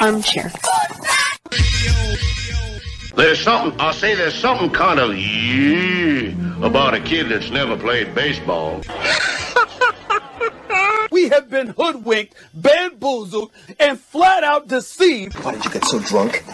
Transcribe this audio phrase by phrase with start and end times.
[0.00, 0.50] Armchair.
[3.16, 6.32] There's something, I'll say there's something kind of yeah
[6.64, 8.80] about a kid that's never played baseball.
[11.12, 13.50] We have been hoodwinked, bamboozled,
[13.80, 15.34] and flat out deceived.
[15.44, 16.44] Why did you get so drunk?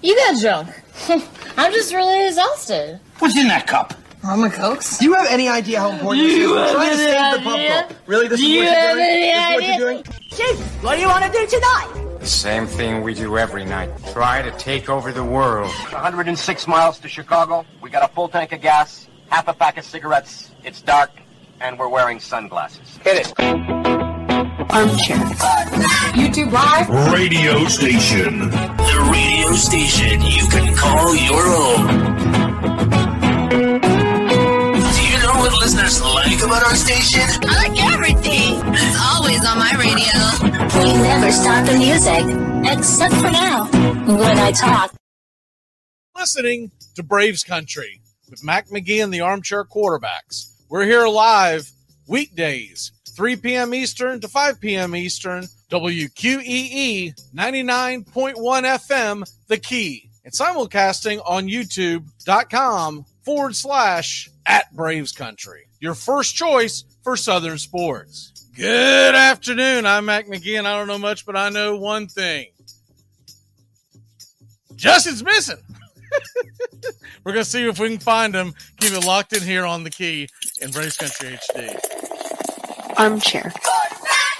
[0.00, 0.82] You got drunk.
[1.58, 3.00] I'm just really exhausted.
[3.18, 3.92] What's in that cup?
[4.24, 4.96] Armor Cokes?
[4.98, 6.38] Do you have any idea how important this is?
[6.38, 7.70] You We're have trying to any save the pub idea?
[7.82, 7.92] cup.
[8.06, 9.10] Really, this is Do what you you're have doing?
[9.10, 9.68] any This is what idea?
[9.68, 10.04] you're doing?
[10.30, 12.07] Chief, what do you want to do tonight?
[12.20, 13.90] The same thing we do every night.
[14.12, 15.70] Try to take over the world.
[15.90, 17.64] 106 miles to Chicago.
[17.80, 20.50] We got a full tank of gas, half a pack of cigarettes.
[20.64, 21.10] It's dark,
[21.60, 22.98] and we're wearing sunglasses.
[23.04, 23.32] Hit it.
[24.70, 25.16] Armchair.
[26.14, 26.88] YouTube Live?
[27.12, 28.50] Radio station.
[28.50, 32.27] The radio station you can call your own.
[35.50, 37.22] What listeners like about our station?
[37.48, 38.60] I like everything.
[38.74, 40.12] It's always on my radio.
[40.78, 42.24] We never stop the music,
[42.70, 44.94] except for now, when I talk.
[46.16, 50.52] Listening to Braves Country with Mac McGee and the Armchair Quarterbacks.
[50.68, 51.70] We're here live
[52.06, 53.72] weekdays, 3 p.m.
[53.72, 54.94] Eastern to 5 p.m.
[54.94, 65.68] Eastern, WQEE 99.1 FM, The Key, and simulcasting on YouTube.com forward slash at Braves Country.
[65.78, 68.32] Your first choice for Southern sports.
[68.56, 69.86] Good afternoon.
[69.86, 72.46] I'm Mac McGee, and I don't know much, but I know one thing.
[74.74, 75.58] Justin's missing.
[77.24, 78.54] We're gonna see if we can find him.
[78.80, 80.28] Keep it locked in here on the key
[80.62, 82.98] in Braves Country HD.
[82.98, 83.52] Armchair.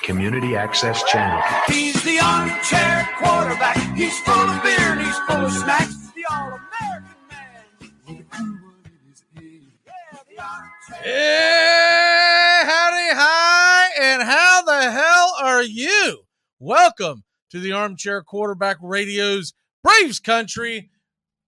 [0.02, 1.42] Community Access Channel.
[1.66, 3.76] He's the armchair quarterback.
[3.94, 6.07] He's full of beer and he's full of snacks.
[11.00, 16.24] Hey, howdy, hi, and how the hell are you?
[16.58, 19.54] Welcome to the Armchair Quarterback Radio's
[19.84, 20.90] Braves Country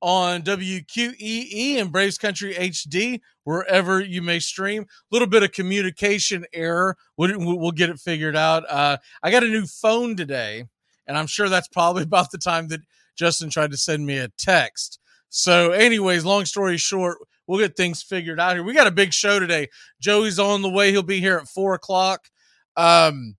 [0.01, 4.83] on WQEE and Braves Country HD, wherever you may stream.
[4.85, 6.97] A little bit of communication error.
[7.17, 8.63] We'll, we'll get it figured out.
[8.71, 10.65] Uh, I got a new phone today,
[11.09, 12.83] and I'm sure that's probably about the time that
[13.17, 15.01] Justin tried to send me a text.
[15.29, 17.19] So, anyways, long story short,
[17.51, 18.63] we'll get things figured out here.
[18.63, 19.69] We got a big show today.
[20.01, 20.93] Joey's on the way.
[20.93, 22.31] He'll be here at four o'clock.
[22.77, 23.35] Um,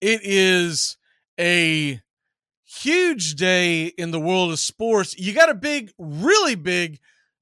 [0.00, 0.96] it is
[1.38, 2.00] a
[2.64, 5.18] huge day in the world of sports.
[5.18, 6.98] You got a big, really big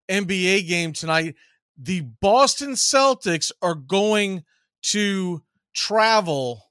[0.09, 1.37] NBA game tonight.
[1.81, 4.43] The Boston Celtics are going
[4.83, 5.45] to
[5.75, 6.65] travel.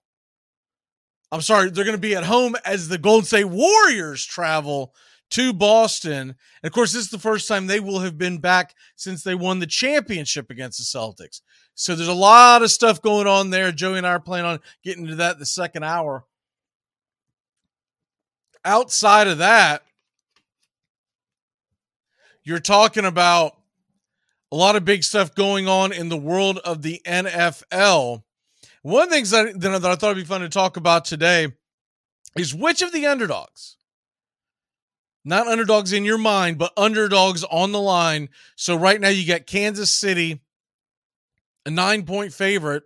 [1.31, 4.93] I'm sorry, they're going to be at home as the Golden State Warriors travel
[5.31, 6.35] to Boston.
[6.63, 9.35] And of course, this is the first time they will have been back since they
[9.35, 11.41] won the championship against the Celtics.
[11.75, 13.71] So there's a lot of stuff going on there.
[13.71, 16.25] Joey and I are planning on getting to that the second hour.
[18.65, 19.83] Outside of that,
[22.43, 23.57] you're talking about
[24.51, 28.23] a lot of big stuff going on in the world of the NFL.
[28.81, 31.47] One of the things that, that I thought would be fun to talk about today
[32.37, 33.75] is which of the underdogs,
[35.27, 38.29] not underdogs in your mind, but underdogs on the line.
[38.55, 40.39] So right now you got Kansas City,
[41.65, 42.83] a nine point favorite.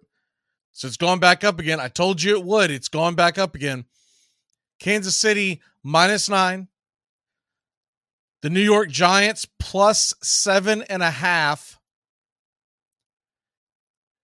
[0.72, 1.80] So it's gone back up again.
[1.80, 2.72] I told you it would.
[2.72, 3.86] It's gone back up again.
[4.80, 6.68] Kansas City minus nine.
[8.42, 11.80] The New York Giants plus seven and a half.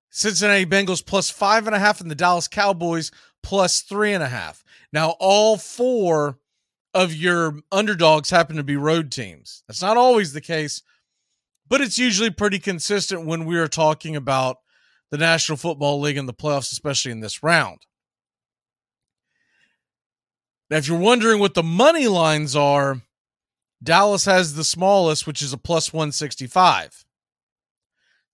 [0.10, 3.12] Cincinnati Bengals plus five and a half, and the Dallas Cowboys
[3.44, 4.64] plus three and a half.
[4.92, 6.40] Now, all four
[6.98, 9.64] of your underdogs happen to be road teams.
[9.68, 10.82] That's not always the case,
[11.68, 14.58] but it's usually pretty consistent when we are talking about
[15.12, 17.86] the National Football League and the playoffs, especially in this round.
[20.72, 23.04] Now, if you're wondering what the money lines are,
[23.82, 27.06] Dallas has the smallest, which is a plus 165.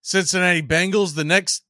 [0.01, 1.63] Cincinnati Bengals, the next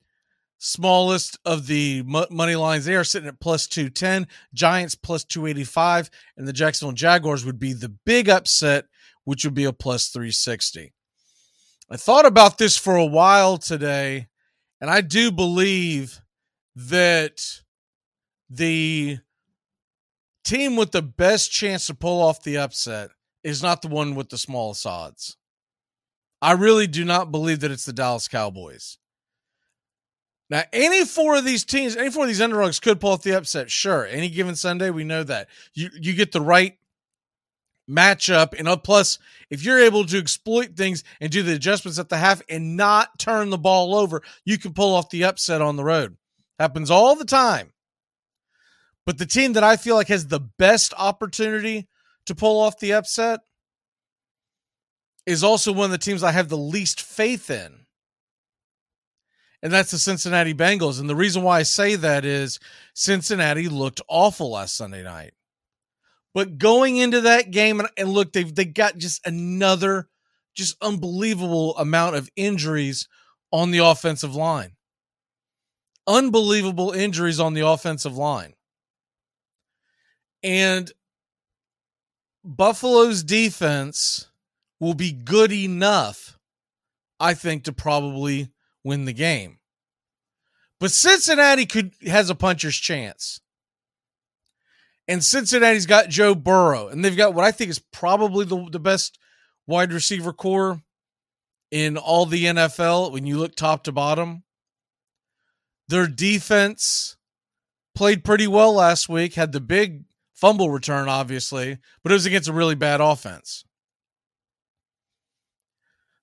[0.57, 4.27] smallest of the money lines, they are sitting at plus 210.
[4.53, 6.09] Giants plus 285.
[6.37, 8.85] And the Jacksonville Jaguars would be the big upset,
[9.23, 10.93] which would be a plus 360.
[11.89, 14.27] I thought about this for a while today,
[14.81, 16.21] and I do believe
[16.75, 17.61] that
[18.49, 19.19] the
[20.43, 23.11] team with the best chance to pull off the upset
[23.43, 25.37] is not the one with the smallest odds.
[26.41, 28.97] I really do not believe that it's the Dallas Cowboys.
[30.49, 33.35] Now, any four of these teams, any four of these underdogs could pull off the
[33.35, 33.71] upset.
[33.71, 36.77] Sure, any given Sunday, we know that you you get the right
[37.89, 39.19] matchup, and oh, plus,
[39.49, 43.17] if you're able to exploit things and do the adjustments at the half and not
[43.19, 46.17] turn the ball over, you can pull off the upset on the road.
[46.59, 47.71] Happens all the time.
[49.05, 51.87] But the team that I feel like has the best opportunity
[52.25, 53.41] to pull off the upset
[55.25, 57.82] is also one of the teams I have the least faith in.
[59.63, 60.99] And that's the Cincinnati Bengals.
[60.99, 62.59] And the reason why I say that is
[62.93, 65.33] Cincinnati looked awful last Sunday night.
[66.33, 70.09] But going into that game, and, and look, they've they got just another
[70.53, 73.07] just unbelievable amount of injuries
[73.51, 74.73] on the offensive line.
[76.05, 78.53] Unbelievable injuries on the offensive line.
[80.43, 80.91] And
[82.43, 84.27] Buffalo's defense
[84.81, 86.37] will be good enough,
[87.19, 88.49] I think, to probably
[88.83, 89.59] win the game.
[90.79, 93.39] But Cincinnati could has a puncher's chance.
[95.07, 98.79] And Cincinnati's got Joe Burrow, and they've got what I think is probably the, the
[98.79, 99.19] best
[99.67, 100.81] wide receiver core
[101.71, 104.43] in all the NFL when you look top to bottom.
[105.89, 107.17] Their defense
[107.95, 110.03] played pretty well last week, had the big
[110.33, 113.65] fumble return, obviously, but it was against a really bad offense.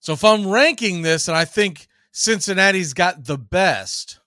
[0.00, 4.18] So if I'm ranking this, and I think Cincinnati's got the best,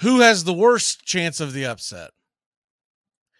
[0.00, 2.10] who has the worst chance of the upset?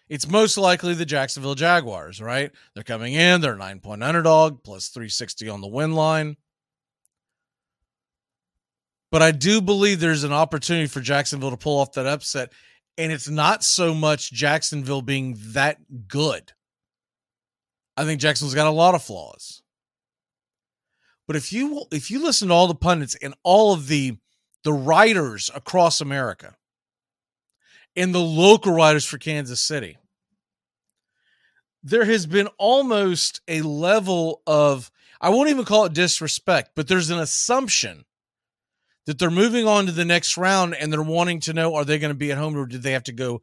[0.09, 2.51] It's most likely the Jacksonville Jaguars, right?
[2.75, 6.37] They're coming in, they're nine point underdog, plus 360 on the win line.
[9.11, 12.53] But I do believe there's an opportunity for Jacksonville to pull off that upset.
[12.97, 16.53] And it's not so much Jacksonville being that good.
[17.99, 19.61] I think Jacksonville's got a lot of flaws.
[21.27, 24.19] But if you if you listen to all the pundits and all of the
[24.63, 26.55] the writers across America
[27.97, 29.99] and the local writers for Kansas City,
[31.83, 37.11] there has been almost a level of I won't even call it disrespect, but there's
[37.11, 38.05] an assumption
[39.07, 41.99] that they're moving on to the next round and they're wanting to know are they
[41.99, 43.43] going to be at home or did they have to go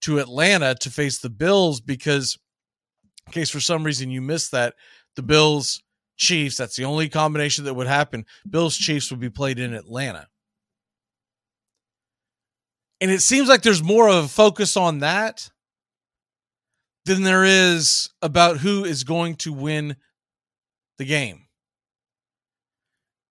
[0.00, 2.38] to Atlanta to face the Bills because
[3.26, 4.74] in case for some reason you missed that
[5.16, 5.82] the Bills
[6.16, 10.28] Chiefs that's the only combination that would happen Bills Chiefs would be played in Atlanta
[13.00, 15.50] and it seems like there's more of a focus on that
[17.04, 19.96] than there is about who is going to win
[20.98, 21.44] the game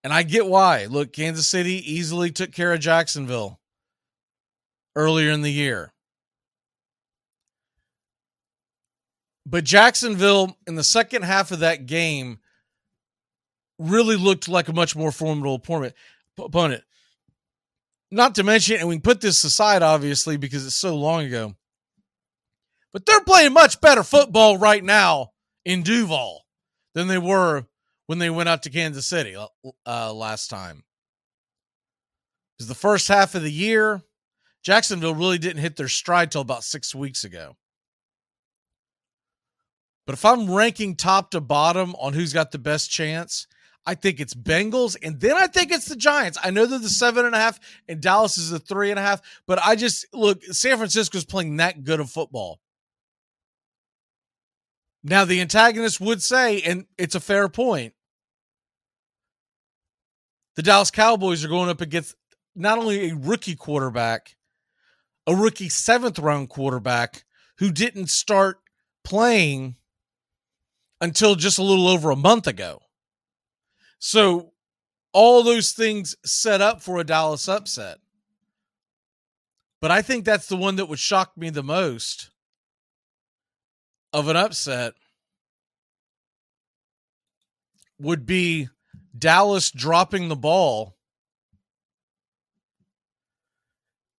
[0.03, 0.85] and I get why.
[0.85, 3.59] Look, Kansas City easily took care of Jacksonville
[4.95, 5.92] earlier in the year.
[9.45, 12.39] But Jacksonville in the second half of that game
[13.77, 15.61] really looked like a much more formidable
[16.37, 16.83] opponent.
[18.11, 21.55] Not to mention, and we can put this aside, obviously, because it's so long ago,
[22.93, 25.31] but they're playing much better football right now
[25.65, 26.45] in Duval
[26.93, 27.65] than they were
[28.05, 29.47] when they went out to Kansas City uh,
[29.85, 30.83] uh last time.
[32.55, 34.03] Because the first half of the year,
[34.63, 37.55] Jacksonville really didn't hit their stride till about six weeks ago.
[40.05, 43.47] But if I'm ranking top to bottom on who's got the best chance,
[43.85, 46.37] I think it's Bengals, and then I think it's the Giants.
[46.41, 49.03] I know they're the seven and a half, and Dallas is the three and a
[49.03, 52.59] half, but I just look, San Francisco's playing that good of football.
[55.03, 57.93] Now, the antagonist would say, and it's a fair point,
[60.55, 62.15] the Dallas Cowboys are going up against
[62.55, 64.37] not only a rookie quarterback,
[65.27, 67.25] a rookie seventh round quarterback
[67.57, 68.59] who didn't start
[69.03, 69.75] playing
[71.03, 72.79] until just a little over a month ago.
[73.99, 74.53] So,
[75.11, 77.97] all those things set up for a Dallas upset.
[79.81, 82.31] But I think that's the one that would shock me the most
[84.13, 84.93] of an upset
[87.99, 88.69] would be
[89.17, 90.95] Dallas dropping the ball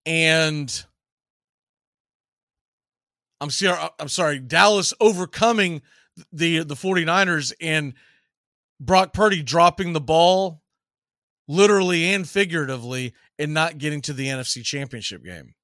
[0.05, 0.85] and
[3.41, 5.81] I'm sorry I'm sorry Dallas overcoming
[6.33, 7.95] the the 49ers and
[8.81, 10.63] Brock Purdy dropping the ball
[11.49, 15.55] literally and figuratively and not getting to the NFC Championship game.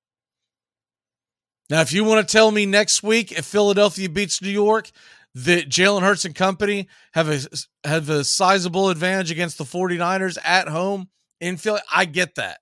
[1.68, 4.90] Now, if you want to tell me next week if Philadelphia beats New York,
[5.34, 7.40] that Jalen Hurts and company have a
[7.88, 11.08] have a sizable advantage against the 49ers at home
[11.40, 11.80] in Philly.
[11.94, 12.58] I get that.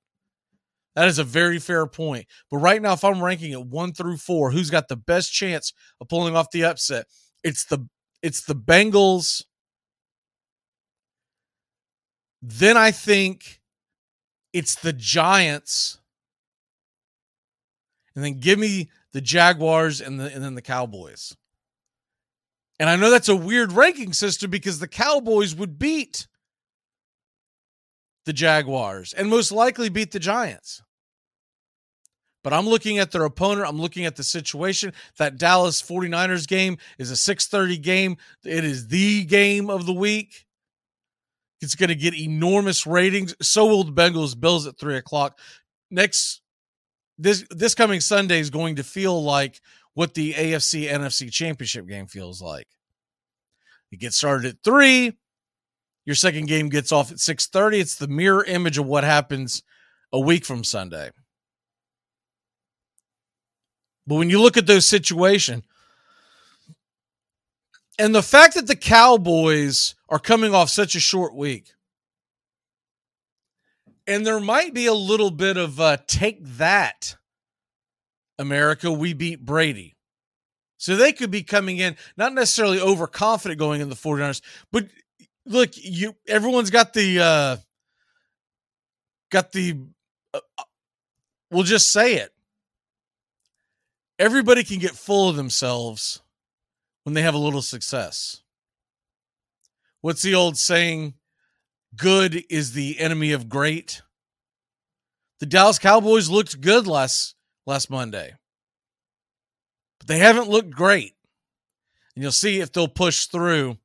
[0.94, 2.26] That is a very fair point.
[2.50, 5.72] But right now, if I'm ranking it one through four, who's got the best chance
[6.00, 7.06] of pulling off the upset?
[7.42, 7.88] It's the
[8.22, 9.44] it's the Bengals.
[12.42, 13.60] Then I think
[14.52, 15.98] it's the Giants.
[18.14, 21.36] And then give me the Jaguars and the and then the Cowboys.
[22.80, 26.28] And I know that's a weird ranking system because the Cowboys would beat
[28.24, 30.82] the Jaguars and most likely beat the Giants.
[32.44, 34.92] But I'm looking at their opponent, I'm looking at the situation.
[35.18, 38.16] That Dallas 49ers game is a 6:30 game.
[38.44, 40.46] It is the game of the week.
[41.60, 43.34] It's going to get enormous ratings.
[43.42, 45.38] So will the Bengals Bills at three o'clock.
[45.90, 46.40] Next
[47.18, 49.60] this this coming Sunday is going to feel like
[49.94, 52.68] what the AFC NFC championship game feels like.
[53.90, 55.16] It gets started at three.
[56.04, 57.80] Your second game gets off at 6:30.
[57.80, 59.62] It's the mirror image of what happens
[60.12, 61.10] a week from Sunday.
[64.08, 65.64] But when you look at those situations,
[67.98, 71.74] and the fact that the Cowboys are coming off such a short week,
[74.06, 77.16] and there might be a little bit of uh, take that,
[78.38, 79.94] America, we beat Brady.
[80.78, 84.40] So they could be coming in, not necessarily overconfident going in the 49ers,
[84.72, 84.86] but
[85.44, 87.56] look, you everyone's got the uh
[89.30, 89.76] got the
[90.32, 90.40] uh,
[91.50, 92.32] we'll just say it.
[94.18, 96.20] Everybody can get full of themselves
[97.04, 98.42] when they have a little success.
[100.00, 101.14] What's the old saying?
[101.96, 104.02] Good is the enemy of great.
[105.40, 107.34] The Dallas Cowboys looked good last
[107.66, 108.34] last Monday.
[109.98, 111.14] But they haven't looked great.
[112.14, 113.78] And you'll see if they'll push through.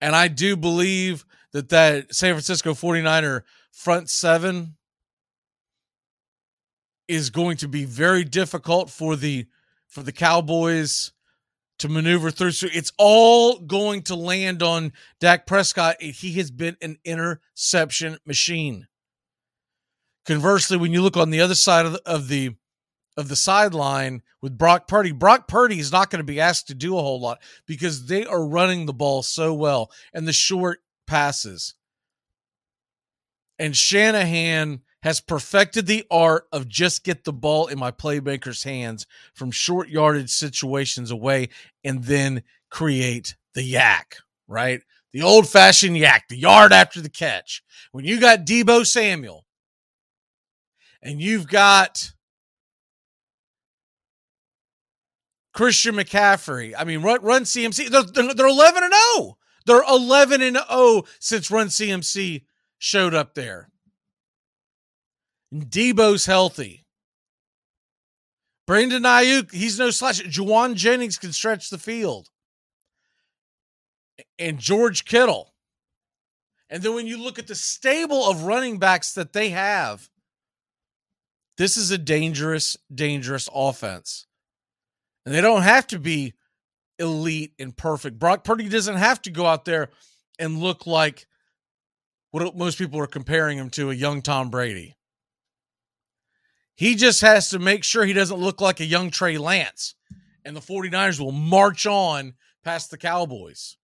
[0.00, 4.76] And I do believe that that San Francisco 49er front seven
[7.12, 9.46] is going to be very difficult for the
[9.86, 11.12] for the Cowboys
[11.78, 12.52] to maneuver through.
[12.52, 16.00] So it's all going to land on Dak Prescott.
[16.00, 18.86] He has been an interception machine.
[20.24, 22.56] Conversely, when you look on the other side of the, of the
[23.18, 26.74] of the sideline with Brock Purdy, Brock Purdy is not going to be asked to
[26.74, 30.80] do a whole lot because they are running the ball so well and the short
[31.06, 31.74] passes.
[33.58, 39.06] And Shanahan has perfected the art of just get the ball in my playmaker's hands
[39.34, 41.48] from short yardage situations away
[41.82, 44.80] and then create the YAC, right?
[45.12, 47.62] The old fashioned YAC, the yard after the catch.
[47.90, 49.44] When you got Deebo Samuel
[51.02, 52.12] and you've got
[55.52, 59.36] Christian McCaffrey, I mean, run, run CMC, they're, they're 11 and 0.
[59.66, 62.44] They're 11 and 0 since Run CMC
[62.78, 63.71] showed up there.
[65.52, 66.84] Deebo's healthy.
[68.66, 70.22] Brandon Aiyuk, he's no slouch.
[70.24, 72.28] Jauan Jennings can stretch the field.
[74.38, 75.52] And George Kittle.
[76.70, 80.08] And then when you look at the stable of running backs that they have,
[81.58, 84.26] this is a dangerous, dangerous offense.
[85.26, 86.32] And they don't have to be
[86.98, 88.18] elite and perfect.
[88.18, 89.90] Brock Purdy doesn't have to go out there
[90.38, 91.26] and look like
[92.30, 94.96] what most people are comparing him to a young Tom Brady.
[96.82, 99.94] He just has to make sure he doesn't look like a young Trey Lance.
[100.44, 102.34] And the 49ers will march on
[102.64, 103.76] past the Cowboys.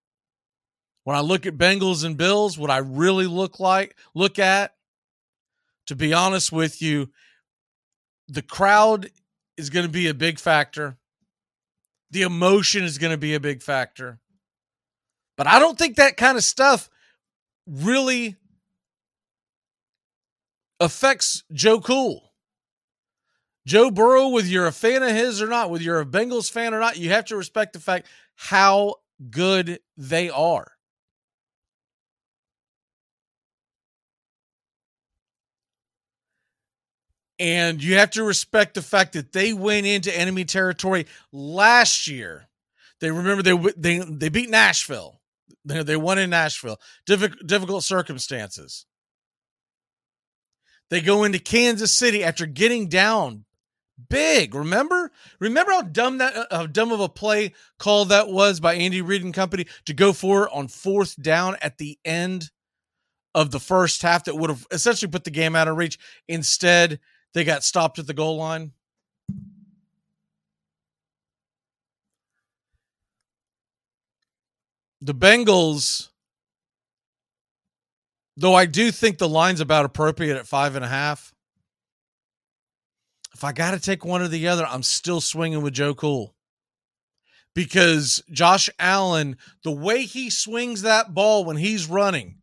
[1.04, 4.74] When I look at Bengals and Bills, what I really look like, look at,
[5.86, 7.10] to be honest with you,
[8.26, 9.10] the crowd
[9.56, 10.96] is going to be a big factor.
[12.10, 14.18] The emotion is going to be a big factor.
[15.36, 16.90] But I don't think that kind of stuff
[17.64, 18.34] really
[20.80, 22.27] affects Joe Cool.
[23.68, 26.72] Joe Burrow, whether you're a fan of his or not, whether you're a Bengals fan
[26.72, 28.94] or not, you have to respect the fact how
[29.28, 30.72] good they are.
[37.38, 42.48] And you have to respect the fact that they went into enemy territory last year.
[43.00, 45.20] They remember they they they beat Nashville.
[45.66, 46.80] They, they won in Nashville.
[47.04, 48.86] Difficult, difficult circumstances.
[50.88, 53.44] They go into Kansas City after getting down
[54.08, 54.54] big.
[54.54, 55.10] Remember?
[55.40, 59.02] Remember how dumb that uh, how dumb of a play call that was by Andy
[59.02, 62.50] Reid and company to go for it on fourth down at the end
[63.34, 65.98] of the first half that would have essentially put the game out of reach.
[66.28, 67.00] Instead,
[67.34, 68.72] they got stopped at the goal line.
[75.00, 76.08] The Bengals,
[78.36, 81.32] though I do think the line's about appropriate at five and a half.
[83.38, 86.34] If I got to take one or the other, I'm still swinging with Joe Cool.
[87.54, 92.38] Because Josh Allen, the way he swings that ball when he's running,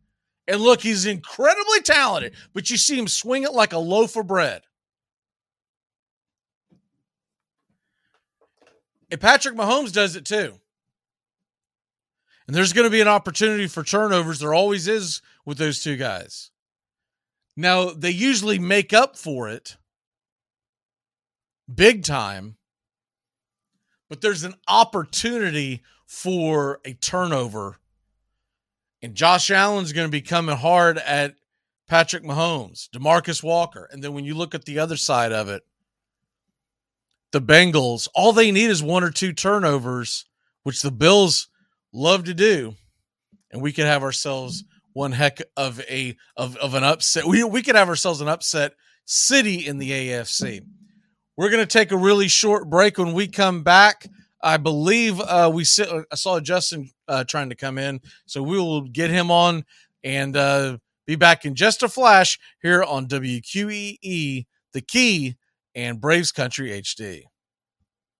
[0.48, 4.26] and look, he's incredibly talented, but you see him swing it like a loaf of
[4.26, 4.62] bread.
[9.10, 10.54] And Patrick Mahomes does it too.
[12.46, 14.38] And there's going to be an opportunity for turnovers.
[14.38, 16.50] There always is with those two guys.
[17.54, 19.76] Now, they usually make up for it
[21.72, 22.56] big time,
[24.08, 27.76] but there's an opportunity for a turnover.
[29.02, 31.34] And Josh Allen's going to be coming hard at
[31.88, 33.88] Patrick Mahomes, Demarcus Walker.
[33.90, 35.62] And then when you look at the other side of it,
[37.32, 40.24] the Bengals, all they need is one or two turnovers,
[40.62, 41.48] which the Bills
[41.92, 42.74] love to do.
[43.50, 47.26] And we could have ourselves one heck of a of, of an upset.
[47.26, 50.64] We we could have ourselves an upset city in the AFC.
[51.36, 52.96] We're going to take a really short break.
[52.96, 54.06] When we come back,
[54.42, 58.58] I believe uh, we sit, I saw Justin uh, trying to come in, so we
[58.58, 59.64] will get him on
[60.02, 65.36] and uh, be back in just a flash here on WQEE, the Key,
[65.74, 67.24] and Braves Country HD.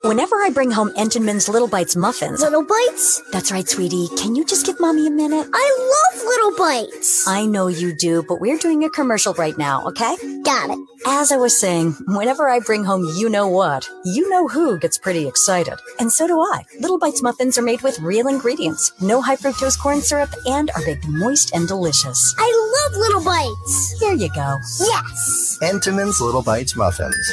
[0.03, 2.41] Whenever I bring home Entenmann's Little Bites muffins.
[2.41, 3.23] Little Bites?
[3.33, 4.09] That's right, sweetie.
[4.19, 5.49] Can you just give mommy a minute?
[5.53, 7.27] I love Little Bites.
[7.27, 10.15] I know you do, but we're doing a commercial right now, okay?
[10.45, 10.79] Got it.
[11.07, 14.99] As I was saying, whenever I bring home you know what, you know who gets
[14.99, 15.79] pretty excited.
[15.99, 16.63] And so do I.
[16.79, 20.85] Little Bites muffins are made with real ingredients, no high fructose corn syrup, and are
[20.85, 22.35] baked moist and delicious.
[22.39, 23.99] I love Little Bites.
[23.99, 24.59] Here you go.
[24.79, 25.59] Yes.
[25.63, 27.33] Entenmann's Little Bites Muffins.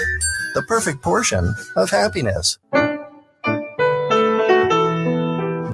[0.54, 2.60] The perfect portion of happiness.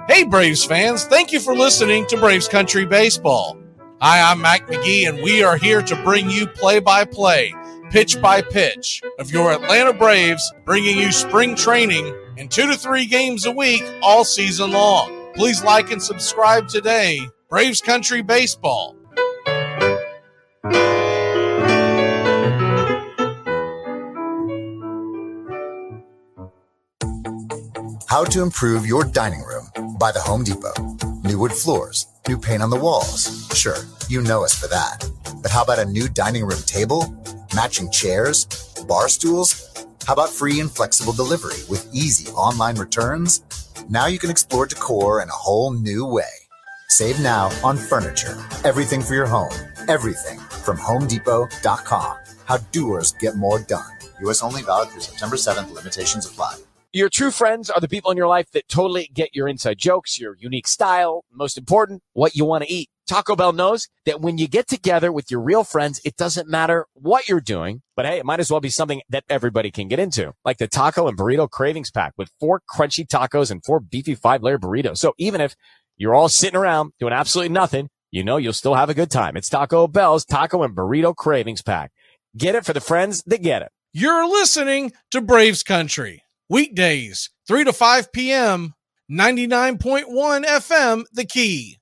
[0.08, 3.58] Hey, Braves fans, thank you for listening to Braves Country Baseball.
[4.02, 7.54] Hi, I'm Mac McGee, and we are here to bring you play by play,
[7.92, 13.06] pitch by pitch of your Atlanta Braves, bringing you spring training and two to three
[13.06, 15.34] games a week all season long.
[15.36, 17.20] Please like and subscribe today.
[17.50, 18.96] Braves Country Baseball.
[28.10, 29.68] How to improve your dining room
[30.00, 30.74] by the Home Depot.
[31.24, 33.48] New wood floors, new paint on the walls.
[33.54, 35.08] Sure, you know us for that.
[35.44, 37.06] But how about a new dining room table,
[37.54, 38.46] matching chairs,
[38.88, 39.86] bar stools?
[40.08, 43.44] How about free and flexible delivery with easy online returns?
[43.90, 46.34] Now you can explore decor in a whole new way.
[46.88, 49.54] Save now on furniture, everything for your home,
[49.88, 52.18] everything from HomeDepot.com.
[52.46, 53.92] How doers get more done.
[54.22, 54.42] U.S.
[54.42, 55.72] only valid through September 7th.
[55.72, 56.56] Limitations apply.
[56.92, 60.20] Your true friends are the people in your life that totally get your inside jokes,
[60.20, 62.90] your unique style, most important, what you want to eat.
[63.08, 66.88] Taco Bell knows that when you get together with your real friends, it doesn't matter
[66.94, 70.00] what you're doing, but hey, it might as well be something that everybody can get
[70.00, 74.16] into, like the taco and burrito cravings pack with four crunchy tacos and four beefy
[74.16, 74.98] five layer burritos.
[74.98, 75.56] So even if
[75.96, 79.38] you're all sitting around doing absolutely nothing, you know you'll still have a good time.
[79.38, 81.92] It's Taco Bell's taco and burrito cravings pack.
[82.36, 83.70] Get it for the friends that get it.
[83.94, 86.24] You're listening to Braves Country.
[86.52, 88.74] Weekdays, 3 to 5 p.m.,
[89.12, 91.78] 99.1 FM, The Key.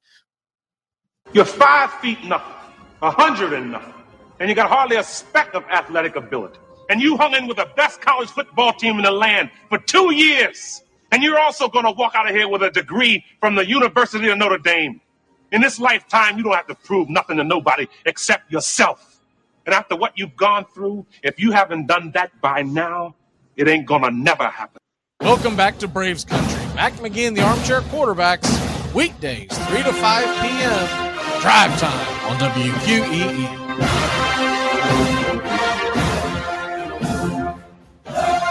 [1.31, 2.53] You're five feet nothing,
[3.01, 3.93] a hundred and nothing,
[4.41, 6.59] and you got hardly a speck of athletic ability.
[6.89, 10.13] And you hung in with the best college football team in the land for two
[10.13, 10.83] years.
[11.13, 14.27] And you're also going to walk out of here with a degree from the University
[14.27, 14.99] of Notre Dame.
[15.53, 19.21] In this lifetime, you don't have to prove nothing to nobody except yourself.
[19.65, 23.15] And after what you've gone through, if you haven't done that by now,
[23.57, 24.77] it ain't gonna never happen.
[25.21, 26.63] Welcome back to Braves Country.
[26.75, 28.47] Mac McGee and the Armchair Quarterbacks,
[28.93, 33.67] weekdays, 3 to 5 p.m., drive time on WQEE.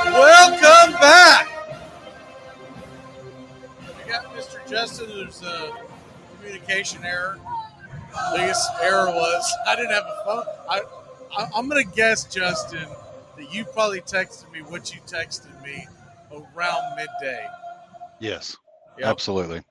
[0.05, 1.49] Welcome back.
[4.05, 4.69] We got Mr.
[4.69, 5.09] Justin.
[5.09, 5.73] There's a
[6.39, 7.39] communication error.
[8.35, 10.45] Biggest error was I didn't have a phone.
[10.69, 10.81] I,
[11.39, 12.87] I I'm gonna guess, Justin,
[13.37, 15.87] that you probably texted me what you texted me
[16.33, 17.47] around midday.
[18.21, 18.57] Yes,
[18.99, 19.07] Yep.
[19.09, 19.63] absolutely.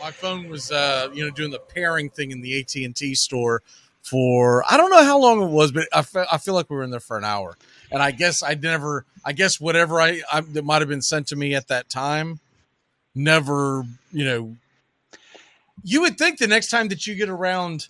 [0.00, 3.14] My phone was, uh, you know, doing the pairing thing in the AT and T
[3.14, 3.62] store
[4.02, 6.76] for I don't know how long it was, but I fe- I feel like we
[6.76, 7.56] were in there for an hour.
[7.90, 11.28] And I guess I never, I guess whatever I, I that might have been sent
[11.28, 12.40] to me at that time,
[13.14, 14.56] never, you know.
[15.82, 17.86] You would think the next time that you get around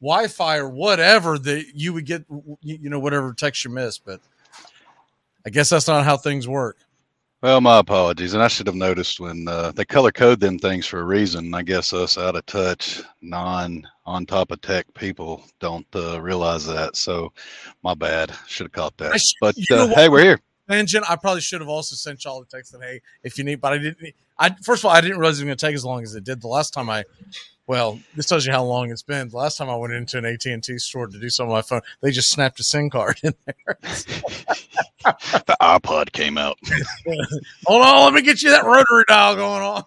[0.00, 4.20] Wi-Fi or whatever that you would get, you you know, whatever text you missed, but
[5.46, 6.78] I guess that's not how things work.
[7.40, 10.86] Well, my apologies, and I should have noticed when uh, they color code them things
[10.86, 11.54] for a reason.
[11.54, 16.66] I guess us out of touch, non on top of tech people don't uh, realize
[16.66, 16.96] that.
[16.96, 17.32] So,
[17.84, 18.32] my bad.
[18.48, 19.20] Should have caught that.
[19.40, 20.40] But uh, hey, we're here.
[20.68, 21.08] Tangent.
[21.08, 23.74] I probably should have also sent y'all the text that hey, if you need, but
[23.74, 24.14] I didn't.
[24.38, 26.16] I first of all, I didn't realize it was going to take as long as
[26.16, 27.04] it did the last time I.
[27.66, 29.28] Well, this tells you how long it's been.
[29.28, 31.56] The last time I went into an AT and T store to do something on
[31.58, 33.78] my phone, they just snapped a SIM card in there.
[35.04, 36.58] The iPod came out.
[37.66, 39.84] Hold on, let me get you that rotary dial going on.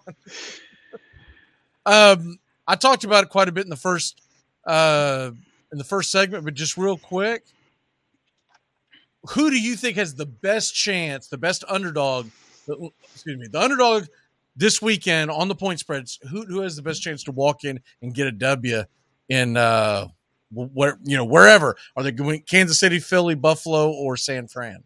[1.84, 4.22] Um, I talked about it quite a bit in the first
[4.66, 5.30] uh
[5.72, 7.44] in the first segment, but just real quick,
[9.30, 12.28] who do you think has the best chance, the best underdog?
[12.66, 14.04] the- Excuse me, the underdog
[14.56, 16.18] this weekend on the point spreads.
[16.30, 18.82] Who who has the best chance to walk in and get a W
[19.28, 20.08] in uh
[20.52, 22.42] where you know wherever are they going?
[22.42, 24.82] Kansas City, Philly, Buffalo, or San Fran?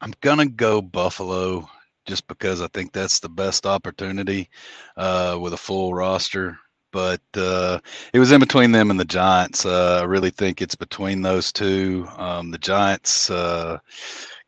[0.00, 1.68] I'm gonna go Buffalo
[2.06, 4.48] just because I think that's the best opportunity
[4.96, 6.58] uh, with a full roster.
[6.92, 7.80] But uh,
[8.12, 9.66] it was in between them and the Giants.
[9.66, 12.08] Uh, I really think it's between those two.
[12.16, 13.78] Um, the Giants uh,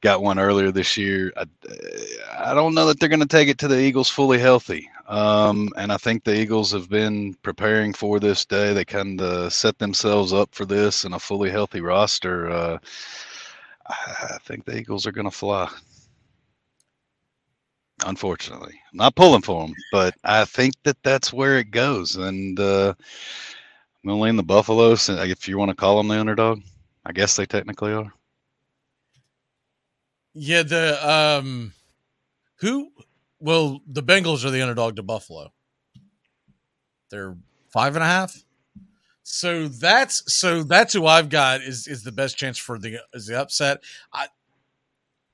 [0.00, 1.32] got one earlier this year.
[1.36, 1.44] I,
[2.38, 4.88] I don't know that they're going to take it to the Eagles fully healthy.
[5.08, 8.72] Um, and I think the Eagles have been preparing for this day.
[8.72, 12.50] They kind of set themselves up for this and a fully healthy roster.
[12.50, 12.78] Uh,
[13.88, 15.68] I think the Eagles are going to fly.
[18.06, 22.14] Unfortunately, I'm not pulling for them, but I think that that's where it goes.
[22.14, 25.08] And uh, I'm going to lean the Buffaloes.
[25.08, 26.60] If you want to call them the underdog,
[27.04, 28.12] I guess they technically are.
[30.40, 31.72] Yeah, the um,
[32.60, 32.92] who?
[33.40, 35.52] Well, the Bengals are the underdog to Buffalo.
[37.10, 37.36] They're
[37.70, 38.44] five and a half.
[39.24, 43.26] So that's so that's who I've got is is the best chance for the is
[43.26, 43.80] the upset.
[44.12, 44.28] I,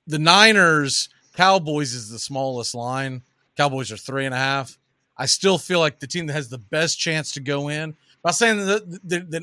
[0.06, 3.22] the Niners Cowboys is the smallest line.
[3.56, 4.78] Cowboys are three and a half.
[5.18, 7.94] I still feel like the team that has the best chance to go in.
[8.24, 9.42] I'm saying that, that, that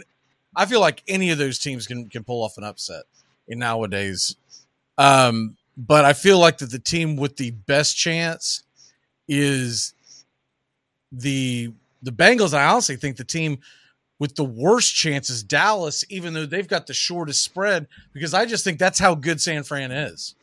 [0.56, 3.04] I feel like any of those teams can can pull off an upset
[3.48, 4.36] in nowadays.
[5.02, 8.62] Um, but I feel like that the team with the best chance
[9.28, 9.94] is
[11.12, 12.54] the the Bengals.
[12.54, 13.58] I honestly think the team
[14.20, 18.46] with the worst chance is Dallas, even though they've got the shortest spread, because I
[18.46, 20.36] just think that's how good San Fran is.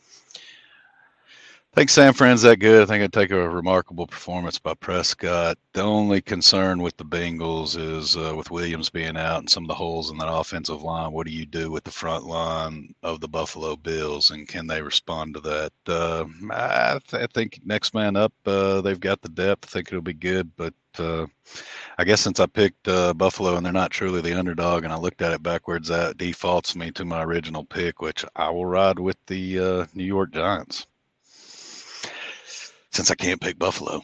[1.73, 2.81] I think San Fran's that good.
[2.81, 5.55] I think it'd take a remarkable performance by Prescott.
[5.73, 9.67] The only concern with the Bengals is uh, with Williams being out and some of
[9.67, 11.11] the holes in that offensive line.
[11.11, 14.81] What do you do with the front line of the Buffalo Bills, and can they
[14.81, 15.71] respond to that?
[15.87, 19.65] Uh, I, th- I, think next man up, uh, they've got the depth.
[19.65, 21.27] I think it'll be good, but uh,
[21.99, 24.97] I guess since I picked uh, Buffalo and they're not truly the underdog, and I
[24.97, 28.97] looked at it backwards, that defaults me to my original pick, which I will ride
[28.97, 30.87] with the uh, New York Giants
[32.91, 34.01] since I can't pick Buffalo.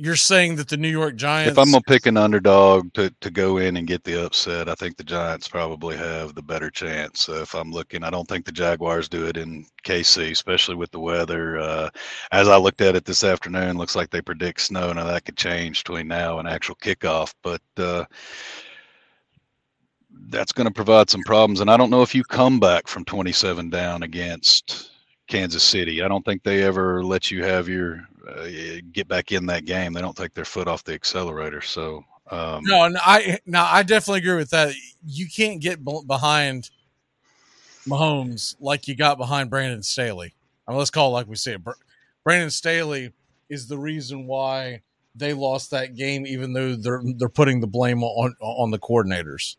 [0.00, 1.50] You're saying that the New York Giants.
[1.50, 4.76] If I'm gonna pick an underdog to, to go in and get the upset, I
[4.76, 7.22] think the Giants probably have the better chance.
[7.22, 10.92] So if I'm looking, I don't think the Jaguars do it in KC, especially with
[10.92, 11.58] the weather.
[11.58, 11.90] Uh,
[12.30, 14.92] as I looked at it this afternoon, looks like they predict snow.
[14.92, 18.04] Now that could change between now and actual kickoff, but uh,
[20.28, 21.58] that's going to provide some problems.
[21.58, 24.92] And I don't know if you come back from 27 down against
[25.28, 26.02] Kansas City.
[26.02, 28.48] I don't think they ever let you have your uh,
[28.92, 29.92] get back in that game.
[29.92, 31.60] They don't take their foot off the accelerator.
[31.60, 34.74] So um, no, and I no, I definitely agree with that.
[35.06, 36.70] You can't get behind
[37.86, 40.34] Mahomes like you got behind Brandon Staley.
[40.66, 41.62] I mean, let's call it like we say it.
[42.24, 43.12] Brandon Staley
[43.48, 44.82] is the reason why
[45.14, 49.56] they lost that game, even though they're they're putting the blame on on the coordinators.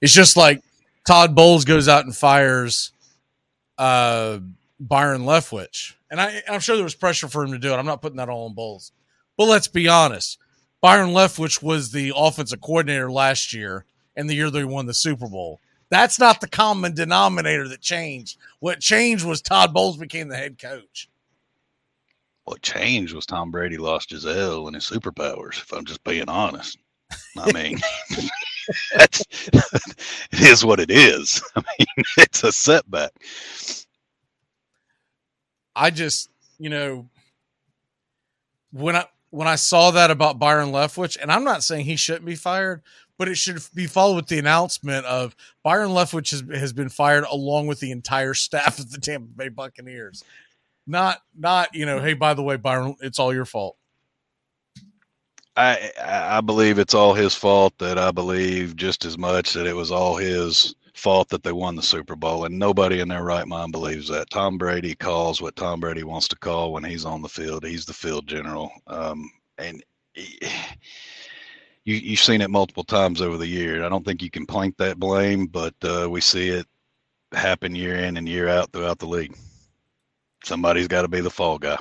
[0.00, 0.62] It's just like
[1.06, 2.92] Todd Bowles goes out and fires.
[3.78, 4.38] Uh,
[4.78, 5.94] Byron Leftwich.
[6.10, 7.76] And I, I'm sure there was pressure for him to do it.
[7.76, 8.92] I'm not putting that all on Bowles.
[9.36, 10.38] But let's be honest.
[10.80, 13.84] Byron Leftwich was the offensive coordinator last year
[14.14, 15.60] and the year they won the Super Bowl.
[15.88, 18.38] That's not the common denominator that changed.
[18.60, 21.08] What changed was Todd Bowles became the head coach.
[22.44, 26.78] What changed was Tom Brady lost L and his superpowers, if I'm just being honest.
[27.38, 27.78] I mean,
[28.96, 31.42] that's, it is what it is.
[31.56, 33.12] I mean, it's a setback.
[35.76, 37.08] I just, you know,
[38.72, 42.24] when I when I saw that about Byron Leftwich, and I'm not saying he shouldn't
[42.24, 42.82] be fired,
[43.18, 47.24] but it should be followed with the announcement of Byron Leftwich has, has been fired
[47.24, 50.24] along with the entire staff of the Tampa Bay Buccaneers.
[50.86, 53.76] Not not, you know, hey, by the way, Byron, it's all your fault.
[55.56, 57.76] I I believe it's all his fault.
[57.78, 61.76] That I believe just as much that it was all his fault that they won
[61.76, 64.30] the Super Bowl, and nobody in their right mind believes that.
[64.30, 67.64] Tom Brady calls what Tom Brady wants to call when he's on the field.
[67.64, 70.38] He's the field general, um, and he,
[71.84, 73.84] you you've seen it multiple times over the year.
[73.84, 76.66] I don't think you can point that blame, but uh, we see it
[77.32, 79.36] happen year in and year out throughout the league.
[80.44, 81.76] Somebody's got to be the fall guy.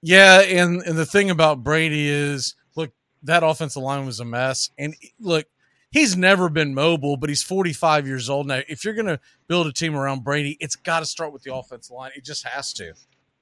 [0.00, 2.92] Yeah, and and the thing about Brady is, look,
[3.24, 5.46] that offensive line was a mess, and look
[5.90, 8.60] he's never been mobile, but he's 45 years old now.
[8.68, 11.54] If you're going to build a team around Brady, it's got to start with the
[11.54, 12.12] offensive line.
[12.14, 12.94] It just has to.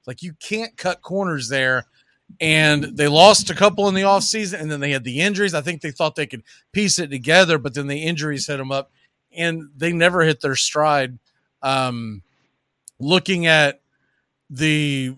[0.05, 1.85] Like you can't cut corners there
[2.39, 5.53] and they lost a couple in the offseason and then they had the injuries.
[5.53, 8.71] I think they thought they could piece it together, but then the injuries hit them
[8.71, 8.91] up
[9.35, 11.19] and they never hit their stride.
[11.61, 12.21] Um,
[12.99, 13.81] looking at
[14.49, 15.15] the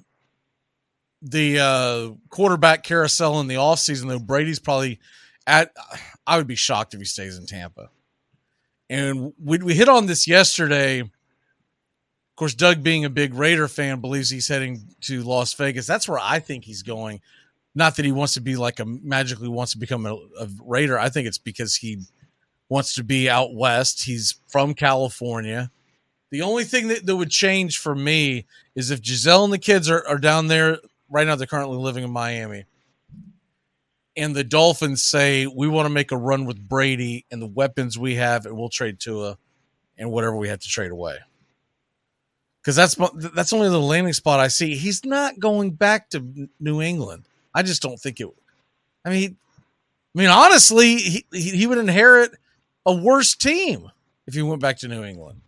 [1.21, 4.99] the uh, quarterback carousel in the offseason, though, Brady's probably
[5.49, 5.71] at.
[6.25, 7.89] I would be shocked if he stays in Tampa.
[8.89, 11.01] And we, we hit on this yesterday.
[11.01, 11.09] Of
[12.35, 15.85] course, Doug, being a big Raider fan, believes he's heading to Las Vegas.
[15.87, 17.21] That's where I think he's going.
[17.75, 20.97] Not that he wants to be like a magically wants to become a, a Raider.
[20.97, 21.99] I think it's because he
[22.69, 24.05] wants to be out west.
[24.05, 25.71] He's from California.
[26.31, 29.89] The only thing that, that would change for me is if Gisele and the kids
[29.89, 30.77] are, are down there
[31.09, 31.35] right now.
[31.35, 32.65] They're currently living in Miami.
[34.17, 37.97] And the Dolphins say, we want to make a run with Brady and the weapons
[37.97, 39.37] we have, and we'll trade Tua
[39.97, 41.17] and whatever we have to trade away.
[42.61, 42.95] Because that's
[43.33, 44.75] that's only the landing spot I see.
[44.75, 47.23] He's not going back to New England.
[47.53, 48.27] I just don't think it.
[49.05, 49.37] I mean,
[50.15, 52.31] I mean, honestly, he he would inherit
[52.85, 53.89] a worse team
[54.27, 55.41] if he went back to New England.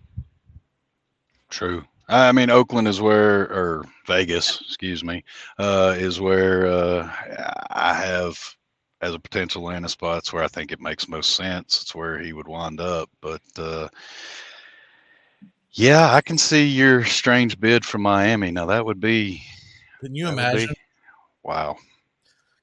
[1.50, 1.84] True.
[2.12, 5.24] I mean, Oakland is where, or Vegas, excuse me,
[5.58, 7.10] uh, is where uh,
[7.69, 8.38] I have
[9.00, 10.17] as a potential landing spot.
[10.17, 11.82] It's where I think it makes most sense.
[11.82, 13.10] It's where he would wind up.
[13.21, 13.88] But uh,
[15.71, 18.52] yeah, I can see your strange bid from Miami.
[18.52, 19.41] Now that would be.
[20.02, 20.67] Can you imagine?
[20.67, 20.76] Be,
[21.43, 21.78] wow.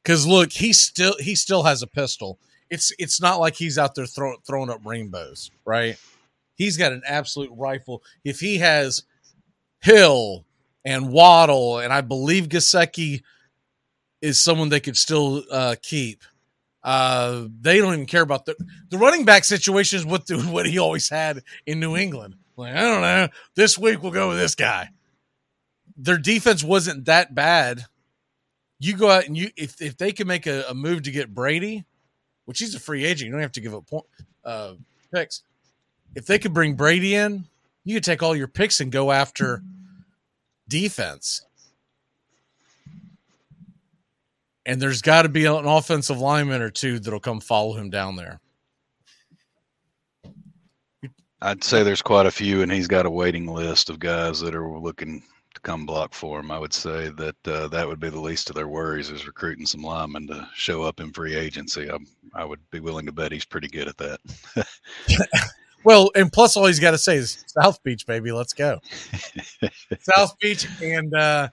[0.02, 2.38] Because look, he still he still has a pistol.
[2.68, 5.96] It's it's not like he's out there throw, throwing up rainbows, right?
[6.54, 8.02] He's got an absolute rifle.
[8.24, 9.04] If he has
[9.80, 10.44] Hill
[10.84, 13.22] and Waddle, and I believe Gesicki
[14.20, 16.22] is someone they could still uh, keep.
[16.82, 18.56] Uh, they don't even care about the
[18.88, 22.36] the running back situation is what the, what he always had in New England.
[22.56, 24.88] Like I don't know, this week we'll go with this guy.
[25.96, 27.84] Their defense wasn't that bad.
[28.78, 31.34] You go out and you if if they can make a, a move to get
[31.34, 31.84] Brady,
[32.44, 34.06] which he's a free agent, you don't have to give up point,
[34.44, 34.74] uh,
[35.12, 35.42] picks.
[36.14, 37.44] If they could bring Brady in,
[37.88, 39.62] you could take all your picks and go after
[40.68, 41.40] defense.
[44.66, 48.16] And there's got to be an offensive lineman or two that'll come follow him down
[48.16, 48.40] there.
[51.40, 54.54] I'd say there's quite a few, and he's got a waiting list of guys that
[54.54, 55.22] are looking
[55.54, 56.50] to come block for him.
[56.50, 59.64] I would say that uh, that would be the least of their worries is recruiting
[59.64, 61.90] some linemen to show up in free agency.
[61.90, 61.96] I,
[62.34, 64.20] I would be willing to bet he's pretty good at that.
[65.84, 68.32] well, and plus, all he's got to say is South Beach, baby.
[68.32, 68.80] Let's go.
[70.00, 71.48] South Beach, and uh,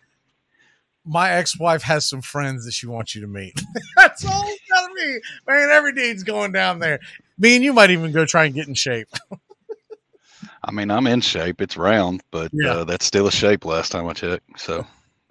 [1.05, 3.61] my ex-wife has some friends that she wants you to meet.
[3.95, 5.19] That's all it's got to be.
[5.47, 6.99] Man, every deed's going down there.
[7.37, 9.07] Me and you might even go try and get in shape.
[10.63, 11.61] I mean, I'm in shape.
[11.61, 12.71] It's round, but Yeah.
[12.71, 14.59] uh, that's still a shape last time I checked.
[14.59, 14.85] So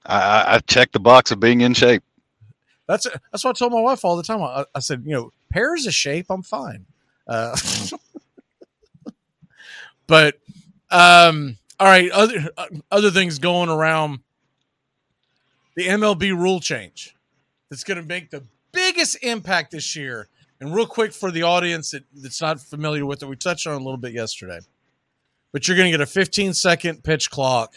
[0.07, 2.05] I, I, checked the box of being in shape.
[2.87, 4.43] That's that's what I told my wife all the time.
[4.43, 6.87] I, I said, you know, pairs of shape, I'm fine.
[7.27, 7.57] Uh,
[10.07, 10.37] but
[10.91, 12.51] um, all right, other
[12.91, 14.21] other things going around.
[15.77, 17.17] The MLB rule change
[17.69, 20.29] that's going to make the biggest impact this year.
[20.61, 23.75] And real quick for the audience that, that's not familiar with it, we touched on
[23.75, 24.61] a little bit yesterday.
[25.53, 27.75] But you're going to get a 15 second pitch clock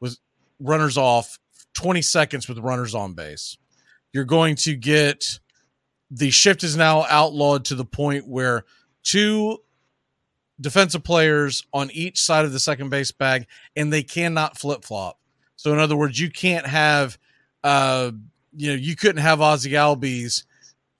[0.00, 0.18] with
[0.60, 1.38] runners off,
[1.74, 3.56] 20 seconds with runners on base.
[4.12, 5.38] You're going to get
[6.10, 8.64] the shift is now outlawed to the point where
[9.02, 9.58] two
[10.60, 15.18] defensive players on each side of the second base bag and they cannot flip flop.
[15.56, 17.18] So in other words, you can't have
[17.62, 18.12] uh
[18.56, 20.44] you know, you couldn't have Ozzie Albies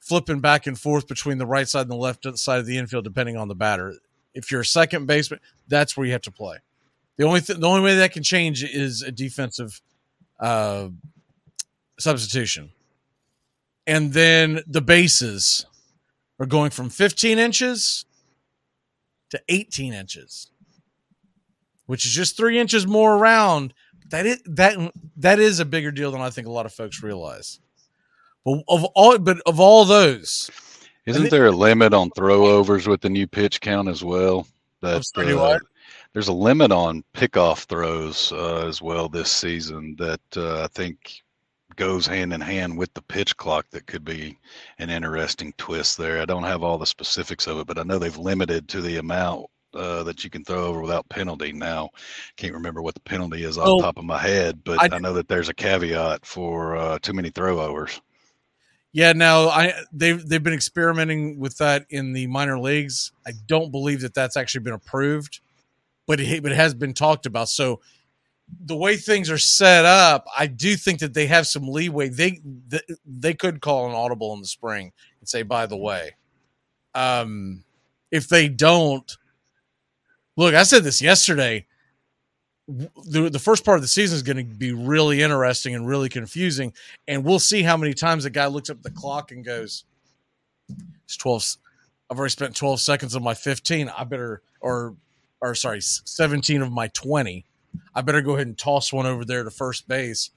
[0.00, 3.04] flipping back and forth between the right side and the left side of the infield
[3.04, 3.94] depending on the batter.
[4.34, 6.58] If you're a second baseman, that's where you have to play.
[7.16, 9.80] The only th- the only way that can change is a defensive
[10.40, 10.88] uh
[11.98, 12.72] substitution.
[13.86, 15.66] And then the bases
[16.40, 18.04] are going from 15 inches
[19.34, 20.50] to 18 inches,
[21.86, 23.74] which is just three inches more around.
[24.10, 27.02] That is that that is a bigger deal than I think a lot of folks
[27.02, 27.60] realize.
[28.44, 30.50] But of all, but of all those,
[31.06, 34.46] Isn't there a limit on throwovers with the new pitch count as well?
[34.82, 35.58] That uh,
[36.12, 41.23] there's a limit on pickoff throws uh, as well this season that uh, I think
[41.76, 43.66] goes hand in hand with the pitch clock.
[43.70, 44.38] That could be
[44.78, 46.20] an interesting twist there.
[46.20, 48.96] I don't have all the specifics of it, but I know they've limited to the
[48.98, 51.52] amount uh, that you can throw over without penalty.
[51.52, 51.90] Now,
[52.36, 54.96] can't remember what the penalty is off Oh, the top of my head, but I-
[54.96, 58.00] I, know that there's a caveat for uh, too many throwovers.
[58.92, 63.10] Yeah, now I they've they've been experimenting with that in the minor leagues.
[63.26, 65.40] I don't believe that that's actually been approved,
[66.06, 67.48] but it, but it has been talked about.
[67.48, 67.80] So
[68.64, 72.08] the way things are set up, I do think that they have some leeway.
[72.08, 76.16] They they, they could call an audible in the spring and say, by the way,
[76.94, 77.64] um,
[78.10, 79.16] if they don't,
[80.36, 81.66] look, I said this yesterday.
[82.66, 86.08] The, the first part of the season is going to be really interesting and really
[86.08, 86.72] confusing,
[87.06, 89.84] and we'll see how many times a guy looks up the clock and goes,
[91.04, 91.44] "It's twelve.
[92.10, 93.90] I've already spent twelve seconds of my fifteen.
[93.90, 94.94] I better, or,
[95.42, 97.44] or sorry, seventeen of my twenty.
[97.94, 100.30] I better go ahead and toss one over there to first base."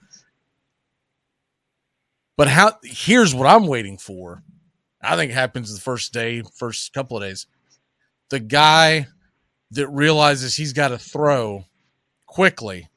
[2.36, 2.78] But how?
[2.84, 4.43] Here's what I'm waiting for.
[5.02, 7.47] I think happens the first day, first couple of days.
[8.30, 9.08] The guy
[9.71, 11.65] that realizes he's got to throw
[12.26, 12.89] quickly,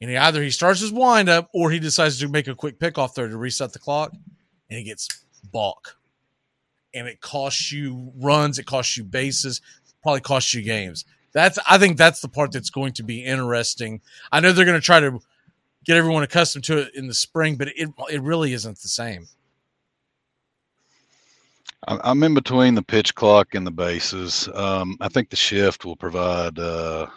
[0.00, 3.14] and he either he starts his windup or he decides to make a quick pickoff
[3.14, 5.08] there to reset the clock, and he gets
[5.44, 5.98] balk,
[6.94, 9.60] and it costs you runs, it costs you bases,
[10.02, 11.04] probably costs you games.
[11.32, 14.00] That's I think that's the part that's going to be interesting.
[14.30, 15.18] I know they're going to try to
[15.84, 19.26] get everyone accustomed to it in the spring, but it it really isn't the same.
[21.88, 24.48] I'm in between the pitch clock and the bases.
[24.54, 27.08] Um, I think the shift will provide uh,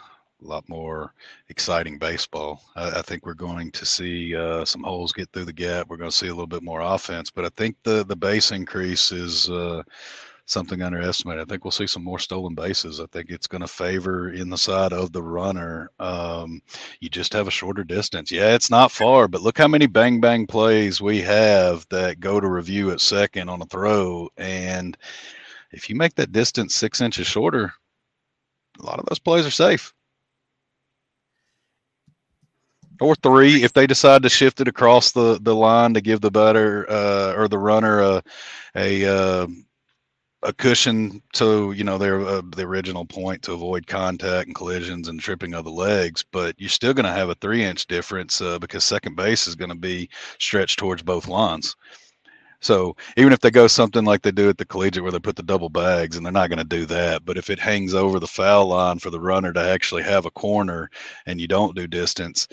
[0.42, 1.14] a lot more
[1.50, 2.64] exciting baseball.
[2.74, 5.88] I, I think we're going to see uh, some holes get through the gap.
[5.88, 8.50] We're going to see a little bit more offense, but I think the the base
[8.50, 9.84] increase is uh,
[10.46, 11.42] something underestimated.
[11.42, 13.00] I think we'll see some more stolen bases.
[13.00, 15.90] I think it's going to favor in the side of the runner.
[15.98, 16.62] Um,
[17.00, 18.30] you just have a shorter distance.
[18.30, 22.40] Yeah, it's not far, but look how many bang bang plays we have that go
[22.40, 24.28] to review at second on a throw.
[24.36, 24.96] And
[25.72, 27.72] if you make that distance six inches shorter,
[28.80, 29.92] a lot of those plays are safe.
[33.00, 36.30] Or three, if they decide to shift it across the, the line to give the
[36.30, 38.22] batter uh, or the runner a
[38.74, 39.46] a uh,
[40.46, 45.08] a cushion to you know their uh, the original point to avoid contact and collisions
[45.08, 48.40] and tripping of the legs but you're still going to have a three inch difference
[48.40, 51.74] uh, because second base is going to be stretched towards both lines.
[52.60, 55.36] So even if they go something like they do at the collegiate where they put
[55.36, 58.20] the double bags and they're not going to do that but if it hangs over
[58.20, 60.88] the foul line for the runner to actually have a corner
[61.26, 62.46] and you don't do distance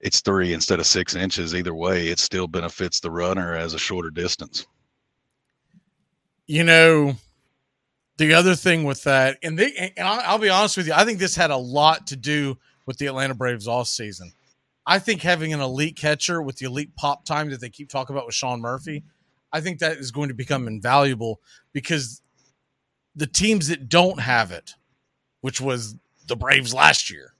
[0.00, 3.78] it's three instead of six inches either way it still benefits the runner as a
[3.78, 4.66] shorter distance
[6.50, 7.14] you know,
[8.16, 11.20] the other thing with that, and they, and I'll, be honest with you, I think
[11.20, 14.32] this had a lot to do with the Atlanta Braves all season.
[14.84, 18.16] I think having an elite catcher with the elite pop time that they keep talking
[18.16, 19.04] about with Sean Murphy,
[19.52, 21.38] I think that is going to become invaluable
[21.72, 22.20] because
[23.14, 24.72] the teams that don't have it,
[25.42, 25.94] which was
[26.26, 27.34] the Braves last year,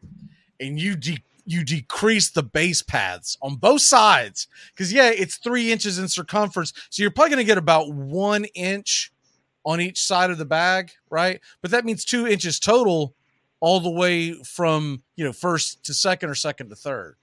[0.60, 5.72] and you de- you decrease the base paths on both sides because yeah it's three
[5.72, 9.12] inches in circumference so you're probably going to get about one inch
[9.64, 13.14] on each side of the bag right but that means two inches total
[13.60, 17.16] all the way from you know first to second or second to third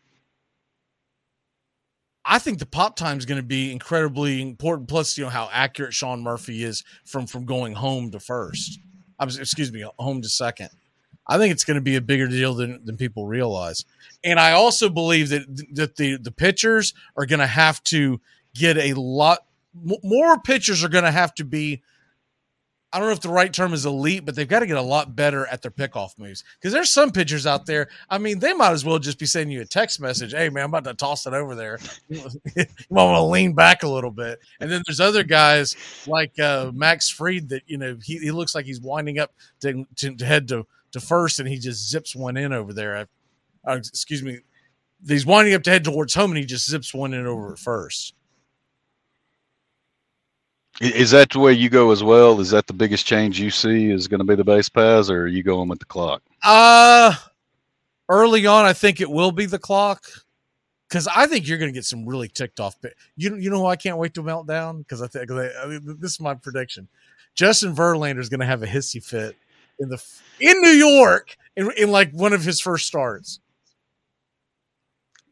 [2.30, 4.90] I think the pop time is going to be incredibly important.
[4.90, 8.82] Plus, you know how accurate Sean Murphy is from from going home to first.
[9.18, 10.70] I'm excuse me, home to second.
[11.28, 13.86] I think it's going to be a bigger deal than, than people realize.
[14.24, 18.20] And I also believe that that the the pitchers are going to have to
[18.54, 19.40] get a lot
[20.04, 21.84] more pitchers are going to have to be
[22.92, 24.82] I don't know if the right term is elite, but they've got to get a
[24.82, 26.46] lot better at their pickoff moves.
[26.56, 27.90] Because there's some pitchers out there.
[28.10, 30.32] I mean, they might as well just be sending you a text message.
[30.32, 31.80] Hey, man, I'm about to toss it over there.
[32.08, 32.24] you
[32.90, 34.40] might want to lean back a little bit.
[34.62, 35.76] And then there's other guys
[36.08, 39.86] like uh, Max Fried that you know he, he looks like he's winding up to,
[39.98, 43.08] to, to head to to first, and he just zips one in over there.
[43.66, 44.40] Uh, excuse me.
[45.08, 47.60] He's winding up to head towards home, and he just zips one in over at
[47.60, 48.14] first.
[50.80, 52.40] Is that the way you go as well?
[52.40, 55.24] Is that the biggest change you see is going to be the base paths, or
[55.24, 56.22] are you going with the clock?
[56.44, 57.16] Uh
[58.10, 60.06] early on, I think it will be the clock
[60.88, 62.76] because I think you're going to get some really ticked off.
[63.16, 65.98] You you know who I can't wait to melt down because I think I mean,
[66.00, 66.88] this is my prediction.
[67.36, 69.36] Justin Verlander is going to have a hissy fit
[69.80, 70.04] in the
[70.40, 73.40] in New York in, in like one of his first starts.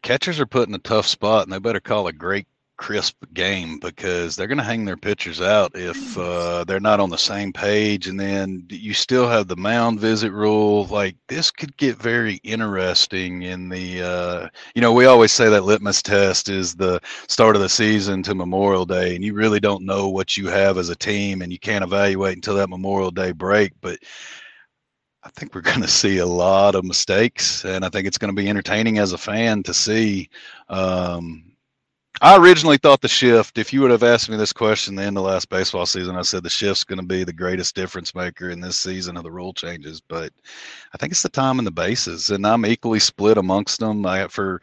[0.02, 3.80] Catchers are put in a tough spot, and they better call a great crisp game
[3.80, 7.54] because they're going to hang their pitchers out if uh, they're not on the same
[7.54, 8.08] page.
[8.08, 10.86] And then you still have the mound visit rule.
[10.86, 15.64] Like this could get very interesting in the, uh, you know, we always say that
[15.64, 19.86] litmus test is the start of the season to Memorial Day, and you really don't
[19.86, 23.32] know what you have as a team, and you can't evaluate until that Memorial Day
[23.32, 23.74] break.
[23.82, 24.00] But
[25.24, 28.36] I think we're going to see a lot of mistakes, and I think it's going
[28.36, 30.30] to be entertaining as a fan to see.
[30.70, 31.55] Um,
[32.22, 35.18] I originally thought the shift, if you would have asked me this question the end
[35.18, 38.50] of last baseball season, I said the shift's going to be the greatest difference maker
[38.50, 40.00] in this season of the rule changes.
[40.00, 40.32] But
[40.94, 44.06] I think it's the time and the bases, and I'm equally split amongst them.
[44.06, 44.62] I, for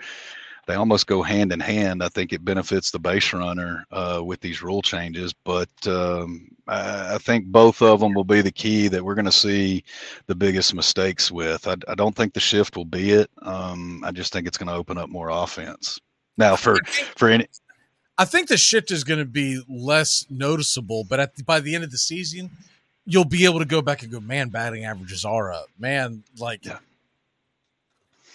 [0.67, 2.03] they almost go hand in hand.
[2.03, 7.17] I think it benefits the base runner uh, with these rule changes, but um, I,
[7.17, 9.83] I, think both of them will be the key that we're going to see
[10.27, 11.67] the biggest mistakes with.
[11.67, 13.29] I, I, don't think the shift will be it.
[13.43, 16.01] Um, I just think it's going to open up more offense.
[16.37, 16.79] Now, for
[17.17, 17.47] for any,
[18.19, 21.75] I think the shift is going to be less noticeable, but at the, by the
[21.75, 22.51] end of the season,
[23.05, 26.23] you'll be able to go back and go, man, batting averages are up, man.
[26.39, 26.79] Like, yeah.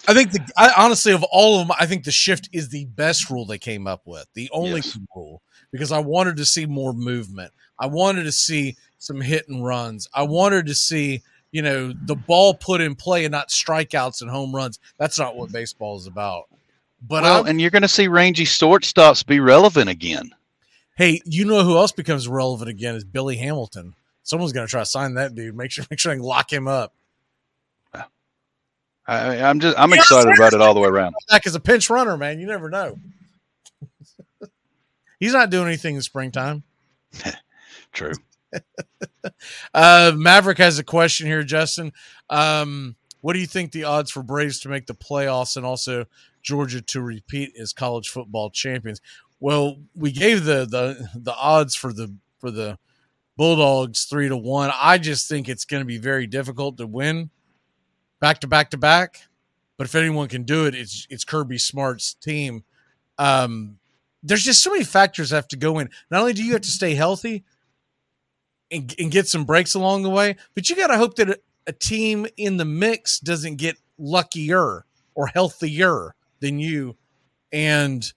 [0.08, 2.86] I think the I, honestly of all of them, I think the shift is the
[2.86, 4.98] best rule they came up with, the only yes.
[5.16, 5.42] rule
[5.72, 7.52] because I wanted to see more movement.
[7.78, 10.08] I wanted to see some hit and runs.
[10.14, 11.22] I wanted to see
[11.52, 14.80] you know the ball put in play and not strikeouts and home runs.
[14.98, 16.46] That's not what baseball is about.
[17.02, 20.32] But well, and you're going to see rangy shortstops be relevant again.
[20.98, 23.94] Hey, you know who else becomes relevant again is Billy Hamilton.
[24.24, 25.56] Someone's going to try to sign that dude.
[25.56, 26.94] Make sure, make sure can lock him up.
[29.10, 31.16] I, am just, I'm yeah, excited about it all the way around.
[31.30, 32.42] Back as a pinch runner, man.
[32.42, 33.00] You never know.
[35.20, 36.64] He's not doing anything in springtime.
[37.94, 38.12] True.
[39.74, 41.94] uh, Maverick has a question here, Justin.
[42.30, 46.06] Um, what do you think the odds for Braves to make the playoffs and also
[46.48, 49.02] Georgia to repeat as college football champions.
[49.42, 52.80] Well, we gave the the the odds for the for the
[53.36, 54.72] Bulldogs three to one.
[54.74, 57.32] I just think it's going to be very difficult to win
[58.22, 59.22] back to back to back.
[59.78, 62.64] But if anyone can do it, it's it's Kirby Smart's team.
[63.18, 63.78] Um,
[64.24, 65.90] there's just so many factors have to go in.
[66.10, 67.44] Not only do you have to stay healthy
[68.72, 71.74] and, and get some breaks along the way, but you got to hope that a
[71.74, 76.96] team in the mix doesn't get luckier or healthier than you.
[77.52, 78.12] And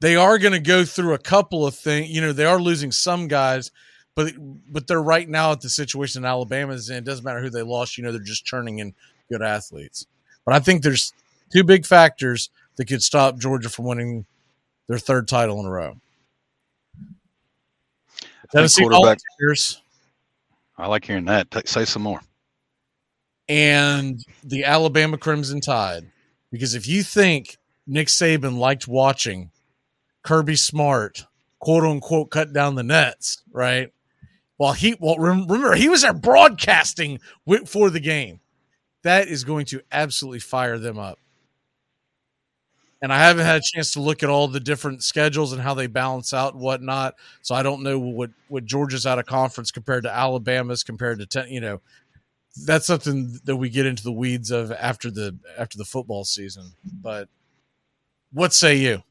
[0.00, 2.10] they are going to go through a couple of things.
[2.10, 3.70] You know, they are losing some guys,
[4.14, 4.34] but
[4.68, 6.96] but they're right now at the situation Alabama's in.
[6.96, 7.96] It doesn't matter who they lost.
[7.96, 8.94] You know, they're just turning in
[9.30, 10.06] good athletes.
[10.44, 11.12] But I think there's
[11.52, 14.26] two big factors that could stop Georgia from winning
[14.88, 15.96] their third title in a row.
[18.52, 19.82] Tennessee Volunteers.
[20.76, 21.48] I like hearing that.
[21.66, 22.20] say some more.
[23.48, 26.10] And the Alabama Crimson Tide.
[26.54, 29.50] Because if you think Nick Saban liked watching
[30.22, 31.26] Kirby Smart,
[31.58, 33.92] quote unquote, cut down the nets, right?
[34.56, 37.18] Well, he well remember he was there broadcasting
[37.66, 38.38] for the game.
[39.02, 41.18] That is going to absolutely fire them up.
[43.02, 45.74] And I haven't had a chance to look at all the different schedules and how
[45.74, 47.16] they balance out and whatnot.
[47.42, 51.26] So I don't know what what Georgia's out of conference compared to Alabama's compared to
[51.26, 51.80] ten, you know
[52.62, 56.72] that's something that we get into the weeds of after the after the football season.
[56.84, 57.28] But
[58.32, 59.02] what say you?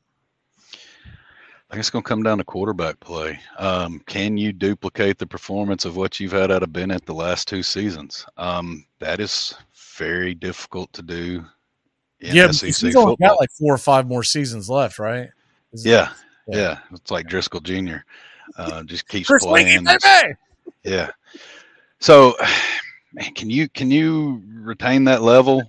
[1.70, 3.40] I guess it's going to come down to quarterback play.
[3.58, 7.48] Um, can you duplicate the performance of what you've had out of Bennett the last
[7.48, 8.28] two seasons?
[8.38, 9.56] Um, that is
[9.98, 11.44] very difficult to do.
[12.20, 15.30] yeah, SEC he's only got like four or five more seasons left, right?
[15.74, 16.12] Yeah,
[16.48, 17.98] yeah, yeah, It's like Driscoll Jr.
[18.56, 19.88] Uh, just keeps playing.
[20.84, 21.10] Yeah.
[22.00, 22.36] So
[23.14, 25.64] man, can you can you retain that level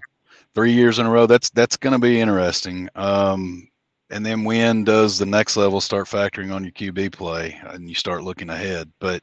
[0.55, 1.27] three years in a row?
[1.27, 2.89] That's that's going to be interesting.
[2.95, 3.69] Um,
[4.11, 7.95] and then when does the next level start factoring on your QB play and you
[7.95, 8.91] start looking ahead?
[9.01, 9.23] But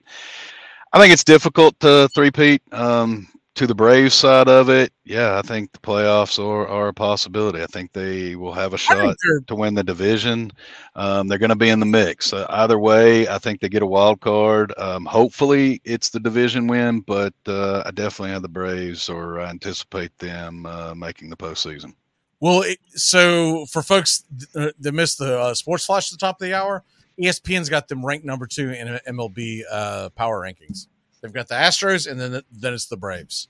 [0.93, 2.61] I think it's difficult to three-peat.
[2.73, 6.93] Um, to the Braves side of it, yeah, I think the playoffs are, are a
[6.93, 7.61] possibility.
[7.61, 9.15] I think they will have a shot
[9.47, 10.51] to win the division.
[10.95, 12.31] Um, they're going to be in the mix.
[12.31, 14.73] Uh, either way, I think they get a wild card.
[14.77, 19.49] Um, hopefully, it's the division win, but uh, I definitely have the Braves, or I
[19.49, 21.93] anticipate them uh, making the postseason.
[22.39, 24.23] Well, so for folks
[24.55, 26.83] uh, that missed the uh, sports flash at the top of the hour,
[27.19, 30.87] ESPN's got them ranked number two in MLB uh, power rankings.
[31.21, 33.47] They've got the Astros, and then then it's the Braves.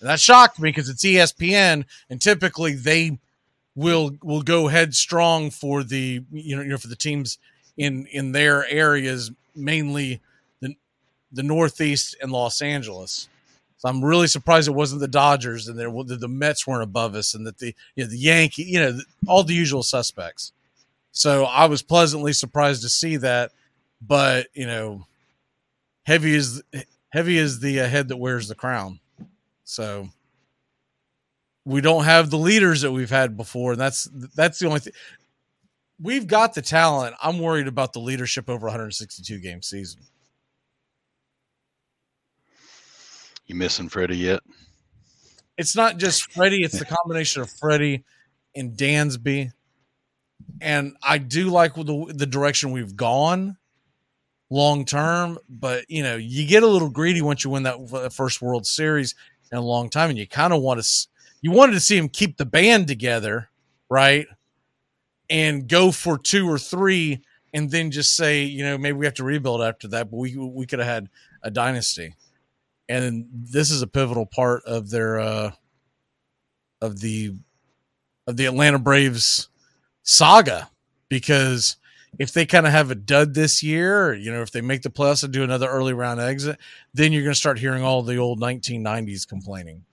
[0.00, 3.18] And that shocked me because it's ESPN, and typically they
[3.74, 7.38] will will go headstrong for the you know you know for the teams
[7.76, 10.20] in in their areas, mainly
[10.60, 10.76] the
[11.30, 13.28] the Northeast and Los Angeles.
[13.78, 17.34] So I'm really surprised it wasn't the Dodgers and there the Mets weren't above us,
[17.34, 20.52] and that the you know, the Yankee, you know, all the usual suspects.
[21.12, 23.52] So I was pleasantly surprised to see that,
[24.00, 25.06] but you know,
[26.04, 26.62] heavy is
[27.10, 29.00] heavy is the uh, head that wears the crown.
[29.64, 30.08] So
[31.64, 34.92] we don't have the leaders that we've had before, and that's that's the only thing.
[36.00, 37.14] We've got the talent.
[37.22, 40.02] I'm worried about the leadership over 162 game season.
[43.46, 44.40] You missing Freddie yet?
[45.56, 48.04] It's not just Freddie; it's the combination of Freddie
[48.54, 49.52] and Dansby.
[50.60, 53.56] and I do like the the direction we've gone
[54.52, 55.38] long term.
[55.48, 59.14] But you know, you get a little greedy once you win that first World Series
[59.50, 61.06] in a long time, and you kind of want to
[61.40, 63.48] you wanted to see him keep the band together,
[63.88, 64.26] right?
[65.28, 67.22] And go for two or three,
[67.54, 70.10] and then just say, you know, maybe we have to rebuild after that.
[70.10, 71.08] But we we could have had
[71.42, 72.14] a dynasty,
[72.88, 75.52] and this is a pivotal part of their uh
[76.80, 77.32] of the
[78.26, 79.48] of the Atlanta Braves
[80.02, 80.68] saga
[81.08, 81.76] because
[82.18, 84.90] if they kind of have a dud this year, you know, if they make the
[84.90, 86.58] playoffs and do another early round exit,
[86.92, 89.84] then you're going to start hearing all the old 1990s complaining.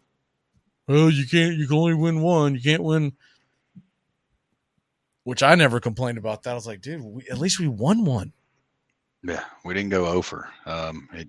[0.88, 2.56] Oh, you can't, you can only win one.
[2.56, 3.14] You can't win.
[5.24, 6.52] Which I never complained about that.
[6.52, 8.34] I was like, dude, we, at least we won one.
[9.24, 10.50] Yeah, we didn't go over.
[10.66, 11.28] Um, it,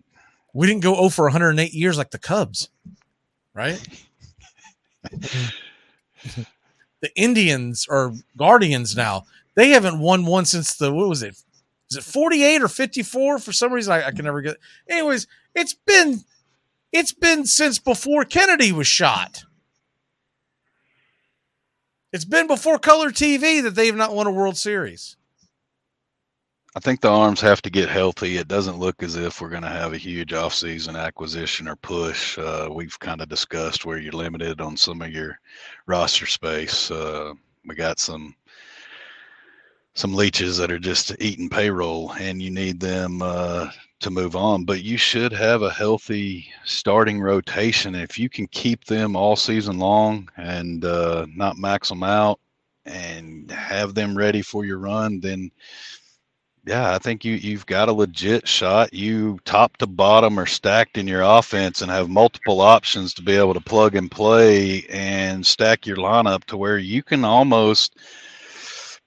[0.55, 2.71] we didn't go over 108 years like the Cubs,
[3.55, 3.81] right?
[5.13, 9.25] the Indians are Guardians now.
[9.57, 11.37] They haven't won one since the what was it?
[11.91, 13.39] Is it 48 or 54?
[13.39, 14.57] For some reason I, I can never get
[14.89, 16.21] anyways, it's been
[16.93, 19.45] it's been since before Kennedy was shot.
[22.13, 25.17] It's been before color TV that they have not won a World Series.
[26.77, 28.37] I think the arms have to get healthy.
[28.37, 32.39] It doesn't look as if we're going to have a huge offseason acquisition or push.
[32.39, 35.39] Uh, we've kind of discussed where you're limited on some of your
[35.87, 36.91] roster space.
[36.91, 37.33] Uh,
[37.67, 38.37] we got some
[39.95, 43.71] some leeches that are just eating payroll, and you need them uh,
[44.01, 44.65] to move on.
[44.65, 47.95] But you should have a healthy starting rotation.
[47.95, 52.41] If you can keep them all season long and uh, not max them out
[52.87, 55.51] and have them ready for your run, then
[56.67, 58.93] yeah, I think you you've got a legit shot.
[58.93, 63.35] You top to bottom are stacked in your offense and have multiple options to be
[63.35, 67.97] able to plug and play and stack your lineup to where you can almost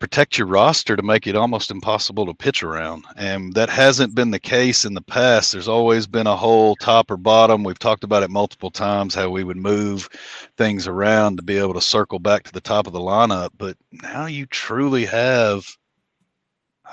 [0.04, 3.06] protect your roster to make it almost impossible to pitch around.
[3.16, 5.54] And that hasn't been the case in the past.
[5.54, 7.64] There's always been a hole top or bottom.
[7.64, 10.10] We've talked about it multiple times how we would move
[10.58, 13.78] things around to be able to circle back to the top of the lineup, but
[13.94, 15.66] now you truly have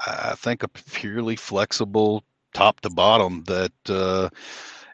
[0.07, 2.23] I think a purely flexible
[2.55, 4.29] top to bottom that uh,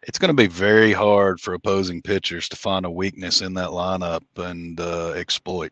[0.04, 3.68] it's going to be very hard for opposing pitchers to find a weakness in that
[3.68, 5.70] lineup and uh, exploit.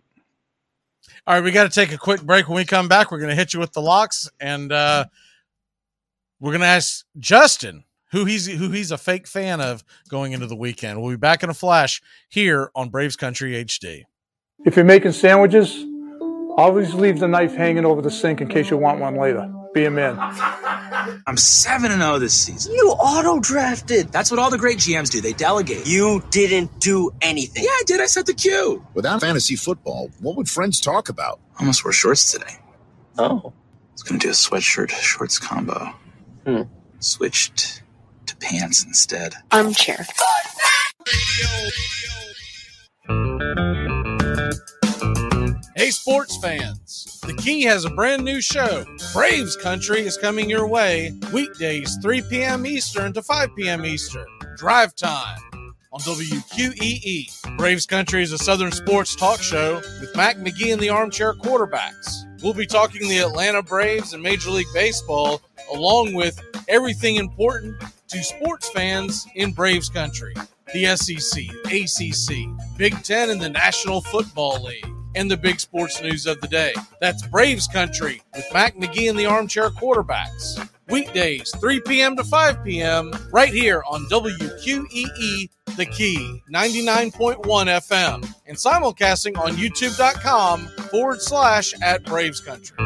[1.27, 2.49] All right, we got to take a quick break.
[2.49, 5.07] When we come back, we're going to hit you with the locks, and uh,
[6.39, 10.47] we're going to ask Justin who he's who he's a fake fan of going into
[10.47, 11.01] the weekend.
[11.01, 14.03] We'll be back in a flash here on Braves Country HD.
[14.67, 15.75] If you're making sandwiches,
[16.59, 19.51] always leave the knife hanging over the sink in case you want one later.
[19.75, 20.17] Be a man.
[21.27, 22.73] I'm 7 and 0 this season.
[22.73, 24.13] You auto drafted.
[24.13, 25.21] That's what all the great GMs do.
[25.21, 25.85] They delegate.
[25.85, 27.65] You didn't do anything.
[27.65, 28.01] Yeah, I did.
[28.01, 28.87] I set the cue.
[28.95, 31.41] Without fantasy football, what would friends talk about?
[31.57, 32.57] I almost wore shorts today.
[33.19, 33.53] Oh.
[33.53, 35.93] I was going to do a sweatshirt shorts combo.
[36.47, 36.63] Hmm.
[37.01, 37.83] Switched
[38.27, 39.35] to pants instead.
[39.51, 40.07] Armchair.
[45.77, 47.19] Hey, sports fans!
[47.27, 48.85] The Key has a brand new show.
[49.13, 52.65] Braves Country is coming your way weekdays, 3 p.m.
[52.65, 53.85] Eastern to 5 p.m.
[53.85, 54.25] Eastern.
[54.57, 55.37] Drive time
[55.93, 57.57] on WQEE.
[57.57, 62.23] Braves Country is a Southern sports talk show with Mac McGee and the Armchair Quarterbacks.
[62.41, 68.23] We'll be talking the Atlanta Braves and Major League Baseball, along with everything important to
[68.23, 70.35] sports fans in Braves Country
[70.73, 76.27] the SEC, ACC, Big Ten, and the National Football League and the big sports news
[76.27, 76.73] of the day.
[77.01, 80.69] That's Braves Country with Mac McGee and the Armchair Quarterbacks.
[80.89, 82.17] Weekdays, 3 p.m.
[82.17, 90.67] to 5 p.m., right here on WQEE The Key, 99.1 FM, and simulcasting on youtube.com
[90.91, 92.77] forward slash at Braves Country.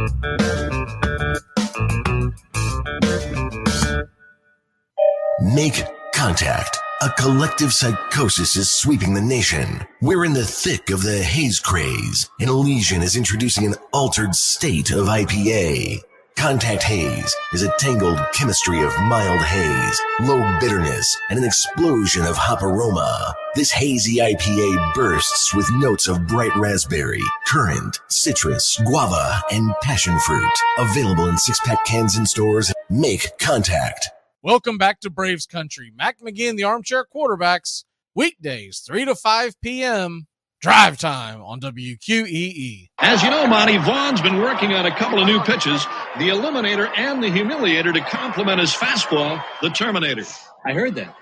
[5.55, 6.79] Make contact.
[7.01, 9.87] A collective psychosis is sweeping the nation.
[10.03, 14.91] We're in the thick of the haze craze, and Elysian is introducing an altered state
[14.91, 16.01] of IPA.
[16.37, 22.37] Contact Haze is a tangled chemistry of mild haze, low bitterness, and an explosion of
[22.37, 23.33] hop aroma.
[23.55, 30.59] This hazy IPA bursts with notes of bright raspberry, currant, citrus, guava, and passion fruit.
[30.79, 32.73] Available in six pack cans in stores.
[32.91, 34.11] Make contact.
[34.41, 35.91] Welcome back to Braves Country.
[35.97, 37.83] Mac McGinn, the Armchair Quarterbacks,
[38.15, 40.29] weekdays, 3 to 5 p.m.
[40.61, 42.91] Drive time on WQEE.
[43.01, 45.83] As you know, Monty, Vaughn's been working on a couple of new pitches
[46.19, 50.23] the Eliminator and the Humiliator to complement his fastball, the Terminator.
[50.65, 51.17] I heard that.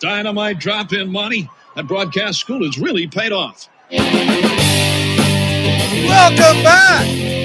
[0.00, 1.48] Dynamite drop in, Monty.
[1.76, 3.68] That broadcast school has really paid off.
[6.08, 7.37] Welcome back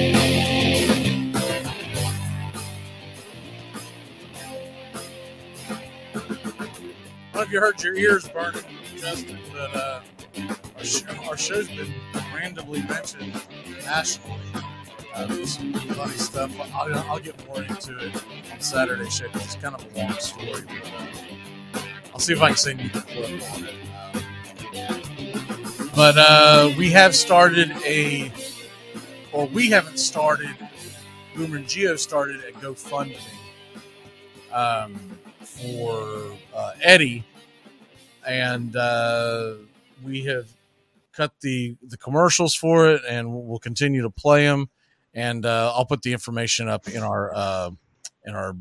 [7.54, 8.64] you heard your ears burning,
[8.96, 10.00] Justin, but uh,
[10.76, 11.94] our, show, our show's been
[12.34, 13.32] randomly mentioned
[13.84, 14.40] nationally.
[15.14, 16.50] Uh, there's some funny stuff.
[16.74, 20.12] I'll, I'll get more into it on Saturday show 'cause it's kind of a long
[20.18, 20.64] story.
[20.66, 21.82] But, uh,
[22.12, 23.74] I'll see if I can send you the clip on it.
[25.94, 28.32] But uh, we have started a,
[29.32, 30.56] or we haven't started.
[31.36, 33.16] Boomer and Gio started a GoFundMe
[34.52, 34.98] um,
[35.40, 37.24] for uh, Eddie,
[38.26, 39.54] and uh,
[40.02, 40.48] we have
[41.12, 44.68] cut the the commercials for it, and we'll continue to play them.
[45.14, 47.70] And uh, I'll put the information up in our uh,
[48.24, 48.56] in our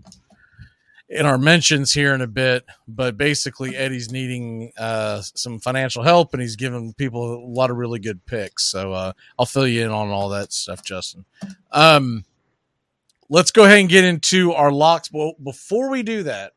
[1.09, 2.65] in our mentions here in a bit.
[2.87, 7.77] But basically, Eddie's needing uh, some financial help, and he's giving people a lot of
[7.77, 8.65] really good picks.
[8.65, 11.25] So uh, I'll fill you in on all that stuff, Justin.
[11.71, 12.25] Um,
[13.29, 15.11] let's go ahead and get into our locks.
[15.11, 16.53] Well, before we do that,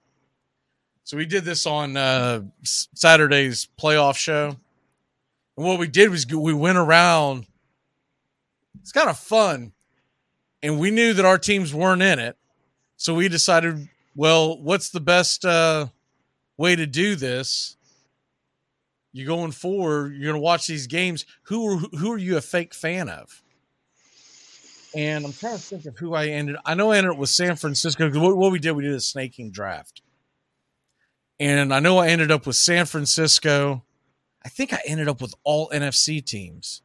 [1.07, 4.57] so we did this on uh, Saturday's playoff show,
[5.57, 7.47] and what we did was we went around.
[8.81, 9.71] It's kind of fun,
[10.65, 12.37] and we knew that our teams weren't in it,
[12.97, 15.87] so we decided, well, what's the best uh,
[16.57, 17.77] way to do this?
[19.13, 20.13] You're going forward.
[20.13, 21.25] You're going to watch these games.
[21.45, 23.45] Who are, who are you a fake fan of?
[24.97, 26.57] and I'm trying to think of who I ended.
[26.65, 28.11] I know I ended up with San Francisco.
[28.19, 30.01] What, what we did, we did a snaking draft,
[31.39, 33.85] and I know I ended up with San Francisco.
[34.45, 36.83] I think I ended up with all NFC teams.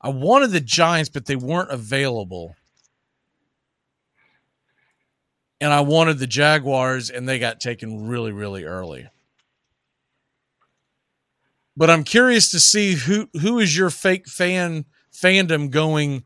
[0.00, 2.56] I wanted the Giants, but they weren't available,
[5.60, 9.08] and I wanted the Jaguars, and they got taken really, really early.
[11.76, 16.24] But I'm curious to see who who is your fake fan fandom going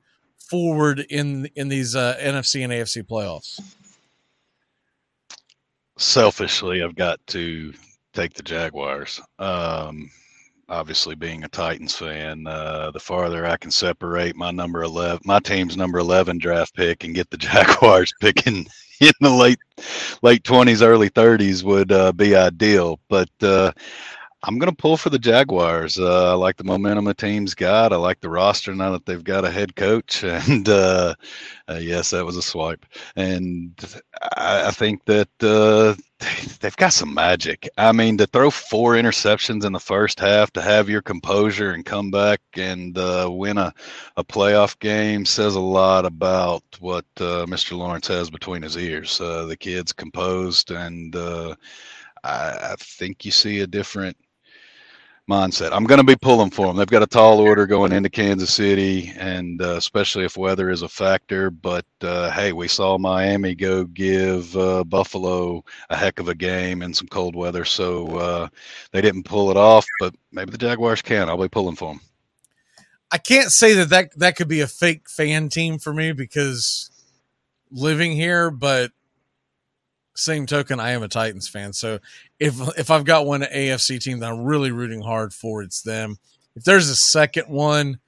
[0.49, 3.61] forward in in these uh, NFC and AFC playoffs?
[5.97, 7.73] Selfishly, I've got to
[8.13, 9.21] take the Jaguars.
[9.39, 10.11] Um,
[10.69, 15.39] obviously, being a Titans fan, uh, the farther I can separate my number eleven, my
[15.39, 18.67] team's number eleven draft pick, and get the Jaguars picking
[19.01, 19.59] in the late
[20.23, 22.99] late twenties, early thirties would uh, be ideal.
[23.09, 23.73] But uh,
[24.47, 25.99] I'm going to pull for the Jaguars.
[25.99, 27.95] Uh, I like the momentum the team's got.
[27.95, 30.23] I like the roster now that they've got a head coach.
[30.47, 31.15] And uh,
[31.69, 32.85] uh, yes, that was a swipe.
[33.17, 33.73] And
[34.37, 35.95] I, I think that uh,
[36.61, 37.69] they've got some magic.
[37.79, 41.85] I mean, to throw four interceptions in the first half, to have your composure and
[41.85, 43.73] come back and uh, win a,
[44.19, 47.79] a playoff game says a lot about what uh, Mr.
[47.79, 49.19] Lawrence has between his ears.
[49.21, 51.55] Uh, the kid's composed, and uh,
[52.23, 54.17] I, I think you see a different
[55.29, 55.71] mindset.
[55.73, 56.77] I'm going to be pulling for them.
[56.77, 60.83] They've got a tall order going into Kansas City, and uh, especially if weather is
[60.83, 61.51] a factor.
[61.51, 66.83] But uh, hey, we saw Miami go give uh, Buffalo a heck of a game
[66.83, 68.49] in some cold weather, so uh,
[68.93, 69.87] they didn't pull it off.
[69.99, 71.29] But maybe the Jaguars can.
[71.29, 72.01] I'll be pulling for them.
[73.11, 76.91] I can't say that that, that could be a fake fan team for me because
[77.71, 78.91] living here, but
[80.15, 81.73] same token, I am a Titans fan.
[81.73, 81.99] So
[82.39, 86.19] if if I've got one AFC team that I'm really rooting hard for, it's them.
[86.57, 87.99] If there's a second one,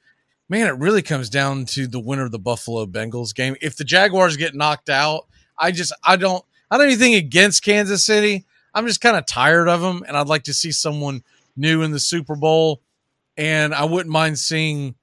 [0.49, 3.57] man, it really comes down to the winner of the Buffalo Bengals game.
[3.61, 5.27] If the Jaguars get knocked out,
[5.59, 8.45] I just I don't I don't anything against Kansas City.
[8.75, 11.23] I'm just kind of tired of them, and I'd like to see someone
[11.57, 12.83] new in the Super Bowl.
[13.37, 14.95] And I wouldn't mind seeing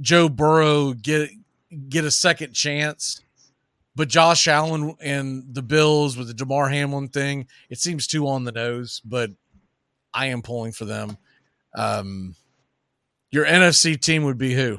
[0.00, 1.30] Joe Burrow get
[1.88, 3.20] get a second chance.
[4.00, 8.44] But Josh Allen and the Bills with the Damar Hamlin thing, it seems too on
[8.44, 9.02] the nose.
[9.04, 9.30] But
[10.14, 11.18] I am pulling for them.
[11.74, 12.34] Um,
[13.30, 14.78] your NFC team would be who?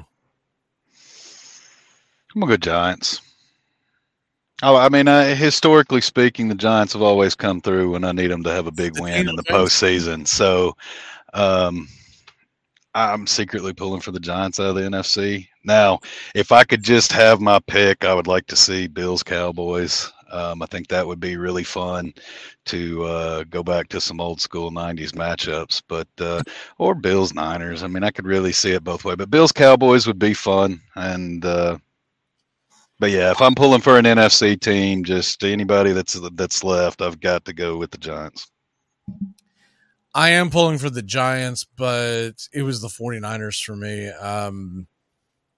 [2.34, 3.20] I'm gonna go Giants.
[4.60, 8.32] Oh, I mean, uh, historically speaking, the Giants have always come through when I need
[8.32, 10.26] them to have a big win in the postseason.
[10.26, 10.76] So,
[11.32, 11.86] um,
[12.92, 15.46] I'm secretly pulling for the Giants out of the NFC.
[15.64, 16.00] Now,
[16.34, 20.12] if I could just have my pick, I would like to see Bills Cowboys.
[20.30, 22.14] Um, I think that would be really fun
[22.64, 26.42] to uh, go back to some old school '90s matchups, but uh,
[26.78, 27.82] or Bills Niners.
[27.82, 29.16] I mean, I could really see it both ways.
[29.16, 31.76] But Bills Cowboys would be fun, and uh,
[32.98, 37.20] but yeah, if I'm pulling for an NFC team, just anybody that's that's left, I've
[37.20, 38.50] got to go with the Giants.
[40.14, 44.08] I am pulling for the Giants, but it was the 49ers for me.
[44.08, 44.86] Um,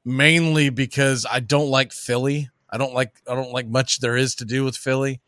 [0.05, 2.51] mainly because I don't like Philly.
[2.71, 5.21] I don't like I don't like much there is to do with Philly,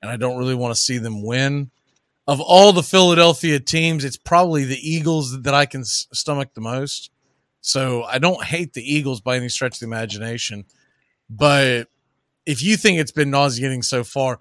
[0.00, 1.70] and I don't really want to see them win.
[2.26, 7.10] Of all the Philadelphia teams, it's probably the Eagles that I can stomach the most.
[7.60, 10.64] So I don't hate the Eagles by any stretch of the imagination,
[11.28, 11.88] but
[12.46, 14.38] if you think it's been nauseating so far,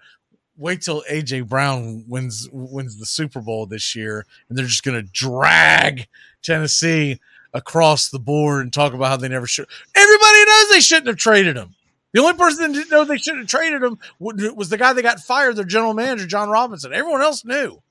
[0.58, 5.02] wait till AJ Brown wins wins the Super Bowl this year, and they're just going
[5.02, 6.08] to drag
[6.42, 7.20] Tennessee
[7.54, 9.68] across the board and talk about how they never should.
[9.96, 11.76] Everybody knows they shouldn't have traded him.
[12.14, 15.02] The only person that didn't know they shouldn't have traded him was the guy that
[15.02, 16.94] got fired, their general manager, Jon Robinson.
[16.94, 17.82] Everyone else knew.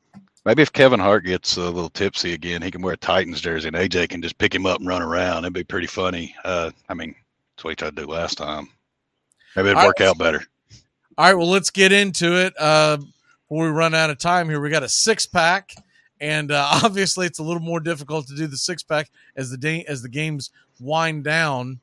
[0.45, 3.69] Maybe if Kevin Hart gets a little tipsy again, he can wear a Titans jersey
[3.69, 5.45] and AJ can just pick him up and run around.
[5.45, 6.35] It'd be pretty funny.
[6.45, 7.15] Uh, I mean,
[7.57, 8.69] that's what he tried to do last time.
[9.55, 10.43] Maybe it'd work out better.
[11.19, 12.55] All right, well, let's get into it.
[12.59, 15.75] Uh, before we run out of time here, we got a six pack,
[16.23, 19.59] and uh, obviously it's a little more difficult to do the six pack as the
[19.59, 20.51] day as the games
[20.81, 21.81] wind down.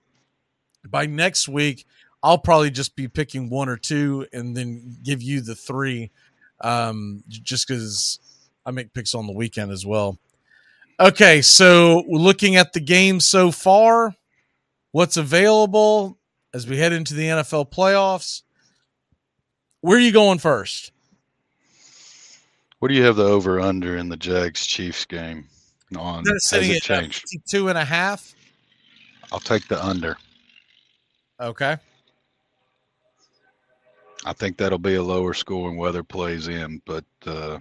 [0.87, 1.85] By next week,
[2.23, 6.09] I'll probably just be picking one or two, and then give you the three,
[6.61, 8.19] um, just because
[8.65, 10.17] I make picks on the weekend as well.
[10.99, 14.15] Okay, so looking at the game so far,
[14.91, 16.17] what's available
[16.53, 18.41] as we head into the NFL playoffs.
[19.81, 20.91] Where are you going first?
[22.80, 25.47] What do you have the over under in the Jags Chiefs game
[25.97, 26.25] on?
[26.25, 27.25] Has it changed?
[27.49, 28.34] Two and a half.
[29.32, 30.17] I'll take the under.
[31.39, 31.77] Okay.
[34.25, 37.59] I think that'll be a lower scoring weather plays in, but uh,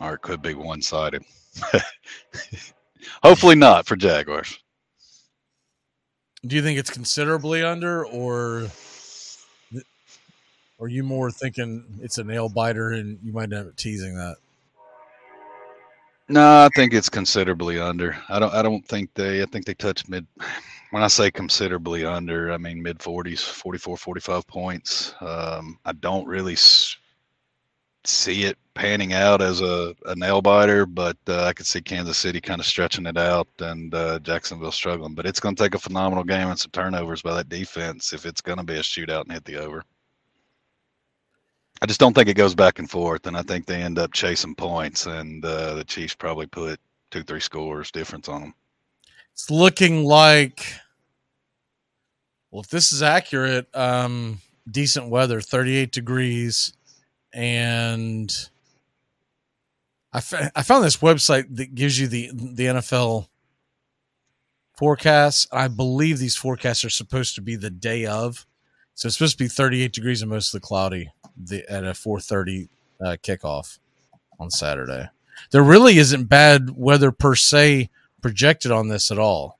[0.00, 1.22] or it could be one sided.
[3.22, 4.58] Hopefully not for Jaguars.
[6.46, 8.68] Do you think it's considerably under, or
[10.82, 14.34] are you more thinking it's a nail biter and you might end up teasing that?
[16.28, 18.16] No, I think it's considerably under.
[18.28, 18.52] I don't.
[18.52, 19.42] I don't think they.
[19.42, 20.26] I think they touch mid.
[20.90, 25.14] When I say considerably under, I mean mid 40s, 44, 45 points.
[25.20, 26.96] Um, I don't really s-
[28.04, 32.18] see it panning out as a, a nail biter, but uh, I could see Kansas
[32.18, 35.14] City kind of stretching it out and uh, Jacksonville struggling.
[35.14, 38.26] But it's going to take a phenomenal game and some turnovers by that defense if
[38.26, 39.84] it's going to be a shootout and hit the over.
[41.82, 44.12] I just don't think it goes back and forth, and I think they end up
[44.12, 46.78] chasing points, and uh, the Chiefs probably put
[47.10, 48.54] two, three scores difference on them.
[49.32, 50.74] It's looking like,
[52.52, 54.38] well, if this is accurate, um,
[54.70, 56.72] decent weather, 38 degrees,
[57.32, 58.32] and
[60.12, 60.18] I,
[60.54, 63.26] I found this website that gives you the the NFL
[64.78, 65.48] forecasts.
[65.50, 68.46] I believe these forecasts are supposed to be the day of,
[68.94, 72.68] so it's supposed to be 38 degrees and mostly cloudy the, at a 4:30
[73.00, 73.78] uh, kickoff
[74.38, 75.08] on Saturday.
[75.50, 77.90] There really isn't bad weather per se
[78.20, 79.58] projected on this at all,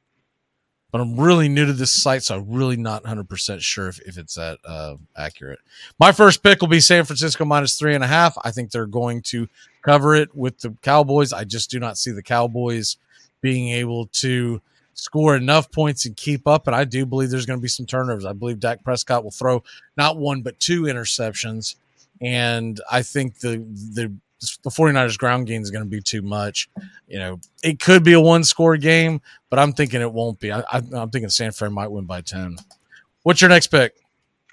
[0.90, 4.00] but I'm really new to this site, so I'm really not 100 percent sure if,
[4.00, 5.60] if it's that uh, accurate.
[5.98, 8.36] My first pick will be San Francisco minus three and a half.
[8.44, 9.48] I think they're going to
[9.82, 11.32] cover it with the Cowboys.
[11.32, 12.96] I just do not see the Cowboys
[13.40, 14.60] being able to
[14.94, 16.66] score enough points and keep up.
[16.66, 18.24] And I do believe there's going to be some turnovers.
[18.24, 19.62] I believe Dak Prescott will throw
[19.96, 21.76] not one, but two interceptions.
[22.20, 23.58] And I think the,
[23.94, 24.12] the,
[24.62, 26.68] the 49ers ground game is going to be too much.
[27.08, 29.20] You know, it could be a one score game,
[29.50, 30.52] but I'm thinking it won't be.
[30.52, 32.56] I, am thinking San Fran might win by 10.
[33.22, 33.94] What's your next pick?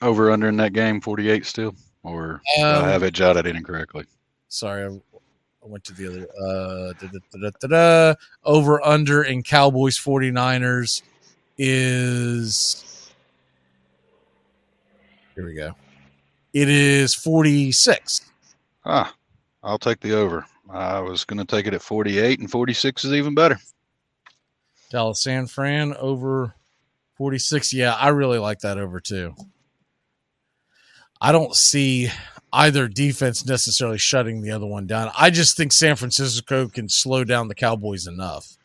[0.01, 1.75] Over under in that game, 48 still?
[2.03, 4.05] Or um, I have it jotted in incorrectly?
[4.47, 4.99] Sorry,
[5.64, 11.01] I, went to the other uh da, da, da, over under in Cowboys 49ers
[11.57, 12.89] is
[15.39, 15.74] here we go.
[16.53, 18.30] It is 46.
[18.86, 19.14] Ah,
[19.64, 20.45] I'll take the over.
[20.70, 23.57] I was going to take it at 48 and 46 is even better.
[24.91, 26.55] Dallas San Fran over
[27.18, 27.74] 46.
[27.74, 29.34] Yeah, I really like that over too.
[31.22, 32.10] I don't see
[32.52, 35.12] either defense necessarily shutting the other one down.
[35.18, 38.58] I just think San Francisco can slow down the Cowboys enough.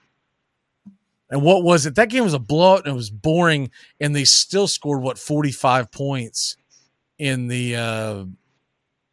[1.31, 1.95] And what was it?
[1.95, 3.71] That game was a blowout and it was boring,
[4.01, 6.57] and they still scored what 45 points
[7.19, 8.25] in the uh,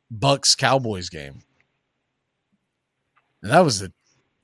[0.10, 1.42] Bucks Cowboys game.
[3.42, 3.92] And that was a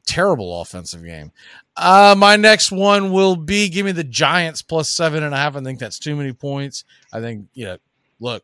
[0.06, 1.32] terrible offensive game.
[1.76, 5.56] Uh, my next one will be give me the Giants plus seven and a half.
[5.56, 6.84] I think that's too many points.
[7.14, 7.76] I think, yeah,
[8.20, 8.44] look,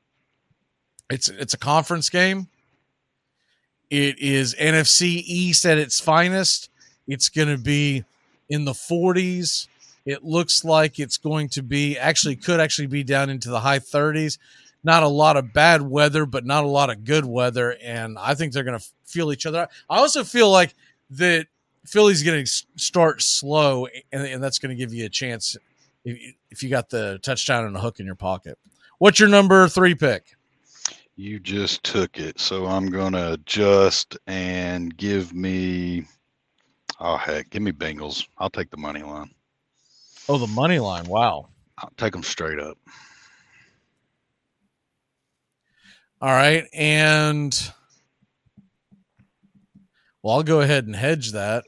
[1.14, 2.47] it's it's a conference game.
[3.91, 6.70] It is NFC East at its finest.
[7.07, 8.03] It's going to be
[8.49, 9.68] in the 40s.
[10.05, 13.78] It looks like it's going to be actually could actually be down into the high
[13.78, 14.39] 30s.
[14.84, 18.34] Not a lot of bad weather, but not a lot of good weather, and I
[18.34, 19.68] think they're going to feel each other.
[19.89, 20.74] I also feel like
[21.11, 21.47] that
[21.86, 25.55] Philly's going to start slow, and, and that's going to give you a chance
[26.03, 28.57] if, if you got the touchdown and a hook in your pocket.
[28.97, 30.36] What's your number three pick?
[31.16, 32.39] You just took it.
[32.39, 36.05] So I'm going to adjust and give me,
[36.99, 38.26] oh, heck, give me Bengals.
[38.38, 39.32] I'll take the money line.
[40.28, 41.05] Oh, the money line.
[41.05, 41.49] Wow.
[41.78, 42.78] I'll take them straight up.
[46.24, 47.53] All right, and
[50.22, 51.66] well, I'll go ahead and hedge that.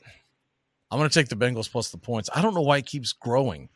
[0.89, 2.29] I'm going to take the Bengals plus the points.
[2.33, 3.67] I don't know why it keeps growing.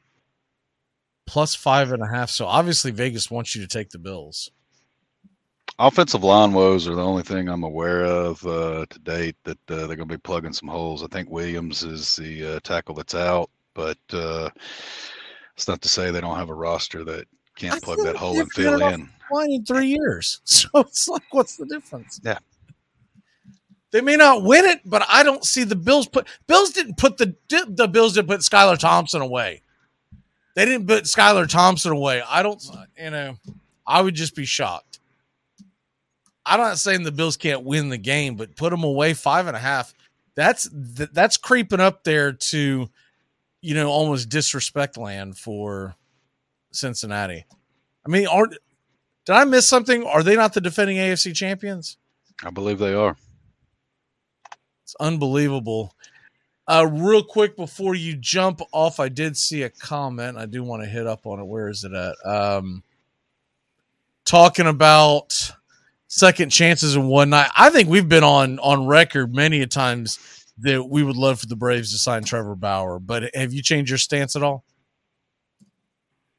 [1.28, 2.30] Plus five and a half.
[2.30, 4.52] So obviously Vegas wants you to take the Bills.
[5.80, 9.88] Offensive line woes are the only thing I'm aware of uh, to date that uh,
[9.88, 11.04] they're going to be plugging some holes.
[11.04, 14.50] I think Williams is the uh, tackle that's out, but uh,
[15.56, 18.38] it's not to say they don't have a roster that can't I plug that hole
[18.38, 19.10] and fill in.
[19.32, 20.42] Line in three years.
[20.46, 22.20] So it's like, what's the difference?
[22.24, 22.40] Yeah.
[23.92, 27.18] They may not win it, but I don't see the Bills put Bills didn't put
[27.18, 27.36] the
[27.70, 29.62] the Bills didn't put Skylar Thompson away.
[30.56, 32.22] They didn't put Skylar Thompson away.
[32.28, 32.62] I don't
[33.02, 33.38] you know,
[33.88, 34.89] I would just be shocked.
[36.50, 39.56] I'm not saying the Bills can't win the game, but put them away five and
[39.56, 39.94] a half.
[40.36, 42.90] That's th- that's creeping up there to,
[43.62, 45.96] you know, almost disrespect land for
[46.72, 47.46] Cincinnati.
[48.06, 48.60] I mean, are did
[49.36, 50.06] I miss something?
[50.06, 51.98] Are they not the defending AFC champions?
[52.44, 53.16] I believe they are.
[54.84, 55.94] It's unbelievable.
[56.68, 60.38] Uh, real quick before you jump off, I did see a comment.
[60.38, 61.46] I do want to hit up on it.
[61.46, 62.16] Where is it at?
[62.26, 62.84] Um,
[64.26, 65.52] talking about
[66.10, 67.52] second chances and whatnot.
[67.56, 70.20] I think we've been on on record many a times
[70.58, 73.00] that we would love for the Braves to sign Trevor Bauer.
[73.00, 74.66] But have you changed your stance at all?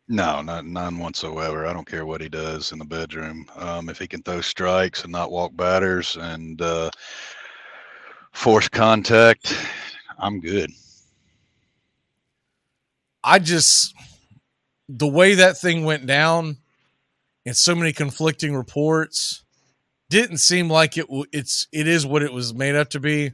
[0.09, 1.67] No, not none whatsoever.
[1.67, 3.47] I don't care what he does in the bedroom.
[3.55, 6.91] Um, if he can throw strikes and not walk batters and uh,
[8.33, 9.57] force contact,
[10.19, 10.73] I'm good.
[13.23, 13.95] I just
[14.89, 16.57] the way that thing went down
[17.47, 19.45] and so many conflicting reports
[20.11, 23.33] didn't seem like it it's it is what it was made up to be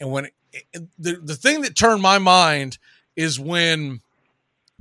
[0.00, 2.78] and when it, the the thing that turned my mind
[3.16, 4.00] is when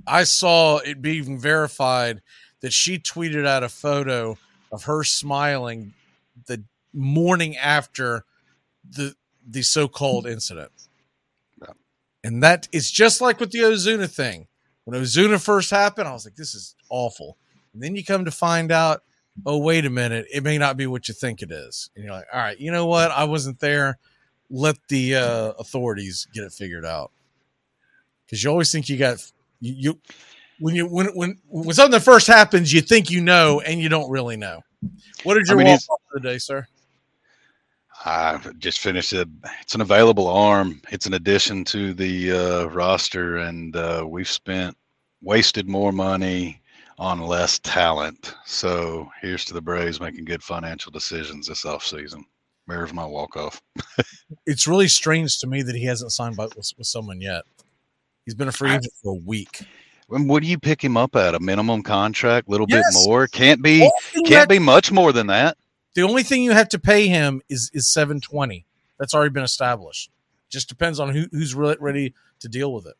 [0.06, 2.22] I saw it being verified
[2.62, 4.38] that she tweeted out a photo
[4.72, 5.94] of her smiling
[6.46, 8.26] the morning after
[8.88, 9.16] the
[9.50, 10.72] the so-called incident.
[12.24, 14.48] And that is just like with the Ozuna thing.
[14.84, 17.38] When Ozuna first happened, I was like, this is awful.
[17.74, 19.04] And then you come to find out,
[19.46, 21.90] oh, wait a minute, it may not be what you think it is.
[21.96, 23.12] And you're like, all right, you know what?
[23.12, 23.98] I wasn't there.
[24.50, 27.12] Let the uh, authorities get it figured out.
[28.26, 29.20] Because you always think you got
[29.62, 30.00] you, you
[30.60, 34.10] when you when when when something first happens, you think you know and you don't
[34.10, 34.62] really know.
[35.24, 36.68] What did I your mean, walk off for the day, sir?
[38.06, 39.28] I just finished it.
[39.62, 40.82] It's an available arm.
[40.92, 44.78] It's an addition to the uh, roster, and uh, we've spent
[45.22, 46.62] wasted more money
[47.00, 48.34] on less talent.
[48.46, 52.24] So here's to the Braves making good financial decisions this offseason.
[52.68, 53.62] There's my walk off.
[54.46, 57.44] It's really strange to me that he hasn't signed by, with, with someone yet.
[58.26, 59.62] He's been a free agent for a week.
[60.10, 61.34] What do you pick him up at?
[61.34, 62.84] A minimum contract, a little Yes.
[62.94, 63.28] bit more?
[63.28, 63.90] Can't be
[64.26, 65.58] can't be much more than that.
[65.96, 68.66] The only thing you have to pay him is is seven twenty.
[69.00, 70.10] That's already been established.
[70.50, 72.96] Just depends on who, who's re- ready to deal with it.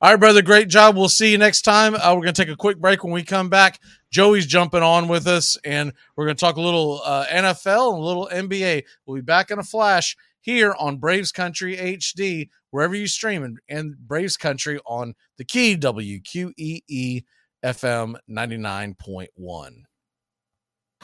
[0.00, 0.42] All right, brother.
[0.42, 0.96] Great job.
[0.96, 1.96] We'll see you next time.
[1.96, 3.02] Uh, we're going to take a quick break.
[3.02, 3.80] When we come back,
[4.12, 8.02] Joey's jumping on with us, and we're going to talk a little uh, NFL and
[8.02, 8.84] a little NBA.
[9.04, 13.58] We'll be back in a flash here on Braves Country HD, wherever you stream, and,
[13.68, 17.24] and Braves Country on the key WQEE
[17.64, 19.82] FM 99.1.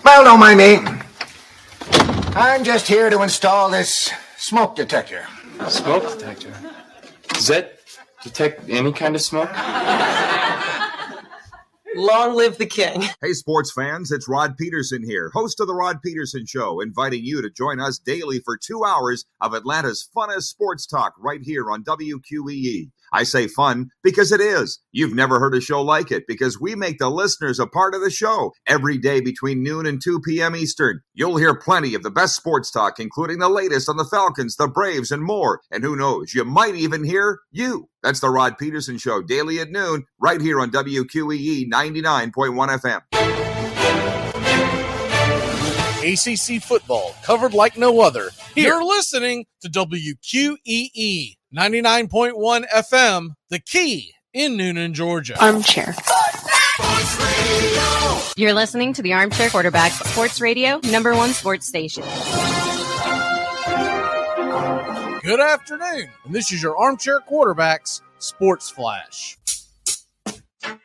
[0.05, 0.79] Well, don't mind me.
[2.37, 5.27] I'm just here to install this smoke detector.
[5.69, 6.55] Smoke detector.
[7.29, 7.81] Does that
[8.25, 9.51] detect any kind of smoke?
[11.97, 13.05] Long live the king.
[13.23, 17.41] Hey, sports fans, it's Rod Peterson here, host of The Rod Peterson Show, inviting you
[17.41, 21.85] to join us daily for two hours of Atlanta's funnest sports talk right here on
[21.85, 22.91] WQEE.
[23.15, 24.81] I say fun because it is.
[24.91, 28.01] You've never heard a show like it because we make the listeners a part of
[28.01, 30.57] the show every day between noon and 2 p.m.
[30.57, 30.99] Eastern.
[31.15, 34.67] You'll hear plenty of the best sports talk, including the latest on the Falcons, the
[34.67, 35.61] Braves, and more.
[35.71, 37.89] And who knows, you might even hear you.
[38.03, 43.01] That's the Rod Peterson Show, daily at noon, right here on WQEE 99.1 FM.
[46.05, 48.31] ACC football covered like no other.
[48.57, 55.41] You're listening to WQEE 99.1 FM, the key in Newnan, Georgia.
[55.41, 55.95] Armchair.
[58.37, 62.03] You're listening to the Armchair Quarterback Sports Radio, number one sports station.
[65.23, 66.11] Good afternoon.
[66.25, 69.39] And this is your Armchair Quarterbacks Sports Flash.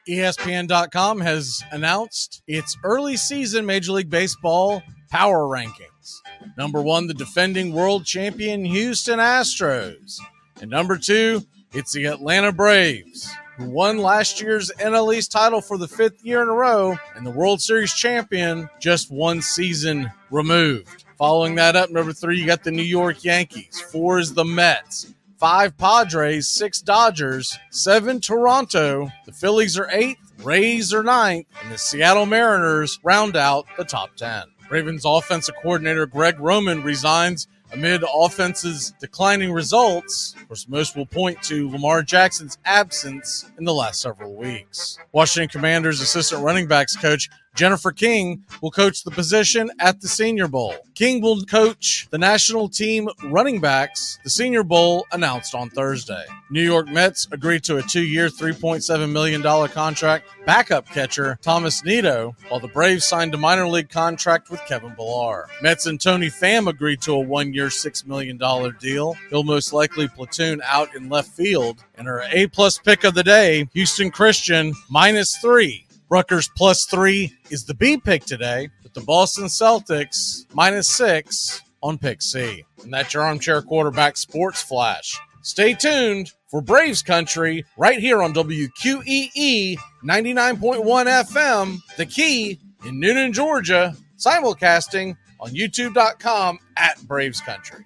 [0.08, 6.20] ESPN.com has announced its early season Major League Baseball power rankings.
[6.58, 10.20] Number one, the defending world champion Houston Astros.
[10.62, 11.44] And number two,
[11.74, 16.42] it's the Atlanta Braves, who won last year's NL East title for the fifth year
[16.42, 21.06] in a row, and the World Series champion just one season removed.
[21.18, 23.80] Following that up, number three, you got the New York Yankees.
[23.92, 25.14] Four is the Mets.
[25.38, 29.10] Five Padres, six Dodgers, seven Toronto.
[29.26, 34.16] The Phillies are eighth, Rays are ninth, and the Seattle Mariners round out the top
[34.16, 34.44] 10.
[34.70, 40.36] Ravens offensive coordinator Greg Roman resigns amid offense's declining results.
[40.40, 44.98] Of course, most will point to Lamar Jackson's absence in the last several weeks.
[45.12, 47.30] Washington Commanders assistant running backs coach
[47.60, 50.74] Jennifer King will coach the position at the Senior Bowl.
[50.96, 54.18] King will coach the national team running backs.
[54.24, 56.24] The Senior Bowl announced on Thursday.
[56.50, 62.34] New York Mets agreed to a two year, $3.7 million contract backup catcher Thomas Nido,
[62.48, 65.50] while the Braves signed a minor league contract with Kevin Pillar.
[65.62, 68.40] Mets and Tommy Pham agreed to a one year, $6 million
[68.80, 69.16] deal.
[69.30, 71.84] He'll most likely platoon out in left field.
[71.98, 75.88] And our A plus pick of the day, Houston Christian, minus three.
[76.10, 82.00] Rutgers plus three is the B pick today, with the Boston Celtics minus six on
[82.00, 82.66] pick C.
[82.84, 85.20] And that's your armchair quarterback sports flash.
[85.44, 93.34] Stay tuned for Braves Country right here on WQEE 99.1 FM, The Key in Newnan,
[93.34, 97.86] Georgia, simulcasting on youtube.com at Braves Country.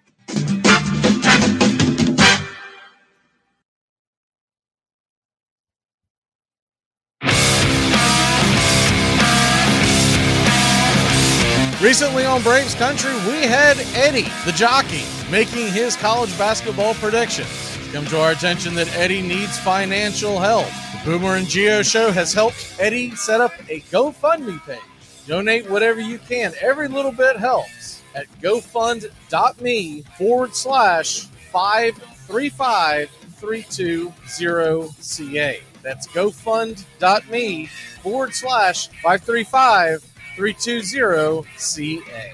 [11.84, 17.78] Recently on Braves Country, we had Eddie, the jockey, making his college basketball predictions.
[17.92, 20.68] Come to our attention that Eddie needs financial help.
[20.94, 24.80] The Boomer and Gio show has helped Eddie set up a GoFundMe page.
[25.28, 26.54] Donate whatever you can.
[26.62, 33.10] Every little bit helps at gofund.me forward slash 535
[33.42, 35.62] 320CA.
[35.82, 37.66] That's gofund.me
[38.02, 42.34] forward slash 535 320CA.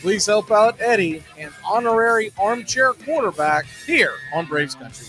[0.00, 5.06] Please help out Eddie, an honorary armchair quarterback here on Braves Country.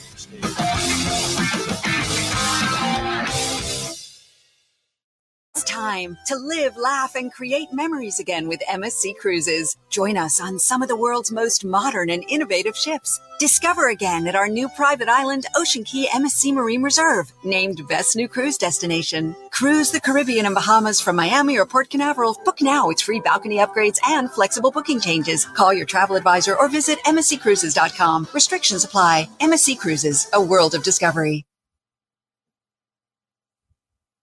[5.70, 9.78] Time to live, laugh, and create memories again with MSC Cruises.
[9.92, 13.20] Join us on some of the world's most modern and innovative ships.
[13.40, 18.28] Discover again at our new private island, Ocean Cay MSC Marine Reserve, named Best New
[18.28, 19.36] Cruise Destination.
[19.52, 22.36] Cruise the Caribbean and Bahamas from Miami or Port Canaveral.
[22.44, 25.46] Book now with free balcony upgrades and flexible booking changes.
[25.46, 28.30] Call your travel advisor or visit MSCCruises.com.
[28.34, 29.30] Restrictions apply.
[29.40, 31.46] MSC Cruises, a world of discovery.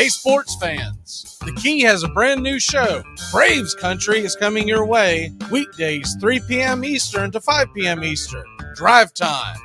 [0.00, 1.36] Hey, sports fans!
[1.44, 3.02] The Key has a brand new show.
[3.30, 6.86] Braves Country is coming your way weekdays, 3 p.m.
[6.86, 8.02] Eastern to 5 p.m.
[8.02, 8.46] Eastern.
[8.74, 9.58] Drive time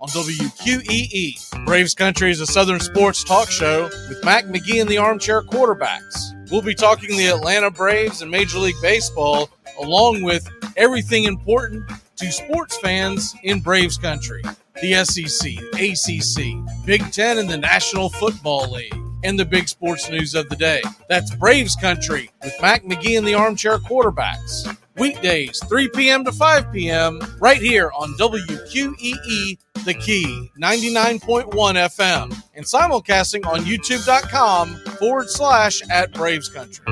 [0.00, 1.66] on WQEE.
[1.66, 6.50] Braves Country is a Southern sports talk show with Mac McGee and the Armchair Quarterbacks.
[6.52, 12.30] We'll be talking the Atlanta Braves and Major League Baseball, along with everything important to
[12.30, 14.44] sports fans in Braves Country
[14.80, 20.34] the SEC, ACC, Big Ten, and the National Football League and the big sports news
[20.34, 20.82] of the day.
[21.08, 24.76] That's Braves Country with Mac McGee and the Armchair Quarterbacks.
[24.96, 26.24] Weekdays, 3 p.m.
[26.24, 34.76] to 5 p.m., right here on WQEE The Key, 99.1 FM, and simulcasting on youtube.com
[34.98, 36.84] forward slash at Braves Country.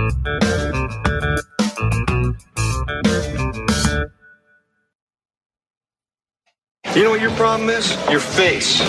[6.95, 7.97] You know what your problem is?
[8.11, 8.81] Your face.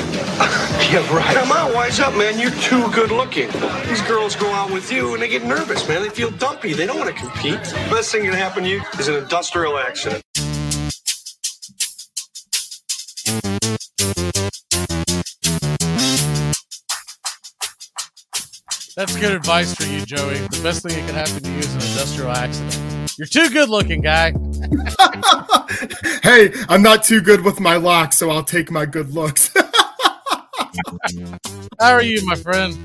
[0.91, 1.35] yeah, right.
[1.35, 2.39] Come on, wise up, man.
[2.39, 3.49] You're too good looking.
[3.87, 6.01] These girls go out with you and they get nervous, man.
[6.01, 6.73] They feel dumpy.
[6.73, 7.61] They don't want to compete.
[7.91, 10.23] Best thing that can happen to you is an industrial accident.
[18.95, 20.39] That's good advice for you, Joey.
[20.39, 22.88] The best thing that can happen to you is an industrial accident.
[23.19, 24.31] You're too good looking, guy.
[26.23, 29.53] hey, I'm not too good with my locks, so I'll take my good looks.
[31.81, 32.77] How are you, my friend?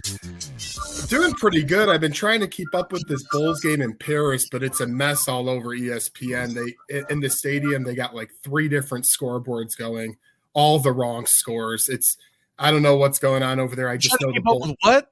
[1.06, 1.88] Doing pretty good.
[1.88, 4.88] I've been trying to keep up with this Bulls game in Paris, but it's a
[4.88, 6.52] mess all over ESPN.
[6.52, 6.74] They
[7.10, 10.16] in the stadium they got like three different scoreboards going,
[10.52, 11.88] all the wrong scores.
[11.88, 12.16] It's
[12.58, 13.88] I don't know what's going on over there.
[13.88, 14.74] I just know the Bulls.
[14.80, 15.10] what?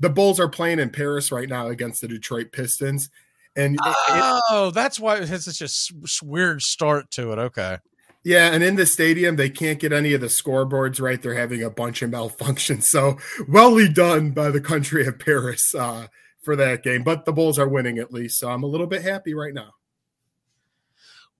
[0.00, 3.10] the Bulls are playing in Paris right now against the Detroit Pistons,
[3.58, 7.38] and it- it- Oh, that's why it has such a weird start to it.
[7.38, 7.78] Okay.
[8.24, 11.20] yeah, and in the stadium they can't get any of the scoreboards right.
[11.22, 12.84] They're having a bunch of malfunctions.
[12.84, 16.06] So welly done by the country of Paris uh,
[16.42, 17.02] for that game.
[17.04, 19.74] But the Bulls are winning at least, so I'm a little bit happy right now.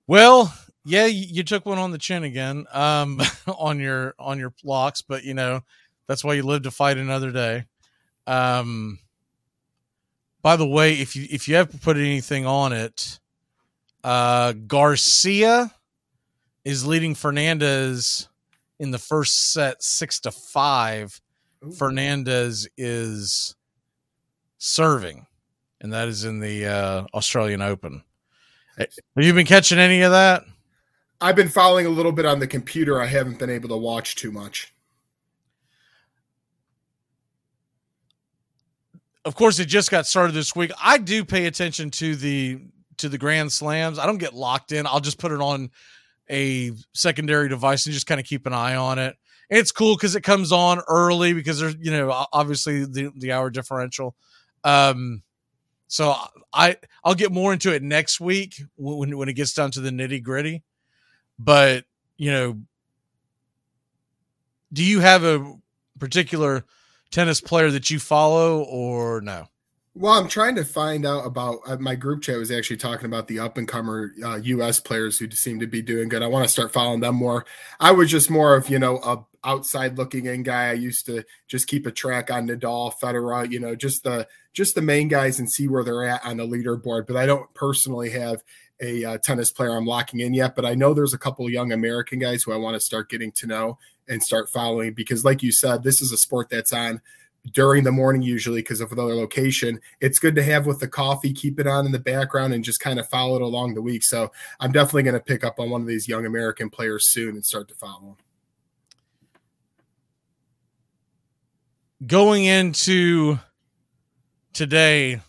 [0.07, 0.55] Well,
[0.85, 3.21] yeah, you, took one on the chin again um,
[3.59, 5.61] on your on your locks, but you know
[6.07, 7.64] that's why you live to fight another day.
[8.27, 8.99] Um,
[10.43, 13.18] by the way, if you if you have put anything on it,
[14.05, 15.72] uh, Garcia
[16.64, 18.28] is leading Fernandez
[18.78, 21.20] in the first set six to five.
[21.76, 23.57] Fernandez is
[24.59, 25.26] serving,
[25.80, 28.03] and that is in the uh, Australian Open.
[28.76, 30.45] Have you been catching any of that?
[31.20, 33.03] I've been following a little bit on the computer.
[33.03, 34.72] I haven't been able to watch too much.
[39.29, 40.72] Of course, it just got started this week.
[40.83, 42.61] I do pay attention to the
[42.97, 43.99] to the Grand Slams.
[43.99, 44.87] I don't get locked in.
[44.87, 45.70] I'll just put it on
[46.31, 49.16] a secondary device and just kind of keep an eye on it.
[49.51, 53.51] It's cool because it comes on early because there's you know obviously the the hour
[53.51, 54.16] differential.
[54.64, 55.22] Um,
[55.89, 56.14] so
[56.55, 59.91] I I'll get more into it next week when when it gets down to the
[59.91, 60.62] nitty gritty.
[61.39, 61.85] But
[62.16, 62.61] you know,
[64.72, 65.55] do you have a
[65.99, 66.64] particular
[67.11, 69.47] tennis player that you follow or no?
[69.95, 73.27] Well, I'm trying to find out about uh, my group chat was actually talking about
[73.27, 74.79] the up and comer uh, U.S.
[74.79, 76.23] players who seem to be doing good.
[76.23, 77.45] I want to start following them more.
[77.81, 80.69] I was just more of you know a outside looking in guy.
[80.69, 84.77] I used to just keep a track on Nadal, Federer, you know, just the just
[84.77, 87.07] the main guys and see where they're at on the leaderboard.
[87.09, 88.43] But I don't personally have
[88.81, 90.55] a uh, tennis player I'm locking in yet.
[90.55, 93.11] But I know there's a couple of young American guys who I want to start
[93.11, 93.79] getting to know
[94.09, 97.01] and start following because, like you said, this is a sport that's on
[97.53, 99.81] during the morning usually because of another location.
[100.01, 102.81] It's good to have with the coffee, keep it on in the background and just
[102.81, 104.05] kind of follow it along the week.
[104.05, 104.31] So
[104.61, 107.45] I'm definitely going to pick up on one of these young American players soon and
[107.45, 108.17] start to follow them.
[112.07, 113.39] Going into
[114.53, 115.21] today,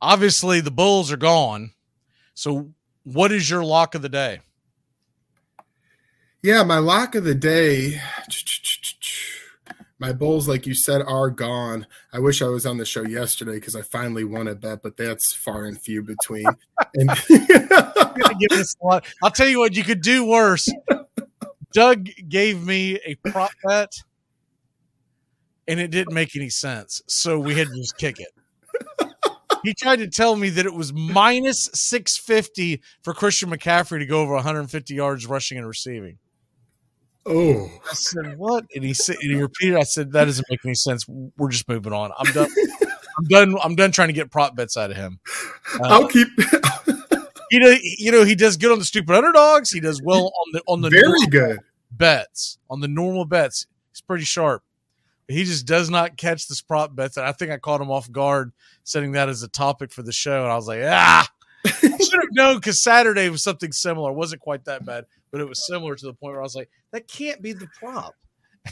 [0.00, 1.72] obviously the Bulls are gone.
[2.34, 2.72] So
[3.02, 4.40] what is your lock of the day?
[6.44, 8.02] Yeah, my lock of the day.
[9.98, 11.86] My Bulls, like you said, are gone.
[12.12, 14.98] I wish I was on the show yesterday because I finally won a bet, but
[14.98, 16.44] that's far and few between.
[16.96, 19.06] and Give this lot.
[19.22, 20.70] I'll tell you what, you could do worse.
[21.72, 23.94] Doug gave me a prop bet,
[25.66, 27.00] and it didn't make any sense.
[27.06, 28.28] So we had to just kick it.
[29.62, 34.20] He tried to tell me that it was minus 650 for Christian McCaffrey to go
[34.20, 36.18] over 150 yards rushing and receiving.
[37.26, 38.66] Oh, I said what?
[38.74, 39.76] And he said, and he repeated.
[39.76, 41.06] I said that doesn't make any sense.
[41.08, 42.12] We're just moving on.
[42.18, 42.50] I'm done.
[43.18, 43.56] I'm done.
[43.62, 45.20] I'm done trying to get prop bets out of him.
[45.80, 46.28] Uh, I'll keep.
[47.50, 49.70] you know, you know, he does good on the stupid underdogs.
[49.70, 51.58] He does well on the on the Very normal good.
[51.92, 53.66] bets on the normal bets.
[53.92, 54.62] He's pretty sharp.
[55.26, 57.16] He just does not catch the prop bets.
[57.16, 58.52] And I think I caught him off guard
[58.82, 60.42] setting that as a topic for the show.
[60.42, 61.26] And I was like, ah,
[61.66, 64.10] should have known because Saturday was something similar.
[64.10, 66.54] It wasn't quite that bad, but it was similar to the point where I was
[66.54, 68.14] like, that can't be the prop.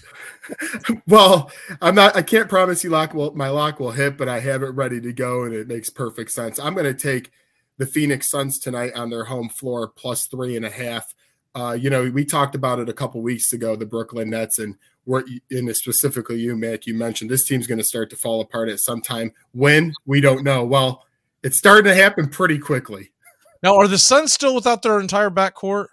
[1.07, 2.17] well, I'm not.
[2.17, 5.01] I can't promise you lock will my lock will hit, but I have it ready
[5.01, 6.59] to go, and it makes perfect sense.
[6.59, 7.31] I'm going to take
[7.79, 11.15] the Phoenix Suns tonight on their home floor plus three and a half.
[11.55, 14.77] Uh, you know, we talked about it a couple weeks ago, the Brooklyn Nets, and
[15.05, 16.87] we're in specifically you, Mac.
[16.87, 19.33] You mentioned this team's going to start to fall apart at some time.
[19.53, 20.65] When we don't know.
[20.65, 21.05] Well,
[21.43, 23.11] it's starting to happen pretty quickly.
[23.63, 25.87] Now, are the Suns still without their entire backcourt?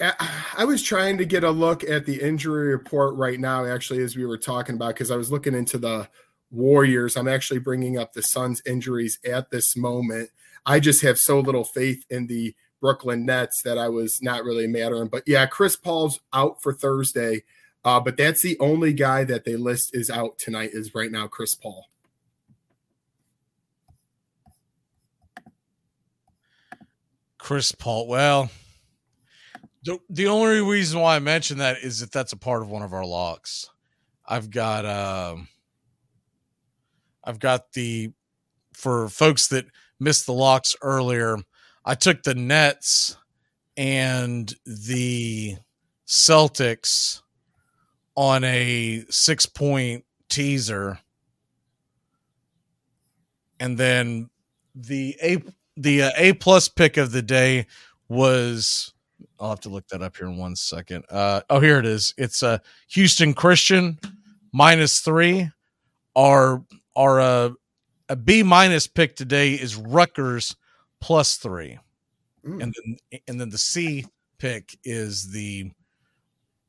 [0.00, 4.16] I was trying to get a look at the injury report right now, actually, as
[4.16, 6.08] we were talking about, because I was looking into the
[6.50, 7.16] Warriors.
[7.16, 10.30] I'm actually bringing up the Suns' injuries at this moment.
[10.64, 14.66] I just have so little faith in the Brooklyn Nets that I was not really
[14.66, 15.08] mattering.
[15.08, 17.42] But yeah, Chris Paul's out for Thursday,
[17.84, 20.70] uh, but that's the only guy that they list is out tonight.
[20.72, 21.86] Is right now Chris Paul.
[27.48, 28.06] Chris Paul.
[28.06, 28.50] Well,
[29.82, 32.82] the, the only reason why I mention that is that that's a part of one
[32.82, 33.70] of our locks.
[34.26, 35.48] I've got um
[37.24, 38.12] I've got the
[38.74, 39.64] for folks that
[39.98, 41.38] missed the locks earlier,
[41.86, 43.16] I took the Nets
[43.78, 45.56] and the
[46.06, 47.22] Celtics
[48.14, 50.98] on a 6-point teaser.
[53.58, 54.28] And then
[54.74, 55.16] the
[55.82, 57.66] the uh, A plus pick of the day
[58.08, 58.92] was
[59.40, 61.04] I'll have to look that up here in one second.
[61.10, 62.14] Uh, oh, here it is.
[62.18, 63.98] It's uh, Houston Christian
[64.52, 65.50] minus three
[66.16, 66.64] our
[66.96, 67.50] our uh,
[68.08, 70.56] a B minus pick today is Rutgers
[71.00, 71.78] plus three,
[72.46, 72.62] Mm.
[72.62, 74.06] and then and then the C
[74.38, 75.70] pick is the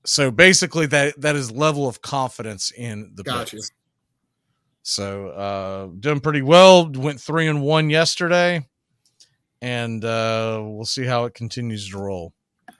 [0.05, 3.55] so basically that that is level of confidence in the Gotcha.
[3.57, 3.71] picks.
[4.81, 6.89] So uh doing pretty well.
[6.91, 8.65] Went three and one yesterday,
[9.61, 12.33] and uh we'll see how it continues to roll.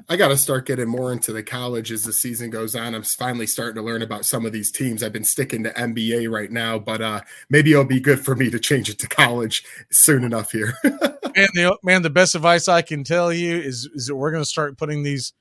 [0.08, 2.96] I got to start getting more into the college as the season goes on.
[2.96, 5.04] I'm finally starting to learn about some of these teams.
[5.04, 8.50] I've been sticking to NBA right now, but uh, maybe it'll be good for me
[8.50, 10.74] to change it to college soon enough here.
[10.84, 14.44] man, the man, the best advice I can tell you is is that we're going
[14.44, 15.34] to start putting these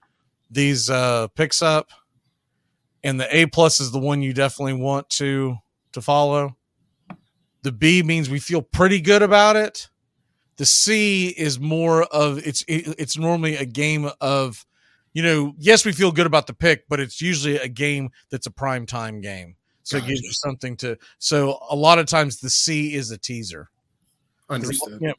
[0.50, 1.90] these uh picks up,
[3.02, 5.56] and the A plus is the one you definitely want to
[5.92, 6.56] to follow.
[7.62, 9.88] The B means we feel pretty good about it.
[10.58, 14.66] The C is more of it's it, it's normally a game of,
[15.14, 18.46] you know, yes we feel good about the pick, but it's usually a game that's
[18.46, 19.56] a prime time game.
[19.84, 20.98] So it gives you something to.
[21.18, 23.70] So a lot of times the C is a teaser.
[24.50, 24.98] Understood.
[25.00, 25.12] Yeah.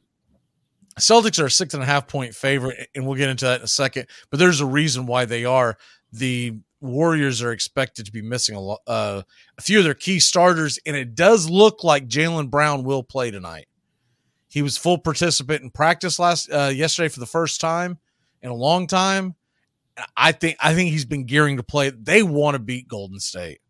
[0.98, 3.64] Celtics are a six and a half point favorite, and we'll get into that in
[3.64, 4.06] a second.
[4.30, 5.76] But there's a reason why they are.
[6.12, 9.22] The Warriors are expected to be missing a, lo- uh,
[9.58, 13.30] a few of their key starters, and it does look like Jaylen Brown will play
[13.30, 13.66] tonight.
[14.50, 17.98] He was full participant in practice last uh, yesterday for the first time
[18.42, 19.36] in a long time.
[20.16, 21.90] I think I think he's been gearing to play.
[21.90, 23.60] They want to beat Golden State.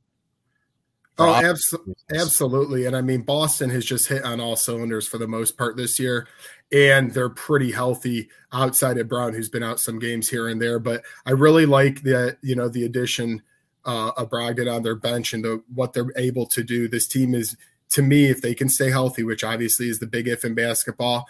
[1.19, 1.45] Oh, Rob?
[1.45, 2.87] abso- absolutely.
[2.87, 5.99] And I mean, Boston has just hit on all cylinders for the most part this
[5.99, 6.27] year,
[6.73, 10.79] and they're pretty healthy outside of Brown, who's been out some games here and there.
[10.79, 13.43] But I really like the you know the addition
[13.85, 16.89] uh, of Brogdon on their bench and the, what they're able to do.
[16.89, 17.57] This team is,
[17.91, 21.27] to me, if they can stay healthy, which obviously is the big if in basketball,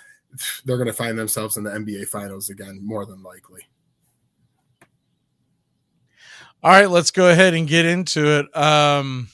[0.64, 3.66] they're going to find themselves in the NBA Finals again, more than likely.
[6.62, 8.56] All right, let's go ahead and get into it.
[8.56, 9.28] Um,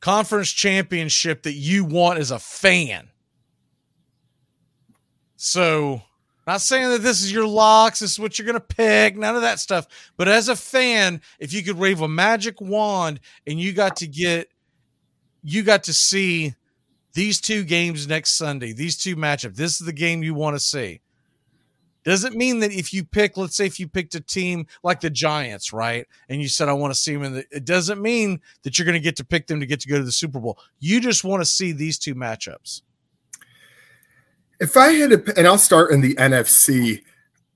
[0.00, 3.10] conference championship that you want as a fan.
[5.36, 6.00] So,
[6.46, 9.34] not saying that this is your locks, this is what you're going to pick, none
[9.34, 9.86] of that stuff.
[10.16, 14.06] But as a fan, if you could wave a magic wand and you got to
[14.06, 14.48] get,
[15.42, 16.54] you got to see
[17.14, 20.60] these two games next Sunday, these two matchups, this is the game you want to
[20.60, 21.00] see.
[22.04, 25.10] Doesn't mean that if you pick, let's say if you picked a team like the
[25.10, 26.06] Giants, right?
[26.28, 28.86] And you said, I want to see them in the, it doesn't mean that you're
[28.86, 30.56] going to get to pick them to get to go to the Super Bowl.
[30.78, 32.82] You just want to see these two matchups.
[34.58, 37.02] If I had to, and I'll start in the NFC,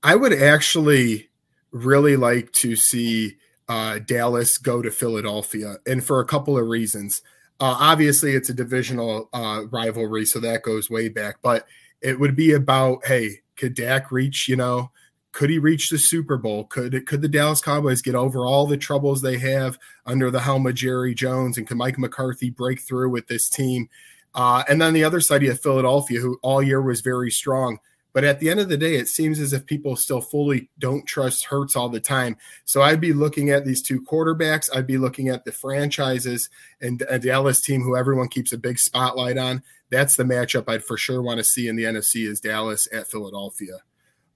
[0.03, 1.29] I would actually
[1.71, 3.37] really like to see
[3.69, 7.21] uh, Dallas go to Philadelphia, and for a couple of reasons.
[7.59, 11.37] Uh, obviously, it's a divisional uh, rivalry, so that goes way back.
[11.41, 11.67] But
[12.01, 14.49] it would be about, hey, could Dak reach?
[14.49, 14.91] You know,
[15.31, 16.65] could he reach the Super Bowl?
[16.65, 20.65] Could could the Dallas Cowboys get over all the troubles they have under the helm
[20.67, 21.57] of Jerry Jones?
[21.57, 23.87] And can Mike McCarthy break through with this team?
[24.33, 27.79] Uh, and then the other side, you have Philadelphia, who all year was very strong.
[28.13, 31.05] But at the end of the day, it seems as if people still fully don't
[31.05, 32.35] trust Hurts all the time.
[32.65, 34.69] So I'd be looking at these two quarterbacks.
[34.75, 36.49] I'd be looking at the franchises
[36.81, 39.63] and a Dallas team who everyone keeps a big spotlight on.
[39.89, 43.07] That's the matchup I'd for sure want to see in the NFC is Dallas at
[43.07, 43.79] Philadelphia.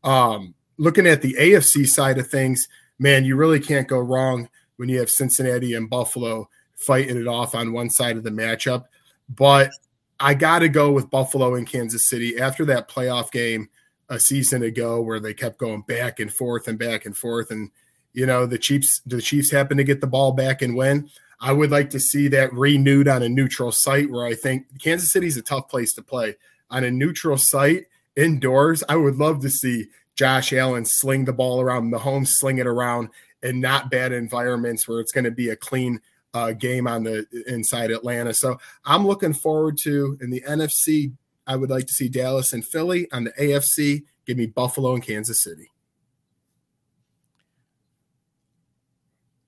[0.04, 2.68] Um, looking at the AFC side of things,
[2.98, 7.56] man, you really can't go wrong when you have Cincinnati and Buffalo fighting it off
[7.56, 8.86] on one side of the matchup.
[9.30, 9.72] But
[10.20, 13.70] I got to go with Buffalo and Kansas City after that playoff game
[14.10, 17.72] a season ago where they kept going back and forth and back and forth and
[18.14, 21.10] you know the Chiefs the Chiefs happened to get the ball back and win.
[21.42, 25.12] I would like to see that renewed on a neutral site where I think Kansas
[25.12, 26.38] City is a tough place to play.
[26.70, 31.60] On a neutral site indoors, I would love to see Josh Allen sling the ball
[31.60, 33.10] around home, sling it around,
[33.44, 36.02] and not bad environments where it's going to be a clean
[36.36, 38.34] uh, game on the inside Atlanta.
[38.34, 41.14] So I'm looking forward to in the NFC.
[41.48, 43.07] I would like to see Dallas and Philly.
[43.14, 45.72] On the AFC, give me Buffalo and Kansas City.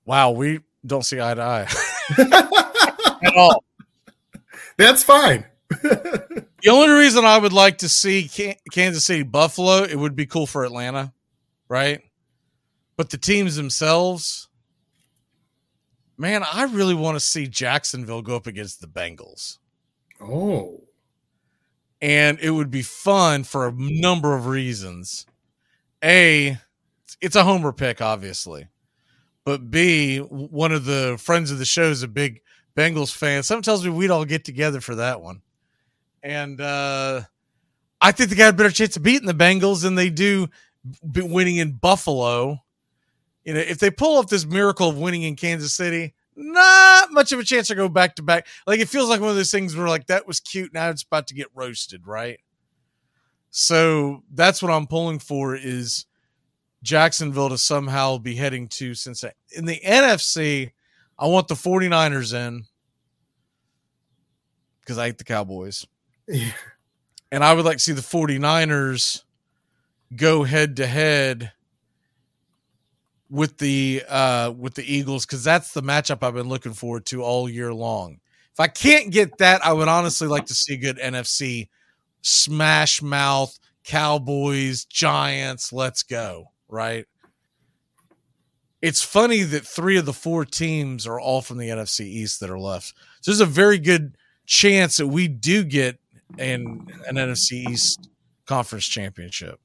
[0.06, 1.68] Wow, we don't see eye to eye
[3.22, 3.62] at all.
[4.78, 5.44] That's fine.
[5.68, 8.30] the only reason I would like to see
[8.72, 11.12] Kansas City Buffalo, it would be cool for Atlanta,
[11.68, 12.00] right?
[12.96, 14.47] But the teams themselves,
[16.18, 19.58] man, I really want to see Jacksonville go up against the Bengals.
[20.20, 20.82] Oh.
[22.02, 25.26] And it would be fun for a number of reasons.
[26.04, 26.58] A,
[27.20, 28.68] it's a homer pick, obviously.
[29.44, 32.42] But B, one of the friends of the show is a big
[32.76, 33.42] Bengals fan.
[33.42, 35.40] Something tells me we'd all get together for that one.
[36.22, 37.22] And uh,
[38.00, 40.48] I think they got a better chance of beating the Bengals than they do
[41.02, 42.58] winning in Buffalo.
[43.48, 47.32] You know, if they pull off this miracle of winning in Kansas City, not much
[47.32, 48.46] of a chance to go back to back.
[48.66, 50.74] Like it feels like one of those things where like that was cute.
[50.74, 52.40] Now it's about to get roasted, right?
[53.48, 56.04] So that's what I'm pulling for is
[56.82, 59.38] Jacksonville to somehow be heading to Cincinnati.
[59.56, 60.72] In the NFC,
[61.18, 62.64] I want the 49ers in
[64.80, 65.86] because I hate the Cowboys.
[66.26, 66.52] Yeah.
[67.32, 69.22] And I would like to see the 49ers
[70.14, 71.52] go head to head
[73.30, 77.22] with the uh with the Eagles because that's the matchup I've been looking forward to
[77.22, 78.20] all year long.
[78.52, 81.68] If I can't get that, I would honestly like to see good NFC
[82.22, 83.56] smash mouth
[83.88, 87.06] Cowboys, Giants, let's go, right?
[88.82, 92.50] It's funny that three of the four teams are all from the NFC East that
[92.50, 92.92] are left.
[93.22, 95.98] So there's a very good chance that we do get
[96.38, 98.10] an an NFC East
[98.44, 99.58] conference championship.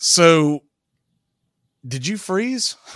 [0.00, 0.60] So
[1.86, 2.76] did you freeze?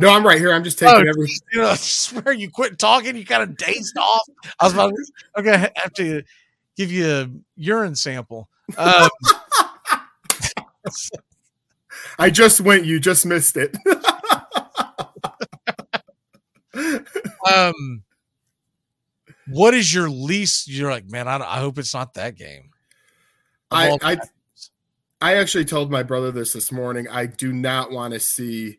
[0.00, 0.52] No, I'm right here.
[0.52, 1.28] I'm just taking Oh, every.
[1.52, 3.16] you know, I swear you quit talking.
[3.16, 4.22] You kind of dazed off.
[4.60, 6.22] I was about to, okay, I have to
[6.76, 8.48] give you a urine sample.
[8.76, 9.08] Um,
[12.20, 12.84] I just went.
[12.84, 13.76] You just missed it.
[17.52, 18.04] um,
[19.48, 20.68] what is your least?
[20.68, 22.70] You're like, man, I, I hope it's not that game.
[23.72, 24.18] I, I.
[25.20, 27.08] I actually told my brother this this morning.
[27.08, 28.78] I do not want to see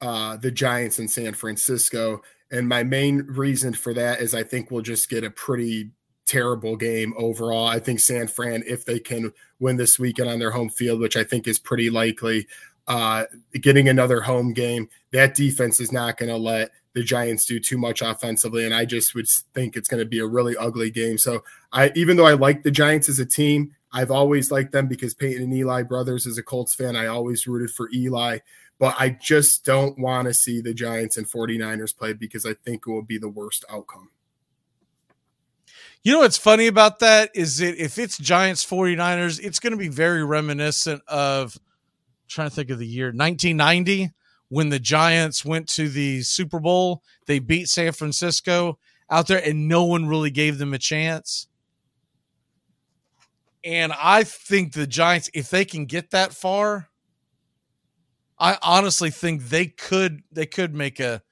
[0.00, 4.70] uh, the Giants in San Francisco, and my main reason for that is I think
[4.70, 5.90] we'll just get a pretty
[6.26, 7.66] terrible game overall.
[7.66, 11.16] I think San Fran, if they can win this weekend on their home field, which
[11.16, 12.46] I think is pretty likely,
[12.86, 13.24] uh,
[13.60, 17.78] getting another home game, that defense is not going to let the Giants do too
[17.78, 21.18] much offensively, and I just would think it's going to be a really ugly game.
[21.18, 21.42] So
[21.72, 25.14] I, even though I like the Giants as a team, I've always liked them because
[25.14, 28.38] Peyton and Eli brothers as a Colts fan, I always rooted for Eli.
[28.78, 32.84] But I just don't want to see the Giants and 49ers play because I think
[32.86, 34.10] it will be the worst outcome.
[36.02, 39.76] You know what's funny about that is that if it's Giants 49ers, it's going to
[39.76, 41.58] be very reminiscent of
[42.26, 44.10] trying to think of the year 1990
[44.48, 47.02] when the Giants went to the Super Bowl.
[47.26, 48.78] They beat San Francisco
[49.10, 51.48] out there and no one really gave them a chance.
[53.64, 56.88] And I think the Giants, if they can get that far,
[58.38, 61.22] I honestly think they could they could make a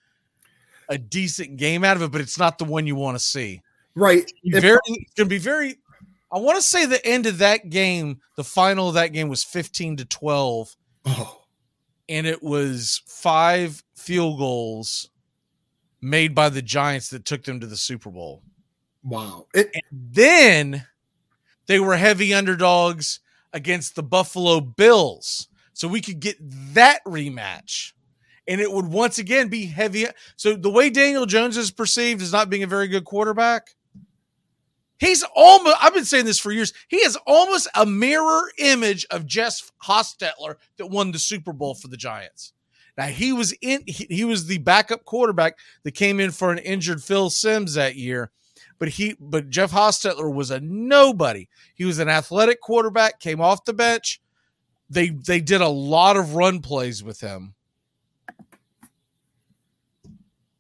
[0.91, 3.63] a decent game out of it, but it's not the one you want to see.
[3.95, 4.31] Right.
[4.45, 5.77] It's very it's gonna be very
[6.31, 9.45] I want to say the end of that game, the final of that game was
[9.45, 10.77] 15 to 12.
[11.07, 11.43] Oh.
[12.11, 15.11] And it was five field goals
[16.03, 18.43] made by the Giants that took them to the Super Bowl.
[19.03, 19.47] Wow.
[19.55, 20.87] and then
[21.69, 23.21] they were heavy underdogs
[23.53, 25.49] against the Buffalo Bills.
[25.75, 26.37] So we could get
[26.75, 27.93] that rematch.
[28.49, 30.07] And it would once again be heavy.
[30.37, 33.77] So the way Daniel Jones is perceived as not being a very good quarterback,
[34.99, 39.27] he's almost, I've been saying this for years, he is almost a mirror image of
[39.27, 42.55] Jeff Hostetler that won the Super Bowl for the Giants.
[42.97, 46.59] Now he was in he, he was the backup quarterback that came in for an
[46.59, 48.33] injured Phil Simms that year.
[48.79, 51.49] But he but Jeff Hostetler was a nobody.
[51.75, 54.21] He was an athletic quarterback, came off the bench.
[54.89, 57.55] They they did a lot of run plays with him.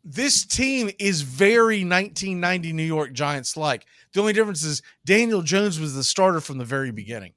[0.05, 3.85] This team is very 1990 New York Giants like.
[4.12, 7.35] The only difference is Daniel Jones was the starter from the very beginning.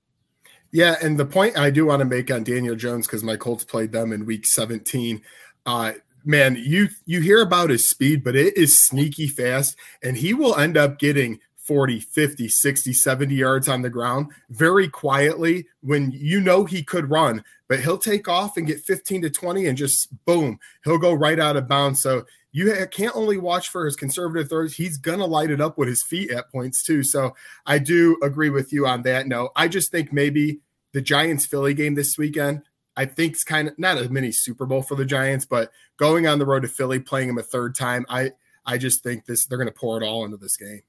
[0.72, 3.66] Yeah, and the point I do want to make on Daniel Jones because my Colts
[3.66, 5.22] played them in Week 17.
[5.66, 10.34] Uh, man, you you hear about his speed, but it is sneaky fast, and he
[10.34, 16.12] will end up getting 40, 50, 60, 70 yards on the ground very quietly when
[16.12, 19.78] you know he could run, but he'll take off and get 15 to 20 and
[19.78, 22.02] just boom, he'll go right out of bounds.
[22.02, 25.78] So you can't only watch for his conservative throws, he's going to light it up
[25.78, 27.04] with his feet at points too.
[27.04, 27.36] So
[27.66, 29.28] I do agree with you on that.
[29.28, 30.60] No, I just think maybe
[30.94, 32.64] the Giants Philly game this weekend.
[32.96, 36.28] I think it's kind of not a mini Super Bowl for the Giants, but going
[36.28, 38.32] on the road to Philly, playing them a third time, I
[38.66, 40.82] I just think this they're going to pour it all into this game.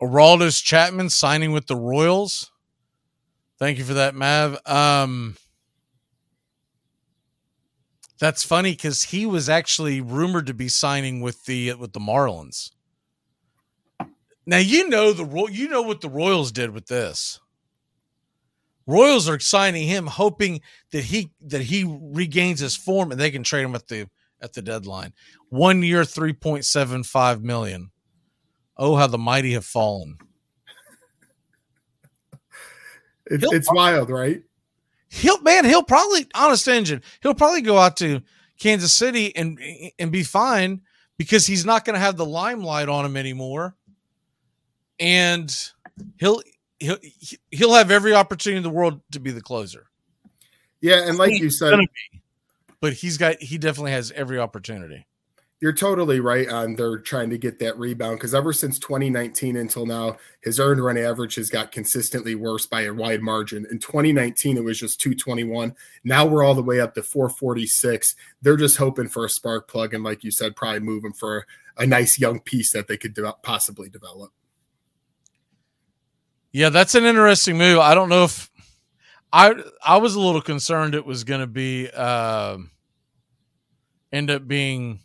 [0.00, 2.50] Aroldis Chapman signing with the Royals.
[3.58, 4.58] Thank you for that, Mav.
[4.66, 5.36] Um,
[8.18, 12.72] that's funny because he was actually rumored to be signing with the with the Marlins.
[14.44, 17.40] Now you know the you know what the Royals did with this.
[18.86, 20.60] Royals are signing him, hoping
[20.90, 24.08] that he that he regains his form and they can trade him at the
[24.40, 25.12] at the deadline.
[25.48, 27.90] One year, three point seven five million.
[28.76, 30.18] Oh, how the mighty have fallen.
[33.26, 34.42] It's, it's wild, right?
[35.12, 37.02] he'll man, he'll probably honest engine.
[37.22, 38.22] He'll probably go out to
[38.58, 39.58] Kansas City and
[39.98, 40.80] and be fine
[41.18, 43.76] because he's not going to have the limelight on him anymore,
[44.98, 45.54] and
[46.18, 46.42] he'll
[46.82, 46.98] he'll
[47.50, 49.86] he'll have every opportunity in the world to be the closer.
[50.80, 51.78] Yeah, and like you said,
[52.80, 55.06] but he's got he definitely has every opportunity.
[55.60, 59.86] You're totally right on they're trying to get that rebound because ever since 2019 until
[59.86, 63.64] now, his earned run average has got consistently worse by a wide margin.
[63.70, 65.72] In 2019, it was just 221.
[66.02, 68.16] Now we're all the way up to 446.
[68.42, 71.46] They're just hoping for a spark plug, and like you said, probably move him for
[71.76, 74.32] a nice young piece that they could de- possibly develop.
[76.52, 77.78] Yeah, that's an interesting move.
[77.78, 78.50] I don't know if
[79.32, 79.54] I
[79.84, 82.58] I was a little concerned it was going to be uh,
[84.12, 85.00] end up being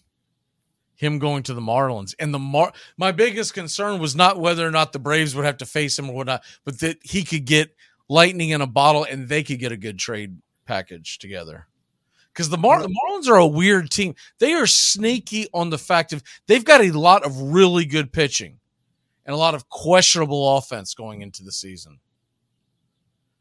[0.95, 2.13] him going to the Marlins.
[2.19, 5.57] And the Mar my biggest concern was not whether or not the Braves would have
[5.57, 7.73] to face him or whatnot, but that he could get
[8.09, 11.67] lightning in a bottle and they could get a good trade package together.
[12.33, 14.13] Because the, Mar- the Marlins are a weird team.
[14.37, 18.59] They are sneaky on the fact of they've got a lot of really good pitching
[19.27, 21.99] and a lot of questionable offense going into the season.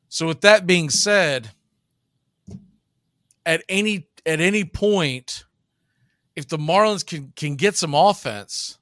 [0.09, 1.51] So with that being said,
[3.47, 5.45] at any at any point,
[6.35, 8.79] if the Marlins can can get some offense,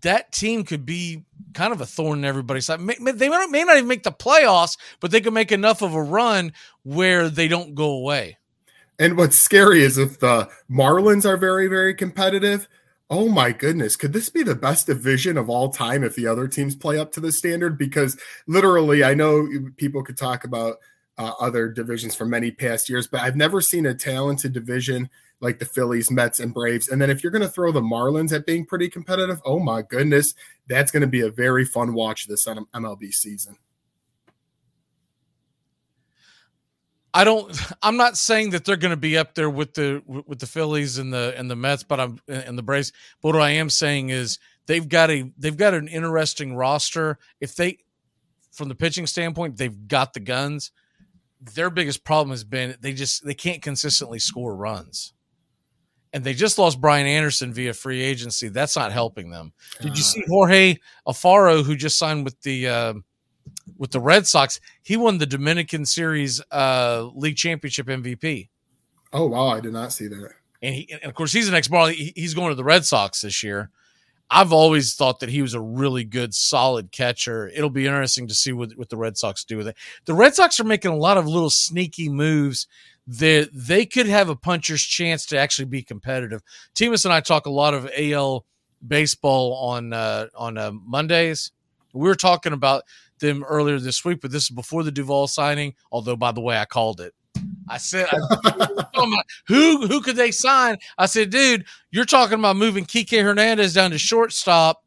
[0.00, 2.80] that team could be kind of a thorn in everybody's side.
[2.80, 6.02] May, they may not even make the playoffs, but they could make enough of a
[6.02, 6.52] run
[6.82, 8.38] where they don't go away.
[8.98, 12.68] And what's scary is if the Marlins are very, very competitive.
[13.10, 16.48] Oh my goodness, could this be the best division of all time if the other
[16.48, 17.76] teams play up to the standard?
[17.76, 20.78] Because literally, I know people could talk about
[21.18, 25.10] uh, other divisions for many past years, but I've never seen a talented division
[25.40, 26.88] like the Phillies, Mets, and Braves.
[26.88, 29.82] And then if you're going to throw the Marlins at being pretty competitive, oh my
[29.82, 30.34] goodness,
[30.66, 33.58] that's going to be a very fun watch this MLB season.
[37.14, 37.56] I don't.
[37.82, 40.98] I'm not saying that they're going to be up there with the with the Phillies
[40.98, 42.92] and the and the Mets, but I'm and the Braves.
[43.22, 47.18] But what I am saying is they've got a they've got an interesting roster.
[47.40, 47.78] If they,
[48.52, 50.72] from the pitching standpoint, they've got the guns.
[51.40, 55.14] Their biggest problem has been they just they can't consistently score runs
[56.14, 58.48] and they just lost Brian Anderson via free agency.
[58.48, 59.52] That's not helping them.
[59.80, 60.76] Did you see Jorge
[61.06, 62.94] Alfaro, who just signed with the uh,
[63.78, 64.60] with the Red Sox?
[64.82, 68.48] He won the Dominican Series uh, League Championship MVP.
[69.12, 70.30] Oh wow, I did not see that.
[70.62, 72.12] And, he, and of course, he's an ex Marley.
[72.16, 73.70] He's going to the Red Sox this year.
[74.30, 77.48] I've always thought that he was a really good, solid catcher.
[77.54, 79.76] It'll be interesting to see what, what the Red Sox do with it.
[80.06, 82.66] The Red Sox are making a lot of little sneaky moves
[83.06, 86.42] that they could have a puncher's chance to actually be competitive.
[86.74, 88.46] Timus and I talk a lot of AL
[88.86, 91.52] baseball on uh, on uh, Mondays.
[91.92, 92.84] We were talking about
[93.24, 95.74] them earlier this week, but this is before the Duvall signing.
[95.90, 97.14] Although, by the way, I called it.
[97.68, 102.84] I said, I, "Who who could they sign?" I said, "Dude, you're talking about moving
[102.84, 104.82] Kike Hernandez down to shortstop,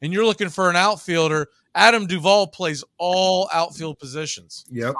[0.00, 1.48] and you're looking for an outfielder.
[1.74, 4.64] Adam Duvall plays all outfield positions.
[4.70, 4.94] Yep.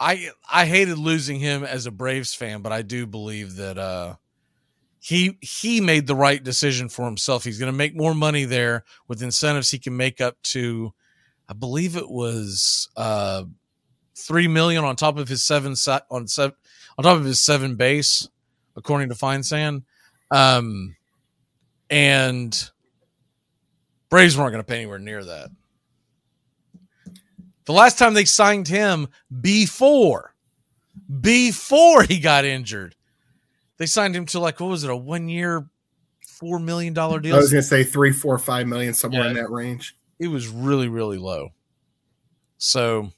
[0.00, 4.16] I I hated losing him as a Braves fan, but I do believe that uh,
[5.06, 7.44] he he made the right decision for himself.
[7.44, 10.92] He's going to make more money there with incentives he can make up to,
[11.48, 13.44] I believe it was uh,
[14.16, 15.76] three million on top of his seven
[16.10, 16.56] on seven
[16.98, 18.28] on top of his seven base,
[18.74, 19.84] according to Feinsand.
[20.32, 20.96] Um,
[21.88, 22.68] and
[24.08, 25.50] Braves weren't going to pay anywhere near that.
[27.66, 29.06] The last time they signed him
[29.40, 30.34] before,
[31.20, 32.96] before he got injured,
[33.78, 35.66] they signed him to like what was it, a one year,
[36.26, 37.34] four million dollar deal?
[37.34, 39.96] I was gonna say three, four, five million, somewhere yeah, in that range.
[40.18, 41.50] It was really, really low.
[42.58, 43.10] So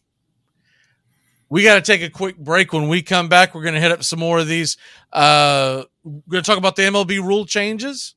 [1.48, 2.72] we got to take a quick break.
[2.72, 4.76] When we come back, we're going to hit up some more of these.
[5.12, 8.14] Uh, we're going to talk about the MLB rule changes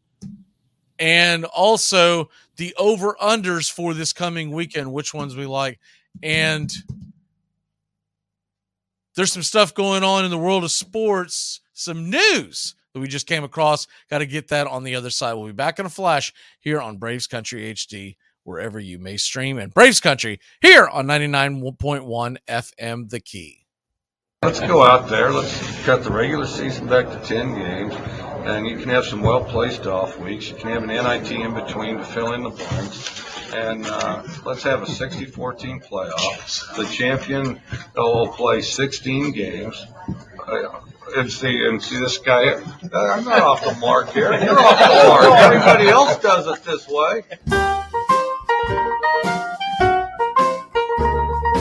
[1.00, 5.80] and also the over unders for this coming weekend, which ones we like.
[6.22, 6.72] And
[9.16, 13.28] there's some stuff going on in the world of sports, some news that we just
[13.28, 13.88] came across.
[14.10, 15.34] Got to get that on the other side.
[15.34, 19.58] We'll be back in a flash here on Braves Country HD, wherever you may stream,
[19.58, 23.66] and Braves Country here on 99.1 FM, The Key.
[24.44, 25.32] Let's go out there.
[25.32, 27.94] Let's cut the regular season back to 10 games,
[28.46, 30.50] and you can have some well placed off weeks.
[30.50, 33.22] You can have an NIT in between to fill in the blanks
[33.54, 36.76] and uh, let's have a 60-14 playoff.
[36.76, 37.62] The champion
[37.96, 39.86] will play 16 games.
[40.48, 40.82] Uh,
[41.18, 42.54] and see, and see this guy.
[42.54, 44.32] I'm not off the mark here.
[44.32, 45.26] You're off the mark.
[45.40, 47.24] Everybody else does it this way.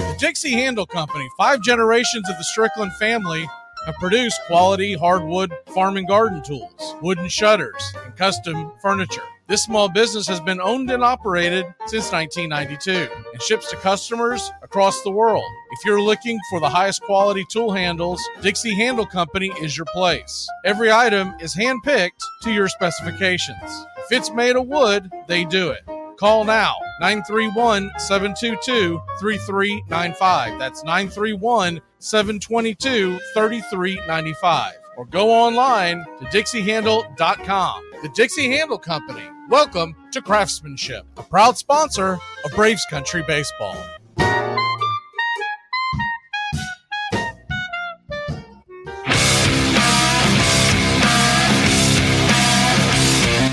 [0.04, 3.48] The Dixie Handle Company, five generations of the Strickland family
[3.86, 9.22] have produced quality hardwood farm and garden tools, wooden shutters, and custom furniture.
[9.50, 15.02] This small business has been owned and operated since 1992 and ships to customers across
[15.02, 15.42] the world.
[15.72, 20.48] If you're looking for the highest quality tool handles, Dixie Handle Company is your place.
[20.64, 23.86] Every item is handpicked to your specifications.
[23.98, 25.82] If it's made of wood, they do it.
[26.16, 30.58] Call now 931 722 3395.
[30.60, 34.72] That's 931 722 3395.
[34.96, 37.82] Or go online to dixiehandle.com.
[38.02, 39.22] The Dixie Handle Company.
[39.50, 43.76] Welcome to Craftsmanship, a proud sponsor of Braves Country Baseball.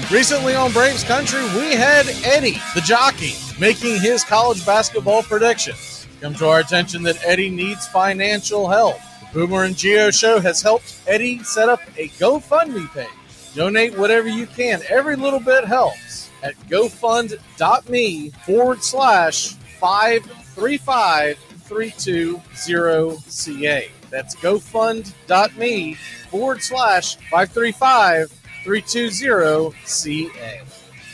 [0.10, 5.87] Recently on Braves Country, we had Eddie, the jockey, making his college basketball predictions.
[6.22, 8.98] Come to our attention that Eddie needs financial help.
[9.22, 13.08] The Boomer and Gio show has helped Eddie set up a GoFundMe page.
[13.54, 14.82] Donate whatever you can.
[14.90, 21.38] Every little bit helps at gofund.me forward slash 535
[21.68, 23.90] 320CA.
[24.10, 25.94] That's gofund.me
[26.30, 28.34] forward slash 535
[28.64, 30.64] 320CA.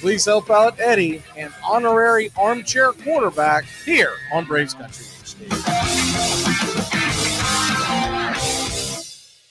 [0.04, 5.06] Please help out Eddie, an honorary armchair quarterback here on Braves Country.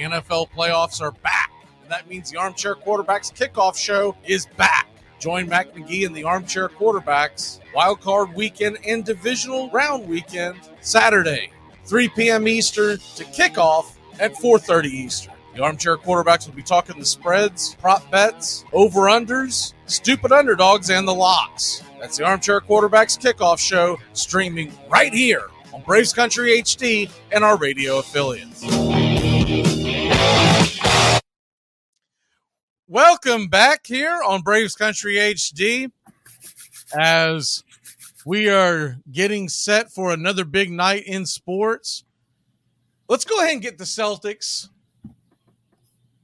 [0.00, 1.52] The NFL playoffs are back.
[1.82, 4.88] And that means the Armchair Quarterbacks kickoff show is back.
[5.18, 11.52] Join Mac McGee and the Armchair Quarterbacks Wild Card Weekend and Divisional Round Weekend Saturday,
[11.84, 12.48] 3 p.m.
[12.48, 15.34] Eastern to kickoff at 4:30 Eastern.
[15.54, 21.14] The Armchair Quarterbacks will be talking the spreads, prop bets, over/unders, stupid underdogs, and the
[21.14, 21.82] locks.
[22.00, 27.58] That's the Armchair Quarterbacks kickoff show streaming right here on Braves Country HD and our
[27.58, 28.64] radio affiliates.
[32.92, 35.92] Welcome back here on Braves Country HD
[36.98, 37.62] as
[38.26, 42.02] we are getting set for another big night in sports.
[43.08, 44.70] Let's go ahead and get the Celtics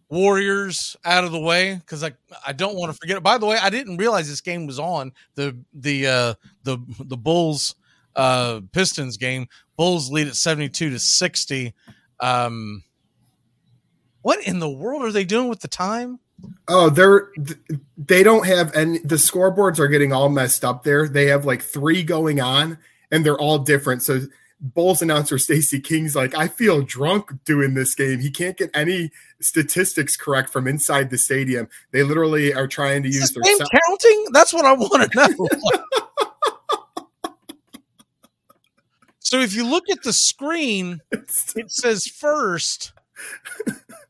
[0.09, 2.14] Warriors out of the way because I
[2.44, 3.22] I don't want to forget it.
[3.22, 6.34] By the way, I didn't realize this game was on the the uh,
[6.64, 7.76] the the Bulls
[8.16, 9.47] uh, Pistons game.
[9.76, 11.74] Bulls lead at seventy two to sixty.
[12.18, 12.82] Um,
[14.22, 16.18] what in the world are they doing with the time?
[16.68, 17.30] Oh, they're
[17.96, 21.08] they don't have and the scoreboards are getting all messed up there.
[21.08, 22.78] They have like three going on
[23.10, 24.02] and they're all different.
[24.02, 24.20] So
[24.60, 28.20] Bulls announcer Stacy King's like, I feel drunk doing this game.
[28.20, 29.10] He can't get any
[29.40, 31.68] statistics correct from inside the stadium.
[31.92, 34.26] They literally are trying to Is use their game counting?
[34.32, 35.48] That's what I want to know.
[39.18, 42.92] so if you look at the screen, it says first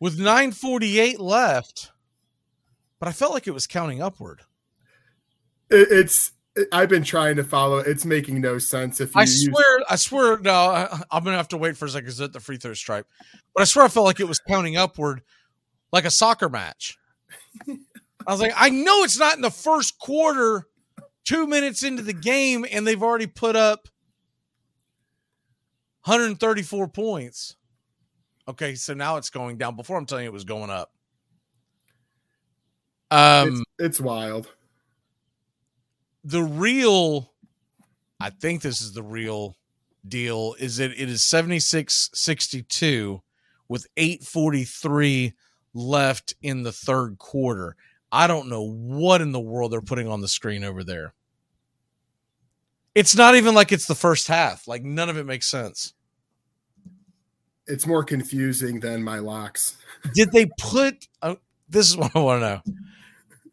[0.00, 1.92] with 948 left,
[2.98, 4.40] but I felt like it was counting upward.
[5.70, 6.32] It- it's
[6.72, 7.78] I've been trying to follow.
[7.78, 11.36] It's making no sense if you I use- swear, I swear, no, I, I'm gonna
[11.36, 13.06] have to wait for a second because at the free throw stripe.
[13.54, 15.22] But I swear, I felt like it was counting upward,
[15.92, 16.98] like a soccer match.
[17.68, 17.76] I
[18.32, 20.66] was like, I know it's not in the first quarter,
[21.24, 23.88] two minutes into the game, and they've already put up
[26.04, 27.56] 134 points.
[28.50, 29.76] Okay, so now it's going down.
[29.76, 30.92] Before I'm telling you, it was going up.
[33.12, 34.48] Um, it's, it's wild.
[36.24, 37.32] the real
[38.20, 39.56] i think this is the real
[40.06, 43.20] deal is that it is 76 62
[43.68, 45.34] with 843
[45.74, 47.74] left in the third quarter
[48.12, 51.14] i don't know what in the world they're putting on the screen over there
[52.94, 55.94] it's not even like it's the first half like none of it makes sense
[57.70, 59.76] It's more confusing than my locks.
[60.14, 61.34] did they put uh,
[61.68, 62.74] this is what i want to know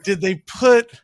[0.04, 1.02] did they put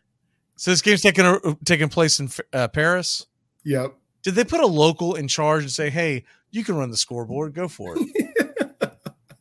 [0.55, 3.25] so this game's taking uh, taking place in uh, paris
[3.65, 3.93] Yep.
[4.23, 7.53] Did they put a local in charge and say, "Hey, you can run the scoreboard.
[7.53, 8.07] Go for it."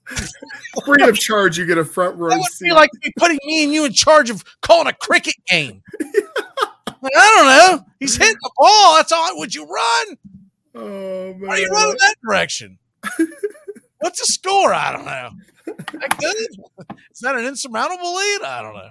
[0.85, 2.67] Free of charge, you get a front row That would seat.
[2.67, 5.83] be like putting me and you in charge of calling a cricket game.
[6.01, 7.85] Like, I don't know.
[8.01, 8.97] He's hitting the ball.
[8.97, 9.39] That's all.
[9.39, 10.17] Would you run?
[10.75, 11.41] Oh man.
[11.41, 12.79] Why are you running that direction?
[14.03, 14.75] What's the score?
[14.75, 15.31] I don't know.
[15.65, 16.37] Good?
[17.13, 18.43] Is that an insurmountable lead?
[18.43, 18.89] I don't know.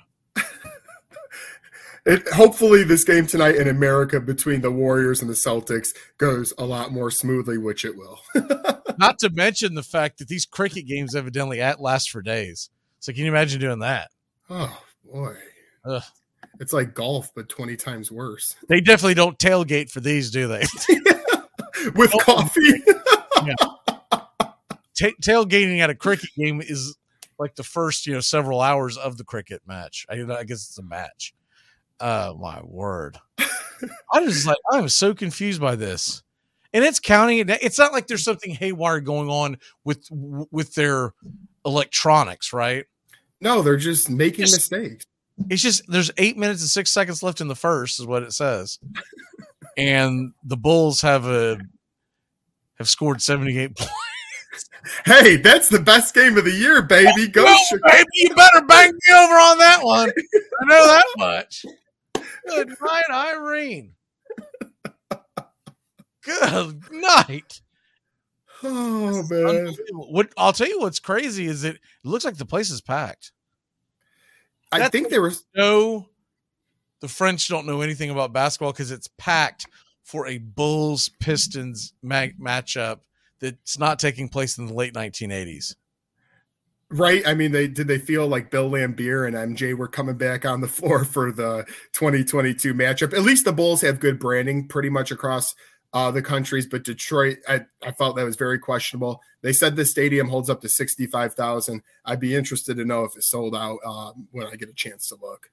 [2.03, 6.65] It, hopefully, this game tonight in America between the Warriors and the Celtics goes a
[6.65, 8.19] lot more smoothly, which it will.
[8.97, 12.71] Not to mention the fact that these cricket games evidently at last for days.
[13.01, 14.09] So can you imagine doing that?
[14.49, 15.35] oh boy,
[15.85, 16.01] Ugh.
[16.59, 18.55] it's like golf, but twenty times worse.
[18.67, 20.63] They definitely don't tailgate for these, do they?
[21.95, 22.19] With oh.
[22.19, 22.83] coffee.
[25.01, 26.95] Ta- tailgating at a cricket game is
[27.39, 30.05] like the first, you know, several hours of the cricket match.
[30.09, 31.33] I, I guess it's a match.
[31.99, 33.17] Oh my word!
[34.11, 36.23] I was like, I am so confused by this,
[36.73, 37.49] and it's counting it.
[37.61, 40.07] It's not like there's something haywire going on with
[40.51, 41.13] with their
[41.65, 42.85] electronics, right?
[43.39, 45.05] No, they're just making Just- mistakes.
[45.49, 48.31] It's just there's eight minutes and six seconds left in the first, is what it
[48.33, 48.77] says,
[49.77, 51.57] and the Bulls have a
[52.77, 53.91] have scored seventy eight points.
[55.05, 57.27] Hey, that's the best game of the year, baby.
[57.27, 60.09] Go, Well, baby, you better bang me over on that one.
[60.09, 61.65] I know that much.
[62.47, 63.93] Good night, Irene.
[66.23, 67.61] Good night.
[68.63, 72.79] Oh man, What I'll tell you what's crazy is it looks like the place is
[72.79, 73.31] packed.
[74.71, 76.05] I That's think there was No,
[76.99, 79.65] the French don't know anything about basketball because it's packed
[80.03, 82.99] for a Bulls Pistons mag- matchup
[83.41, 85.75] that's not taking place in the late 1980s.
[86.89, 87.25] right.
[87.25, 90.61] I mean, they did they feel like Bill Laimbeer and MJ were coming back on
[90.61, 93.13] the floor for the 2022 matchup.
[93.13, 95.55] At least the Bulls have good branding pretty much across
[95.93, 99.21] uh, the countries, but Detroit, I, I felt that was very questionable.
[99.41, 101.81] They said the stadium holds up to 65,000.
[102.05, 105.09] I'd be interested to know if it sold out uh, when I get a chance
[105.09, 105.51] to look.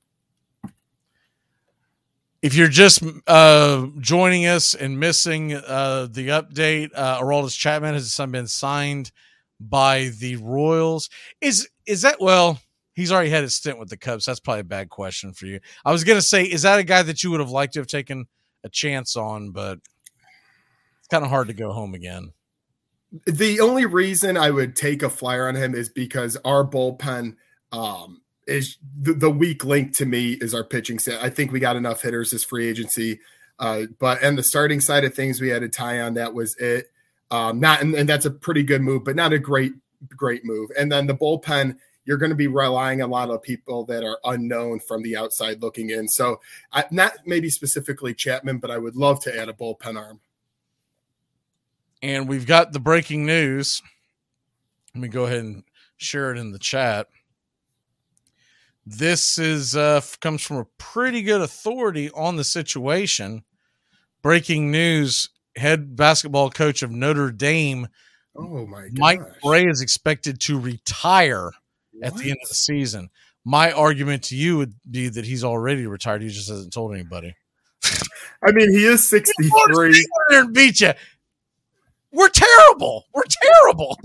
[2.40, 8.16] If you're just uh, joining us and missing uh, the update, uh, Aroldis Chapman has
[8.31, 9.10] been signed
[9.59, 11.10] by the Royals.
[11.40, 12.60] Is is that well?
[12.94, 14.24] He's already had his stint with the Cubs.
[14.24, 15.60] That's probably a bad question for you.
[15.85, 17.89] I was gonna say, is that a guy that you would have liked to have
[17.89, 18.27] taken
[18.62, 19.78] a chance on, but
[20.98, 22.32] it's kind of hard to go home again.
[23.27, 27.36] The only reason I would take a flyer on him is because our bullpen
[27.73, 31.23] um, is the, the weak link to me is our pitching set.
[31.23, 33.20] I think we got enough hitters this free agency,
[33.59, 36.15] uh, but and the starting side of things, we had a Taillon.
[36.15, 36.91] That was it.
[37.31, 39.73] Um, not and, and that's a pretty good move, but not a great
[40.09, 40.70] great move.
[40.79, 44.05] And then the bullpen, you're going to be relying on a lot of people that
[44.05, 46.09] are unknown from the outside looking in.
[46.09, 46.41] So
[46.73, 50.20] I, not maybe specifically Chapman, but I would love to add a bullpen arm.
[52.03, 53.83] and we've got the breaking news.
[54.95, 55.65] Let me go ahead and
[55.97, 57.09] share it in the chat.
[58.90, 63.44] This is uh, comes from a pretty good authority on the situation.
[64.23, 67.89] Breaking news: Head basketball coach of Notre Dame,
[68.35, 69.36] Oh my Mike gosh.
[69.43, 71.51] Brey, is expected to retire
[72.02, 73.10] at the end of the season.
[73.44, 76.23] My argument to you would be that he's already retired.
[76.23, 77.35] He just hasn't told anybody.
[78.43, 80.06] I mean, he is 63.
[80.31, 80.93] there beat you.
[82.12, 83.06] We're terrible.
[83.12, 83.98] We're terrible.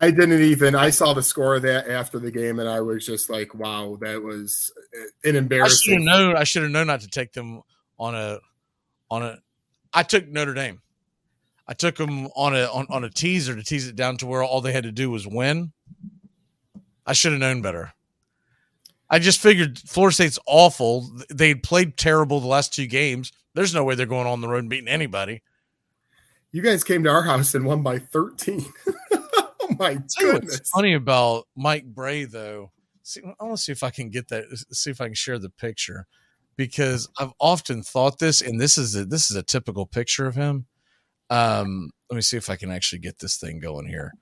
[0.00, 0.74] I didn't even.
[0.76, 3.98] I saw the score of that after the game, and I was just like, "Wow,
[4.00, 6.36] that was uh, an I should have embarrassing." known.
[6.36, 7.62] I should have known not to take them
[7.98, 8.38] on a
[9.10, 9.38] on a.
[9.92, 10.80] I took Notre Dame.
[11.66, 14.42] I took them on a on, on a teaser to tease it down to where
[14.42, 15.72] all they had to do was win.
[17.04, 17.92] I should have known better.
[19.10, 21.10] I just figured Florida State's awful.
[21.30, 23.32] They played terrible the last two games.
[23.54, 25.42] There's no way they're going on the road and beating anybody.
[26.52, 28.64] You guys came to our house and won by 13.
[29.78, 32.72] my you what's funny about Mike Brey though.
[33.02, 34.44] See, I want to see if I can get that.
[34.72, 36.06] See if I can share the picture
[36.56, 40.34] because I've often thought this, and this is a, this is a typical picture of
[40.34, 40.66] him.
[41.30, 44.12] Um, let me see if I can actually get this thing going here.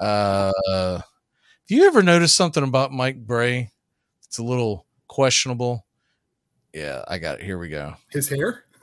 [0.00, 0.52] Uh,
[0.96, 1.04] have
[1.68, 3.70] you ever noticed something about Mike Brey?
[4.24, 5.86] It's a little questionable.
[6.72, 7.44] Yeah, I got it.
[7.44, 7.94] Here we go.
[8.10, 8.64] His hair.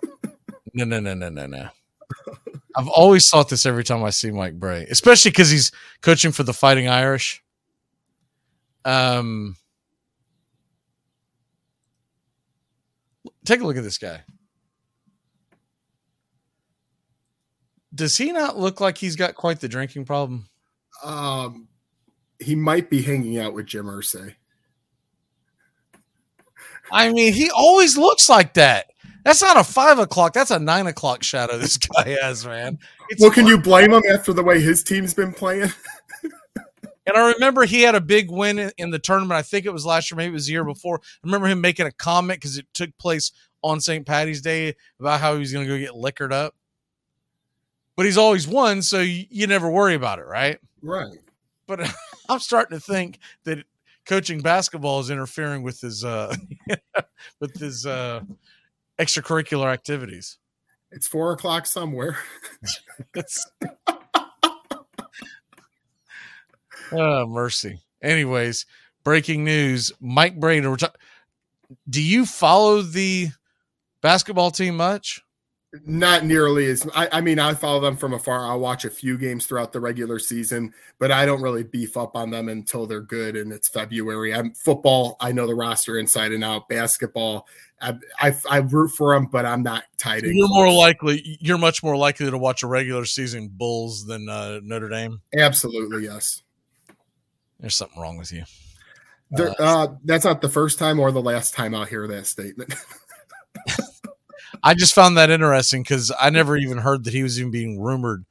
[0.73, 1.67] No, no, no, no, no, no.
[2.75, 5.71] I've always thought this every time I see Mike Brey, especially because he's
[6.01, 7.43] coaching for the Fighting Irish.
[8.85, 9.57] Um,
[13.45, 14.23] take a look at this guy.
[17.93, 20.47] Does he not look like he's got quite the drinking problem?
[21.03, 21.67] Um,
[22.39, 24.35] he might be hanging out with Jim Irsay.
[26.91, 28.90] I mean, he always looks like that.
[29.23, 30.33] That's not a five o'clock.
[30.33, 32.79] That's a nine o'clock shadow this guy has, man.
[33.09, 35.71] It's Well, can you blame him after the way his team's been playing?
[37.07, 39.33] And I remember he had a big win in, the tournament.
[39.37, 41.01] I think it was last year, maybe it was the year before.
[41.03, 43.31] I remember him making a comment because it took place
[43.63, 44.05] on St.
[44.05, 46.53] Patty's Day about how he was going to go get liquored up.
[47.95, 50.59] but he's always won, so you, you never worry about it, right?
[50.81, 51.17] Right.
[51.67, 51.91] But
[52.29, 53.65] I'm starting to think that
[54.05, 56.35] coaching basketball is interfering with his uh
[57.39, 58.21] with his uh
[59.01, 60.37] extracurricular activities.
[60.91, 62.17] It's four o'clock somewhere.
[66.91, 67.79] Oh, mercy.
[68.01, 68.65] Anyways,
[69.03, 70.65] breaking news: Mike Brady.
[70.65, 70.93] reti-
[71.89, 73.29] Do you follow the
[74.01, 75.21] basketball team much?
[75.85, 78.45] Not nearly as I, I mean, I follow them from afar.
[78.45, 82.13] I'll watch a few games throughout the regular season, but I don't really beef up
[82.13, 84.33] on them until they're good and it's February.
[84.33, 85.15] I'm football.
[85.21, 86.67] I know the roster inside and out.
[86.67, 87.47] Basketball,
[87.81, 90.35] I I, I root for them, but I'm not tied in.
[90.35, 91.37] You're more likely.
[91.41, 95.21] You're much more likely to watch a regular season Bulls than uh, Notre Dame.
[95.37, 96.43] Absolutely, yes.
[97.59, 98.43] There's something wrong with you.
[99.31, 102.73] There, uh, that's not the first time or the last time I'll hear that statement.
[104.63, 107.79] I just found that interesting because I never even heard that he was even being
[107.79, 108.25] rumored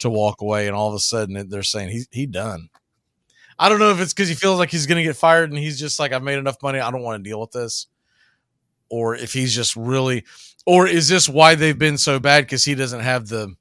[0.00, 2.70] to walk away, and all of a sudden they're saying he he done.
[3.58, 5.58] I don't know if it's because he feels like he's going to get fired, and
[5.58, 7.88] he's just like, I've made enough money, I don't want to deal with this,
[8.90, 10.24] or if he's just really,
[10.66, 13.54] or is this why they've been so bad because he doesn't have the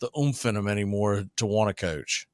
[0.00, 2.26] the oomph in him anymore to want to coach.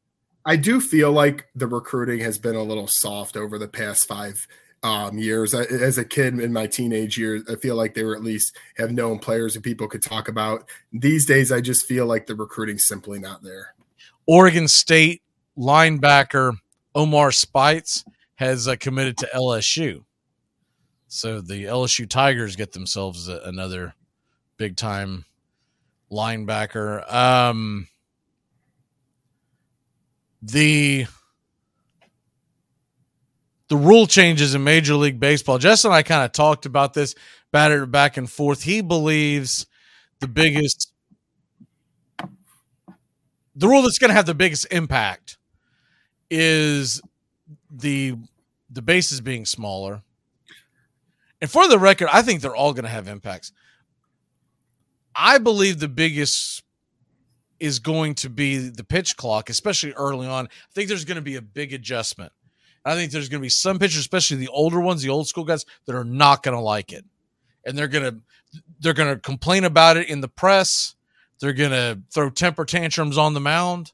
[0.44, 4.46] I do feel like the recruiting has been a little soft over the past five
[4.82, 5.54] um, years.
[5.54, 8.56] I, as a kid in my teenage years, I feel like they were at least
[8.76, 10.68] have known players and people could talk about.
[10.92, 13.74] These days, I just feel like the recruiting's simply not there.
[14.26, 15.22] Oregon State
[15.56, 16.56] linebacker
[16.94, 18.04] Omar Speights
[18.36, 20.02] has uh, committed to LSU.
[21.14, 23.92] So the LSU Tigers get themselves a, another
[24.56, 25.26] big time
[26.10, 27.12] linebacker.
[27.12, 27.86] Um,
[30.40, 31.04] the
[33.68, 35.58] the rule changes in Major League Baseball.
[35.58, 37.14] Justin and I kind of talked about this,
[37.50, 38.62] battered back and forth.
[38.62, 39.66] He believes
[40.20, 40.94] the biggest
[43.54, 45.36] the rule that's going to have the biggest impact
[46.30, 47.02] is
[47.70, 48.16] the
[48.70, 50.00] the bases being smaller.
[51.42, 53.50] And for the record, I think they're all going to have impacts.
[55.14, 56.62] I believe the biggest
[57.58, 60.46] is going to be the pitch clock, especially early on.
[60.46, 62.32] I think there's going to be a big adjustment.
[62.84, 65.42] I think there's going to be some pitchers, especially the older ones, the old school
[65.42, 67.04] guys, that are not going to like it,
[67.66, 68.20] and they're going to
[68.80, 70.94] they're going to complain about it in the press.
[71.40, 73.92] They're going to throw temper tantrums on the mound.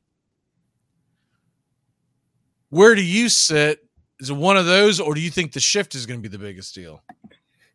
[2.68, 3.84] Where do you sit?
[4.20, 6.34] Is it one of those, or do you think the shift is going to be
[6.34, 7.02] the biggest deal?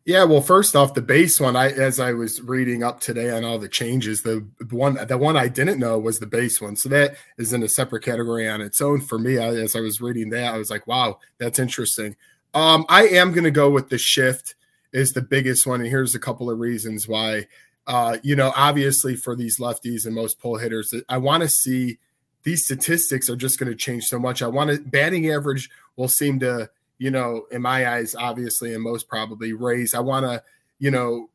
[0.06, 3.42] Yeah, well, first off, the base one, I as I was reading up today on
[3.42, 6.76] all the changes, the one the one I didn't know was the base one.
[6.76, 9.38] So that is in a separate category on its own for me.
[9.38, 12.16] I, as I was reading that, I was like, wow, that's interesting.
[12.52, 14.56] Um, I am going to go with the shift
[14.92, 17.46] is the biggest one, and here's a couple of reasons why.
[17.86, 21.98] Uh, you know, obviously for these lefties and most pull hitters, I want to see
[22.42, 24.40] these statistics are just going to change so much.
[24.40, 28.82] I want to batting average will seem to you know, in my eyes, obviously, and
[28.82, 29.94] most probably raise.
[29.94, 30.42] I want to,
[30.78, 31.28] you know,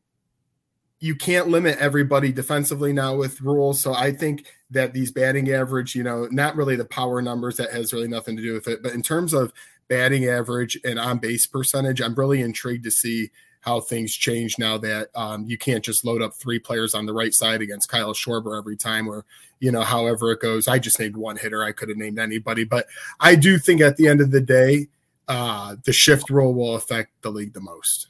[1.00, 3.80] you can't limit everybody defensively now with rules.
[3.80, 7.72] So I think that these batting average, you know, not really the power numbers that
[7.72, 9.52] has really nothing to do with it, but in terms of
[9.88, 13.30] batting average and on base percentage, I'm really intrigued to see
[13.60, 17.12] how things change now that um, you can't just load up three players on the
[17.12, 19.26] right side against Kyle Schwarber every time, or
[19.58, 20.66] you know, however it goes.
[20.66, 21.62] I just named one hitter.
[21.62, 22.86] I could have named anybody, but
[23.20, 24.88] I do think at the end of the day,
[25.30, 28.08] uh, the shift rule will affect the league the most.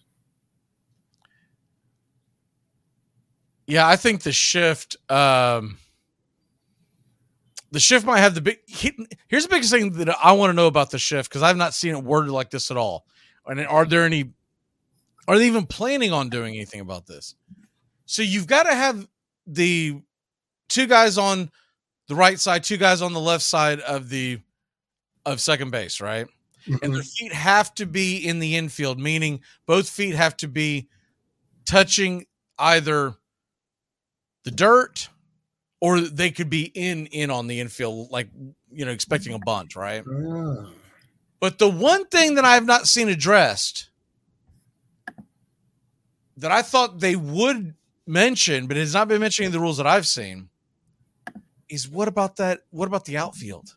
[3.66, 4.96] Yeah, I think the shift.
[5.10, 5.76] Um,
[7.72, 8.60] the shift might have the big.
[8.66, 11.74] Here's the biggest thing that I want to know about the shift because I've not
[11.74, 13.04] seen it worded like this at all.
[13.46, 14.32] And are there any?
[15.28, 17.34] Are they even planning on doing anything about this?
[18.06, 19.06] So you've got to have
[19.46, 20.00] the
[20.70, 21.50] two guys on
[22.08, 24.40] the right side, two guys on the left side of the
[25.26, 26.26] of second base, right?
[26.66, 27.00] And their mm-hmm.
[27.00, 30.88] feet have to be in the infield, meaning both feet have to be
[31.64, 32.26] touching
[32.58, 33.14] either
[34.44, 35.08] the dirt
[35.80, 38.28] or they could be in in on the infield, like
[38.70, 40.04] you know, expecting a bunt, right?
[40.06, 40.70] Ah.
[41.40, 43.90] But the one thing that I have not seen addressed
[46.36, 47.74] that I thought they would
[48.06, 50.50] mention, but it has not been mentioned in the rules that I've seen,
[51.68, 52.60] is what about that?
[52.70, 53.76] What about the outfield?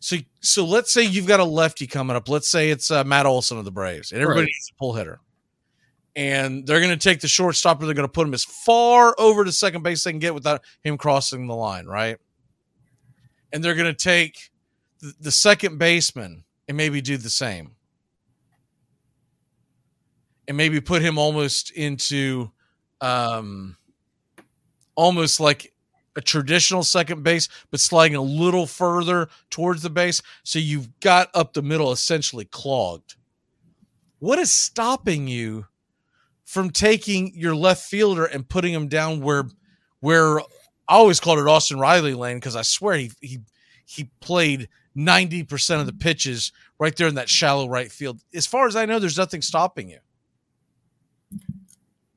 [0.00, 2.28] So, so let's say you've got a lefty coming up.
[2.28, 4.46] Let's say it's uh, Matt Olson of the Braves, and everybody Right.
[4.46, 5.20] needs a pull hitter.
[6.16, 9.14] And they're going to take the shortstop, and they're going to put him as far
[9.18, 12.16] over to second base they can get without him crossing the line, right?
[13.52, 14.50] And they're going to take
[15.00, 17.72] the, the second baseman and maybe do the same,
[20.48, 22.50] and maybe put him almost into,
[23.00, 23.76] um,
[24.94, 25.69] almost like
[26.16, 30.20] a traditional second base, but sliding a little further towards the base.
[30.42, 33.16] So you've got up the middle essentially clogged.
[34.18, 35.66] What is stopping you
[36.44, 39.44] from taking your left fielder and putting him down where
[40.00, 40.44] where I
[40.88, 43.38] always called it Austin Riley lane because I swear he he
[43.84, 48.20] he played 90% of the pitches right there in that shallow right field.
[48.34, 49.98] As far as I know, there's nothing stopping you.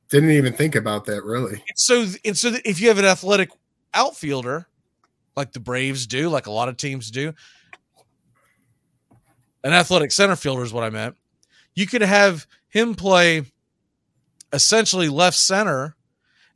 [0.10, 1.54] Didn't even think about that really.
[1.54, 3.50] And so and so if you have an athletic
[3.94, 4.68] outfielder
[5.36, 7.34] like the Braves do, like a lot of teams do,
[9.64, 11.16] an athletic center fielder is what I meant.
[11.76, 13.44] You could have him play
[14.52, 15.96] essentially left center.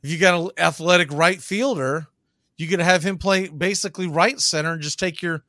[0.02, 2.06] If you got an athletic right fielder,
[2.56, 5.42] you could have him play basically right center and just take your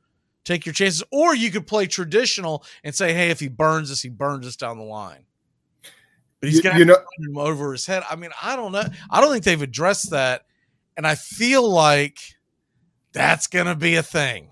[0.44, 1.02] take your chances.
[1.12, 4.56] Or you could play traditional and say, hey, if he burns us, he burns us
[4.56, 5.24] down the line.
[6.40, 8.02] But he's You- gonna you know- him over his head.
[8.10, 8.84] I mean, I don't know.
[9.10, 10.46] I don't think they've addressed that.
[10.96, 12.18] And I feel like
[13.12, 14.50] that's gonna be a thing.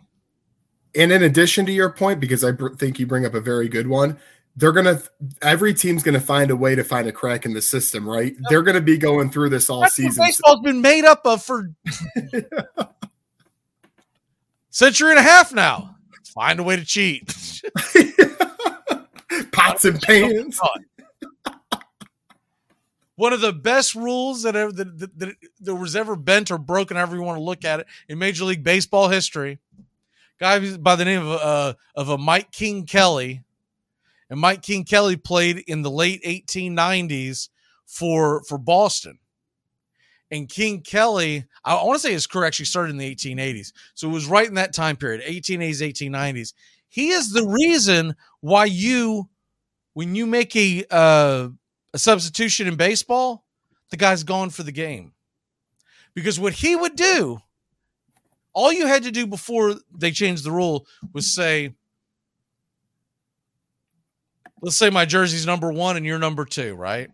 [0.94, 3.68] And in addition to your point, because I br- think you bring up a very
[3.68, 4.18] good one,
[4.56, 5.00] they're gonna
[5.42, 8.34] every team's gonna find a way to find a crack in the system, right?
[8.48, 10.24] They're gonna be going through this all That's season.
[10.24, 11.70] baseball's been made up of for
[14.70, 15.96] century and a half now.
[16.34, 17.28] Find a way to cheat.
[19.52, 20.58] Pots and pans.
[23.18, 26.96] One of the best rules that, ever, that, that, that was ever bent or broken,
[26.96, 29.58] however you want to look at it, in Major League Baseball history.
[30.38, 33.42] Guy by the name of uh, of a Mike King Kelly,
[34.30, 37.48] and Mike King Kelly played in the late 1890s
[37.86, 39.18] for for Boston.
[40.30, 43.72] And King Kelly, I, I want to say his career actually started in the 1880s.
[43.94, 46.52] So it was right in that time period, 1880s, 1890s.
[46.88, 49.28] He is the reason why you,
[49.94, 51.48] when you make a uh,
[51.94, 53.44] a substitution in baseball,
[53.90, 55.12] the guy's gone for the game.
[56.14, 57.40] Because what he would do,
[58.52, 61.74] all you had to do before they changed the rule was say,
[64.62, 67.10] let's say my jersey's number one and you're number two, right?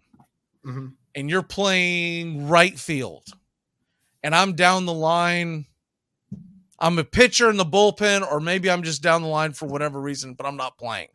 [0.65, 0.95] Mhm.
[1.15, 3.25] And you're playing right field.
[4.23, 5.67] And I'm down the line.
[6.79, 10.01] I'm a pitcher in the bullpen, or maybe I'm just down the line for whatever
[10.01, 11.09] reason, but I'm not playing.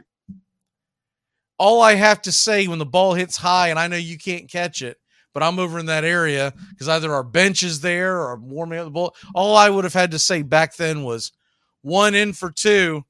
[1.59, 4.49] All I have to say when the ball hits high, and I know you can't
[4.49, 4.97] catch it,
[5.33, 8.79] but I'm over in that area because either our bench is there or I'm warming
[8.79, 9.15] up the ball.
[9.35, 11.33] All I would have had to say back then was
[11.81, 13.03] one in for two,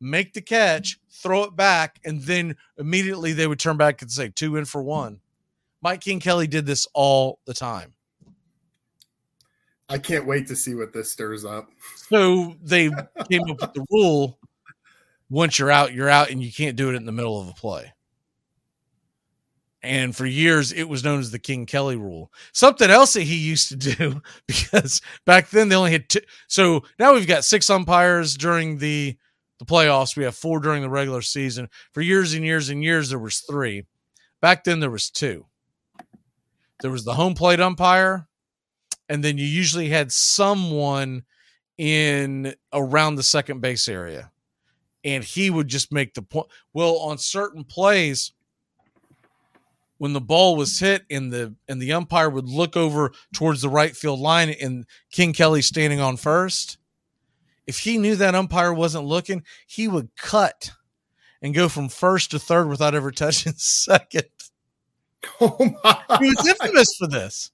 [0.00, 4.28] make the catch, throw it back, and then immediately they would turn back and say
[4.28, 5.20] two in for one.
[5.82, 7.94] Mike King Kelly did this all the time.
[9.88, 11.68] I can't wait to see what this stirs up.
[12.08, 12.90] So they
[13.30, 14.38] came up with the rule
[15.28, 17.52] once you're out, you're out, and you can't do it in the middle of a
[17.52, 17.92] play.
[19.82, 22.32] And for years, it was known as the King Kelly rule.
[22.52, 26.20] Something else that he used to do, because back then they only had two.
[26.48, 29.16] So now we've got six umpires during the
[29.58, 30.16] the playoffs.
[30.16, 31.68] We have four during the regular season.
[31.92, 33.84] For years and years and years, there was three.
[34.42, 35.46] Back then, there was two.
[36.82, 38.28] There was the home plate umpire,
[39.08, 41.24] and then you usually had someone
[41.78, 44.30] in around the second base area
[45.06, 48.32] and he would just make the point well on certain plays
[49.98, 53.68] when the ball was hit and the and the umpire would look over towards the
[53.68, 56.76] right field line and King Kelly standing on first
[57.66, 60.72] if he knew that umpire wasn't looking he would cut
[61.40, 64.24] and go from first to third without ever touching second
[65.40, 66.18] Oh my!
[66.20, 67.50] he was infamous for this.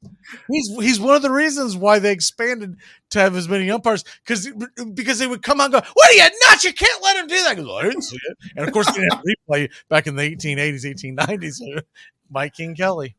[0.49, 2.77] He's he's one of the reasons why they expanded
[3.11, 4.49] to have as many umpires because
[4.95, 6.65] because they would come out and go, "What are you nuts?
[6.65, 9.01] You can't let him do that." Goes, "I didn't see it." And of course, they
[9.01, 11.83] didn't replay back in the 1880s, 1890s.
[12.31, 13.17] Mike King Kelly.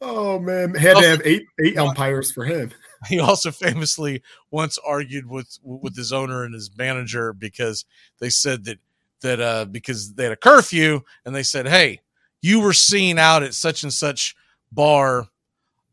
[0.00, 2.72] Oh man, had to have eight eight umpires for him.
[3.08, 7.84] He also famously once argued with with his owner and his manager because
[8.18, 8.78] they said that
[9.20, 12.00] that uh because they had a curfew and they said, "Hey,
[12.42, 14.34] you were seen out at such and such
[14.72, 15.26] bar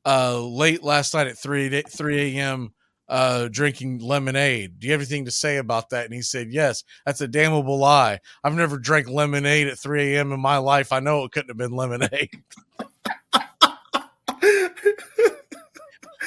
[0.06, 2.74] uh late last night at 3 3 a.m.
[3.08, 4.80] uh drinking lemonade.
[4.80, 6.06] Do you have anything to say about that?
[6.06, 8.20] And he said, Yes, that's a damnable lie.
[8.44, 10.32] I've never drank lemonade at 3 a.m.
[10.32, 10.92] in my life.
[10.92, 12.30] I know it couldn't have been lemonade.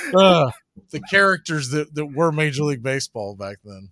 [0.14, 0.50] uh,
[0.90, 3.90] the characters that, that were Major League Baseball back then.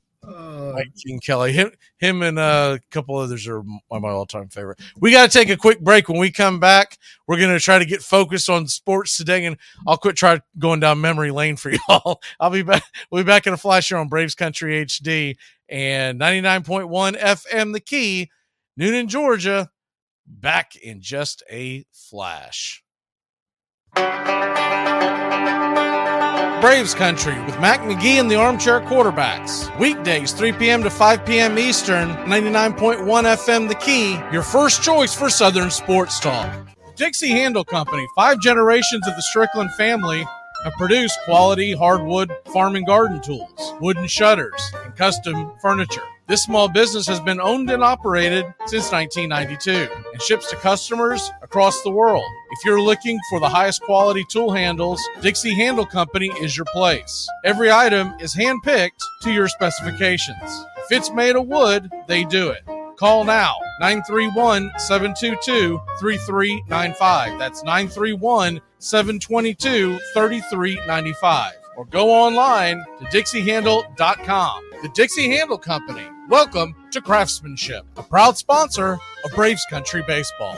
[0.75, 4.81] Mike King Kelly, him, him, and uh, a couple others are my, my all-time favorite.
[4.99, 6.09] We got to take a quick break.
[6.09, 9.57] When we come back, we're going to try to get focused on sports today, and
[9.87, 12.21] I'll quit try going down memory lane for y'all.
[12.41, 12.83] I'll be back.
[13.11, 15.37] We'll be back in a flash here on Braves Country HD
[15.69, 17.73] and ninety nine point one FM.
[17.73, 18.31] The Key,
[18.79, 19.71] Newnan, Georgia.
[20.27, 22.83] Back in just a flash.
[26.65, 29.78] Braves Country with Mac McGee and the Armchair Quarterbacks.
[29.78, 30.82] Weekdays, 3 p.m.
[30.82, 31.59] to 5 p.m.
[31.59, 36.51] Eastern, 99.1 FM The Key, your first choice for Southern sports talk.
[36.97, 40.24] Dixie Handle Company, five generations of the Strickland family
[40.65, 46.01] have produced quality hardwood farm and garden tools, wooden shutters, and custom furniture.
[46.27, 51.83] This small business has been owned and operated since 1992 and ships to customers across
[51.83, 52.25] the world.
[52.53, 57.29] If you're looking for the highest quality tool handles, Dixie Handle Company is your place.
[57.45, 60.65] Every item is handpicked to your specifications.
[60.79, 62.63] If it's made of wood, they do it.
[62.97, 67.39] Call now 931 722 3395.
[67.39, 71.53] That's 931 722 3395.
[71.77, 74.71] Or go online to dixiehandle.com.
[74.83, 76.14] The Dixie Handle Company.
[76.31, 78.95] Welcome to Craftsmanship, a proud sponsor
[79.25, 80.57] of Braves Country Baseball.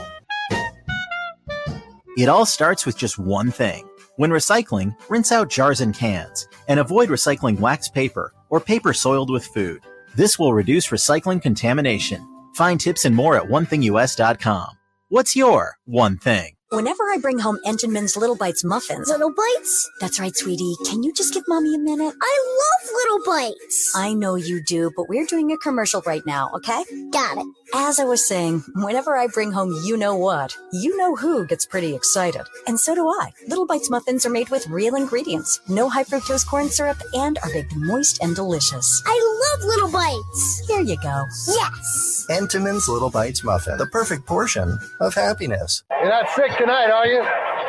[2.16, 3.88] It all starts with just one thing.
[4.16, 9.28] When recycling, rinse out jars and cans, and avoid recycling wax paper or paper soiled
[9.28, 9.80] with food.
[10.14, 12.26] This will reduce recycling contamination.
[12.54, 14.68] Find tips and more at onethingus.com.
[15.08, 16.55] What's your one thing?
[16.70, 19.08] Whenever I bring home Entenmann's Little Bites muffins.
[19.08, 19.88] Little Bites?
[20.00, 20.74] That's right, sweetie.
[20.84, 22.12] Can you just give mommy a minute?
[22.20, 23.92] I love Little Bites.
[23.94, 26.82] I know you do, but we're doing a commercial right now, okay?
[27.12, 27.46] Got it.
[27.74, 31.66] As I was saying, whenever I bring home you know what, you know who gets
[31.66, 32.42] pretty excited.
[32.66, 33.32] And so do I.
[33.48, 37.52] Little Bites muffins are made with real ingredients, no high fructose corn syrup, and are
[37.52, 39.02] baked moist and delicious.
[39.06, 40.66] I love Little Bites.
[40.68, 41.24] Here you go.
[41.48, 42.26] Yes.
[42.30, 45.82] Entenmann's Little Bites Muffin, the perfect portion of happiness.
[46.00, 47.22] You're not sick tonight, are you?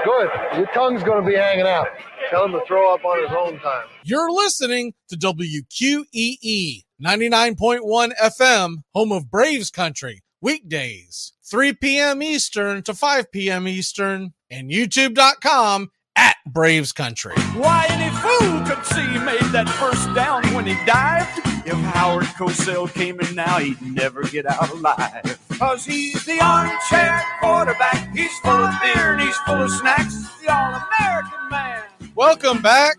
[0.05, 0.29] Good.
[0.57, 1.87] Your tongue's going to be hanging out.
[2.29, 3.85] Tell him to throw up on his own time.
[4.03, 12.23] You're listening to WQEE 99.1 FM, home of Braves Country, weekdays, 3 p.m.
[12.23, 13.67] Eastern to 5 p.m.
[13.67, 17.35] Eastern, and YouTube.com at Braves Country.
[17.53, 21.37] Why, any fool could see he made that first down when he dived.
[21.67, 25.39] If Howard Cosell came in now, he'd never get out alive.
[25.59, 28.11] Cause he's the armchair quarterback.
[28.15, 30.15] He's full of beer and he's full of snacks.
[30.41, 31.83] The all American man.
[32.15, 32.95] Welcome back.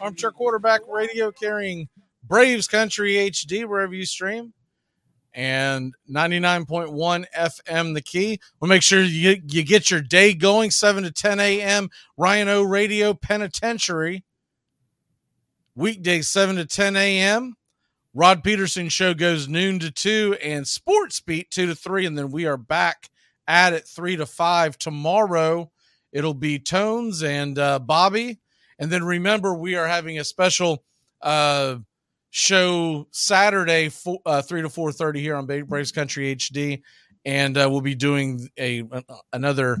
[0.00, 1.88] Armchair Quarterback Radio carrying
[2.28, 4.52] Braves Country HD wherever you stream.
[5.34, 8.40] And 99.1 FM the key.
[8.60, 11.90] We'll make sure you, you get your day going 7 to 10 a.m.
[12.16, 14.24] Ryan O Radio Penitentiary.
[15.74, 17.54] Weekdays 7 to 10 a.m.
[18.14, 22.06] Rod Peterson show goes noon to 2 and Sports Beat 2 to 3.
[22.06, 23.10] And then we are back
[23.46, 25.70] at it 3 to 5 tomorrow.
[26.12, 28.40] It'll be Tones and uh, Bobby.
[28.78, 30.82] And then remember, we are having a special
[31.22, 31.76] uh,
[32.30, 36.82] show Saturday, four, uh, 3 to 4.30 here on Braves Country HD.
[37.24, 38.84] And uh, we'll be doing a
[39.32, 39.78] another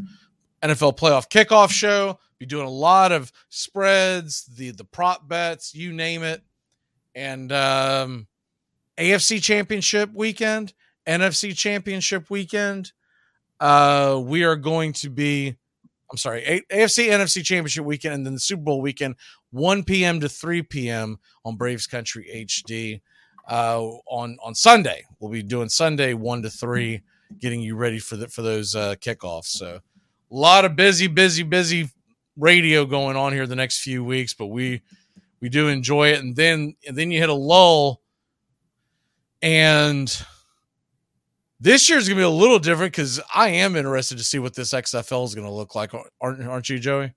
[0.62, 2.18] NFL playoff kickoff show.
[2.38, 6.42] Be doing a lot of spreads, the the prop bets, you name it
[7.18, 8.28] and um,
[8.96, 10.72] AFC Championship weekend,
[11.06, 12.92] NFC Championship weekend.
[13.58, 15.56] Uh, we are going to be,
[16.10, 19.16] I'm sorry, AFC NFC Championship weekend, and then the Super Bowl weekend,
[19.50, 20.20] 1 p.m.
[20.20, 21.18] to 3 p.m.
[21.44, 23.00] on Braves Country HD.
[23.48, 27.00] Uh, on on Sunday, we'll be doing Sunday one to three,
[27.38, 29.46] getting you ready for the for those uh, kickoffs.
[29.46, 29.80] So, a
[30.34, 31.88] lot of busy, busy, busy
[32.36, 34.82] radio going on here the next few weeks, but we
[35.40, 38.00] we do enjoy it and then and then you hit a lull
[39.42, 40.24] and
[41.60, 44.72] this year's gonna be a little different because i am interested to see what this
[44.72, 47.12] xfl is gonna look like aren't, aren't you joey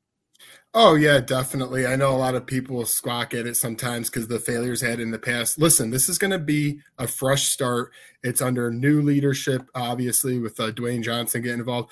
[0.73, 1.85] Oh yeah, definitely.
[1.85, 5.11] I know a lot of people squawk at it sometimes because the failures had in
[5.11, 5.59] the past.
[5.59, 7.91] Listen, this is going to be a fresh start.
[8.23, 11.91] It's under new leadership, obviously, with uh, Dwayne Johnson getting involved.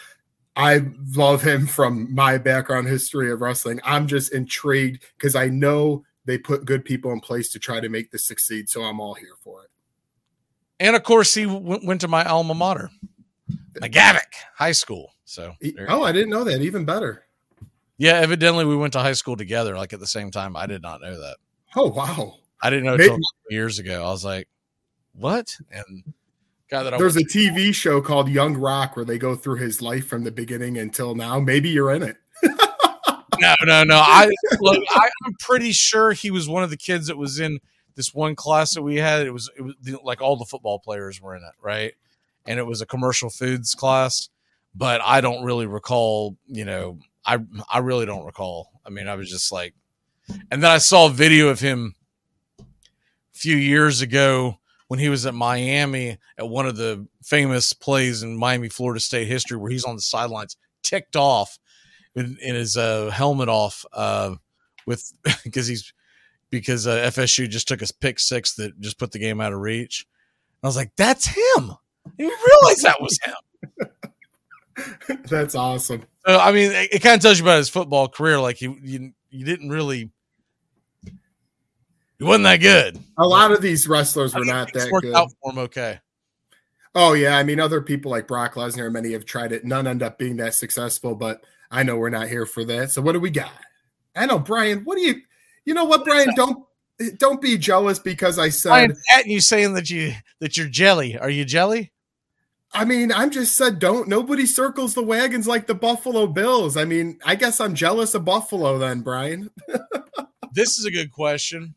[0.56, 0.81] I
[1.15, 3.81] love him from my background history of wrestling.
[3.84, 7.89] I'm just intrigued because I know they put good people in place to try to
[7.89, 8.69] make this succeed.
[8.69, 9.69] So I'm all here for it.
[10.80, 12.89] And of course, he w- went to my alma mater,
[13.73, 15.14] McGavock High School.
[15.26, 15.53] So,
[15.89, 16.61] oh, I didn't know that.
[16.61, 17.26] Even better.
[18.00, 20.56] Yeah, evidently we went to high school together, like at the same time.
[20.56, 21.36] I did not know that.
[21.76, 22.36] Oh wow!
[22.64, 23.18] I didn't know until
[23.50, 24.04] years ago.
[24.06, 24.48] I was like,
[25.14, 26.14] "What?" And
[26.72, 29.82] guy that I there's a TV show called Young Rock where they go through his
[29.82, 31.42] life from the beginning until now.
[31.42, 32.16] Maybe you're in it.
[33.40, 33.98] no, no, no.
[33.98, 34.32] I
[34.62, 37.60] look, I, am pretty sure he was one of the kids that was in
[37.96, 39.28] this one class that we had.
[39.28, 41.94] It was it was like all the football players were in it, right?
[42.46, 44.30] And it was a commercial foods class,
[44.74, 46.38] but I don't really recall.
[46.48, 47.38] You know, I
[47.69, 48.72] I really don't recall.
[48.85, 49.76] I mean, I was just like,
[50.49, 51.93] and then I saw a video of him
[52.60, 52.65] a
[53.34, 54.57] few years ago
[54.88, 59.27] when he was at Miami at one of the famous plays in Miami, Florida State
[59.27, 61.60] history, where he's on the sidelines, ticked off
[62.15, 64.34] in, in his uh, helmet off, uh,
[64.88, 65.93] with because he's
[66.49, 69.60] because uh, FSU just took a pick six that just put the game out of
[69.60, 70.07] reach.
[70.64, 71.72] I was like, that's him.
[72.07, 73.35] I didn't realize that was him.
[75.26, 76.03] That's awesome.
[76.26, 78.39] So, I mean, it, it kind of tells you about his football career.
[78.39, 80.11] Like he, you, you didn't really,
[81.06, 82.99] he wasn't that good.
[83.18, 85.15] A lot of these wrestlers were not that worked good.
[85.15, 85.60] out for him.
[85.60, 85.99] Okay.
[86.95, 89.64] Oh yeah, I mean other people like Brock Lesnar, many have tried it.
[89.64, 92.91] None end up being that successful, but I know we're not here for that.
[92.91, 93.51] So what do we got?
[94.15, 94.80] I know, Brian.
[94.84, 95.22] What do you?
[95.65, 96.34] You know what, Brian?
[96.35, 96.65] Don't
[97.18, 98.72] don't be jealous because I said.
[98.72, 101.18] I'm at you saying that you that you're jelly.
[101.18, 101.91] Are you jelly?
[102.72, 104.08] I mean, I'm just said don't.
[104.08, 106.78] Nobody circles the wagons like the Buffalo Bills.
[106.78, 109.50] I mean, I guess I'm jealous of Buffalo then, Brian.
[110.52, 111.76] This is a good question.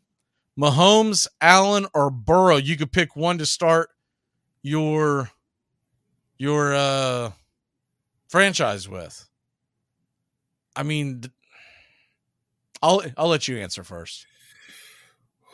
[0.59, 2.57] Mahomes, Allen, or Burrow.
[2.57, 3.89] You could pick one to start
[4.61, 5.29] your
[6.37, 7.31] your uh
[8.27, 9.27] franchise with.
[10.75, 11.23] I mean,
[12.81, 14.25] I'll I'll let you answer first.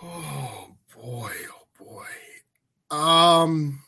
[0.01, 2.95] Oh boy, oh boy.
[2.95, 3.83] Um,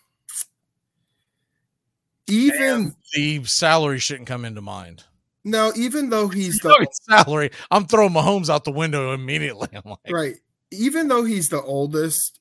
[2.32, 5.04] even The salary shouldn't come into mind.
[5.44, 7.52] no, even though he's You the salary.
[7.70, 9.68] I'm throwing Mahomes out the window immediately.
[9.74, 10.36] I'm like, right,
[10.72, 12.40] even though he's the oldest,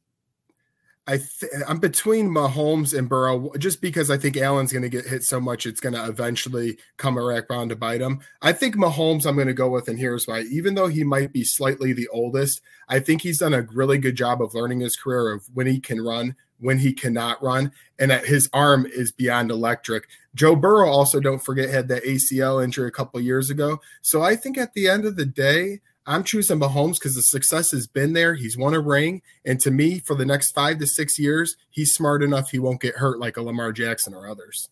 [1.06, 5.06] I th- I'm between Mahomes and Burrow just because I think Allen's going to get
[5.06, 8.20] hit so much it's going to eventually come around to bite him.
[8.42, 10.42] I think Mahomes I'm going to go with, and here's why.
[10.42, 14.14] Even though he might be slightly the oldest, I think he's done a really good
[14.14, 18.10] job of learning his career of when he can run, when he cannot run, and
[18.10, 20.08] that his arm is beyond electric.
[20.34, 23.80] Joe Burrow also don't forget had that ACL injury a couple years ago.
[24.02, 27.70] So I think at the end of the day, I'm choosing Mahomes because the success
[27.72, 28.34] has been there.
[28.34, 29.22] He's won a ring.
[29.44, 32.80] And to me, for the next five to six years, he's smart enough he won't
[32.80, 34.70] get hurt like a Lamar Jackson or others.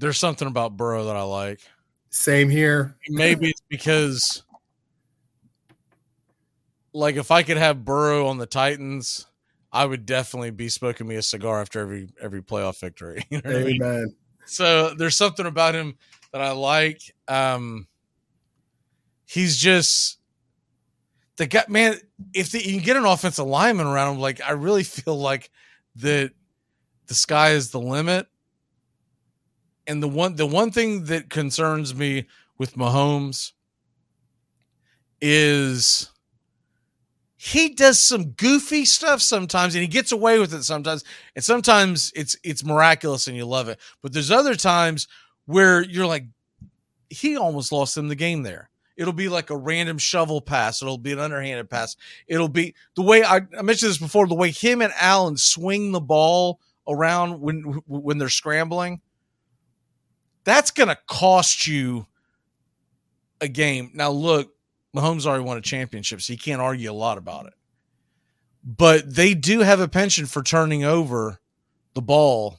[0.00, 1.60] there's something about Burrow that I like.
[2.08, 2.96] Same here.
[3.08, 4.42] Maybe it's because,
[6.92, 9.26] like, if I could have Burrow on the Titans,
[9.72, 13.24] I would definitely be smoking me a cigar after every every playoff victory.
[13.30, 14.14] You know what I mean?
[14.46, 15.96] So there's something about him
[16.32, 17.14] that I like.
[17.28, 17.86] Um,
[19.24, 20.18] he's just
[21.36, 21.94] the guy, man.
[22.34, 25.50] If the, you can get an offensive lineman around him, like I really feel like
[25.96, 26.32] that
[27.06, 28.26] the sky is the limit.
[29.86, 32.26] And the one the one thing that concerns me
[32.58, 33.52] with Mahomes
[35.20, 36.09] is
[37.42, 41.02] he does some goofy stuff sometimes and he gets away with it sometimes
[41.34, 43.80] and sometimes it's it's miraculous and you love it.
[44.02, 45.08] But there's other times
[45.46, 46.26] where you're like
[47.08, 48.68] he almost lost him the game there.
[48.98, 50.82] It'll be like a random shovel pass.
[50.82, 51.96] It'll be an underhanded pass.
[52.26, 55.92] It'll be the way i, I mentioned this before the way him and allen swing
[55.92, 59.00] the ball around when when they're scrambling
[60.44, 62.06] that's to cost you
[63.40, 63.92] a game.
[63.94, 64.52] Now look
[64.94, 67.54] Mahomes already won a championship, so you can't argue a lot about it.
[68.64, 71.40] But they do have a penchant for turning over
[71.94, 72.58] the ball.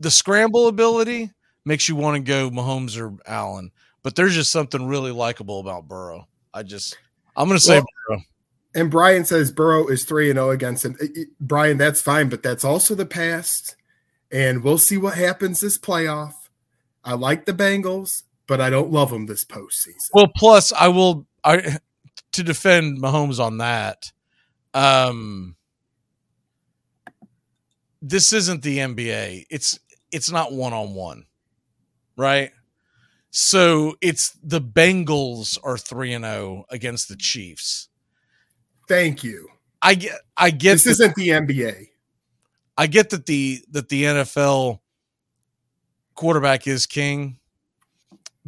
[0.00, 1.32] The scramble ability
[1.64, 3.70] makes you want to go Mahomes or Allen,
[4.02, 6.26] but there's just something really likable about Burrow.
[6.54, 6.96] I just,
[7.36, 8.22] I'm going to say Well, Burrow.
[8.74, 10.96] And Brian says Burrow is 3 and 0 against him.
[11.40, 13.76] Brian, that's fine, but that's also the past.
[14.30, 16.34] And we'll see what happens this playoff.
[17.02, 20.08] I like the Bengals, but I don't love them this postseason.
[20.12, 21.78] Well, plus I will I
[22.32, 24.10] to defend Mahomes on that.
[24.74, 25.54] Um
[28.02, 29.46] this isn't the NBA.
[29.50, 29.78] It's
[30.12, 31.24] it's not one on one.
[32.16, 32.50] Right?
[33.30, 37.88] So it's the Bengals are 3 and 0 against the Chiefs.
[38.88, 39.48] Thank you.
[39.82, 41.88] I get I get This that- isn't the NBA.
[42.76, 44.80] I get that the that the NFL
[46.14, 47.38] quarterback is king,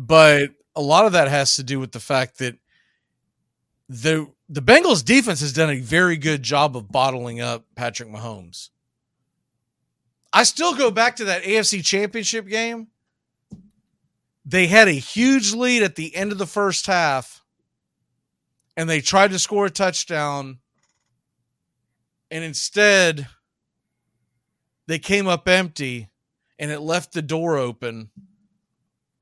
[0.01, 2.57] but a lot of that has to do with the fact that
[3.87, 8.71] the the Bengals defense has done a very good job of bottling up Patrick Mahomes.
[10.33, 12.89] I still go back to that AFC Championship game.
[14.47, 17.45] They had a huge lead at the end of the first half
[18.77, 20.61] and they tried to score a touchdown
[22.31, 23.29] and instead
[24.87, 26.09] they came up empty
[26.59, 28.11] and it left the door open.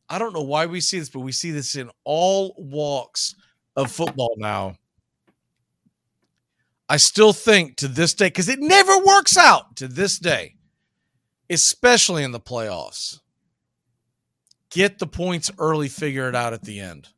[0.09, 3.35] I don't know why we see this, but we see this in all walks
[3.77, 4.77] of football now.
[6.89, 10.55] I still think to this day, because it never works out to this day,
[11.51, 13.21] especially in the playoffs.
[14.71, 17.09] Get the points early, figure it out at the end.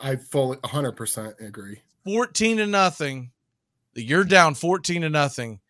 [0.00, 1.80] I fully 100% agree.
[2.04, 3.32] 14 to nothing.
[3.94, 5.60] You're down 14 to nothing,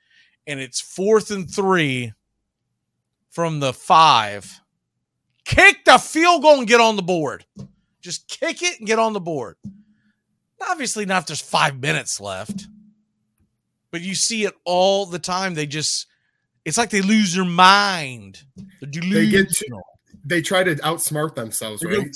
[0.47, 2.12] and it's fourth and three
[3.30, 4.60] from the five,
[5.47, 7.47] Kick the field goal and get on the board.
[8.01, 9.56] Just kick it and get on the board.
[10.60, 12.66] Obviously, not if there's five minutes left,
[13.93, 15.55] but you see it all the time.
[15.55, 16.09] They just,
[16.64, 18.43] it's like they lose their mind.
[18.81, 19.81] They're get delusional.
[20.10, 22.10] to, they try to outsmart themselves, They go-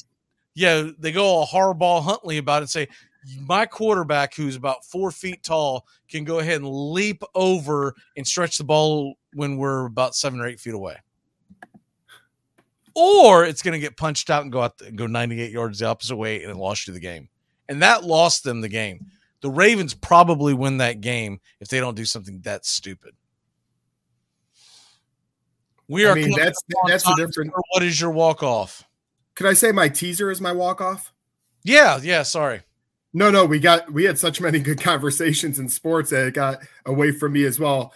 [0.57, 2.89] yeah, they go all Harbaugh Huntley about it and say,
[3.39, 8.59] my quarterback, who's about four feet tall, can go ahead and leap over and stretch
[8.59, 10.97] the ball when we're about seven or eight feet away.
[12.95, 15.87] Or it's going to get punched out and go out and go 98 yards the
[15.87, 17.29] opposite way and it lost you the game.
[17.69, 19.07] And that lost them the game.
[19.43, 23.15] The Ravens probably win that game if they don't do something that stupid.
[25.89, 26.13] We are.
[26.13, 26.57] I mean, that's-
[26.87, 28.85] that's the time different- What is your walk off?
[29.35, 31.13] Could I say my teaser is my walk off?
[31.65, 32.63] Yeah, yeah, sorry.
[33.13, 36.61] No, no, we got we had such many good conversations in sports that it got
[36.87, 37.93] away from me as well.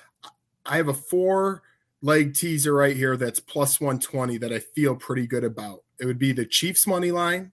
[0.66, 1.62] I have a four
[2.04, 5.82] leg teaser right here that's plus 120 that I feel pretty good about.
[5.98, 7.52] It would be the Chiefs money line,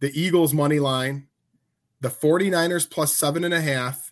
[0.00, 1.28] the Eagles money line,
[2.00, 4.10] the 49ers plus seven and a half,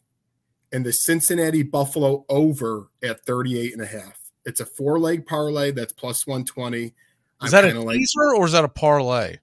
[0.73, 4.19] and the Cincinnati Buffalo over at 38 and a half.
[4.45, 6.85] It's a four leg parlay that's plus 120.
[6.85, 6.93] Is
[7.41, 9.39] I'm that a like- teaser or is that a parlay?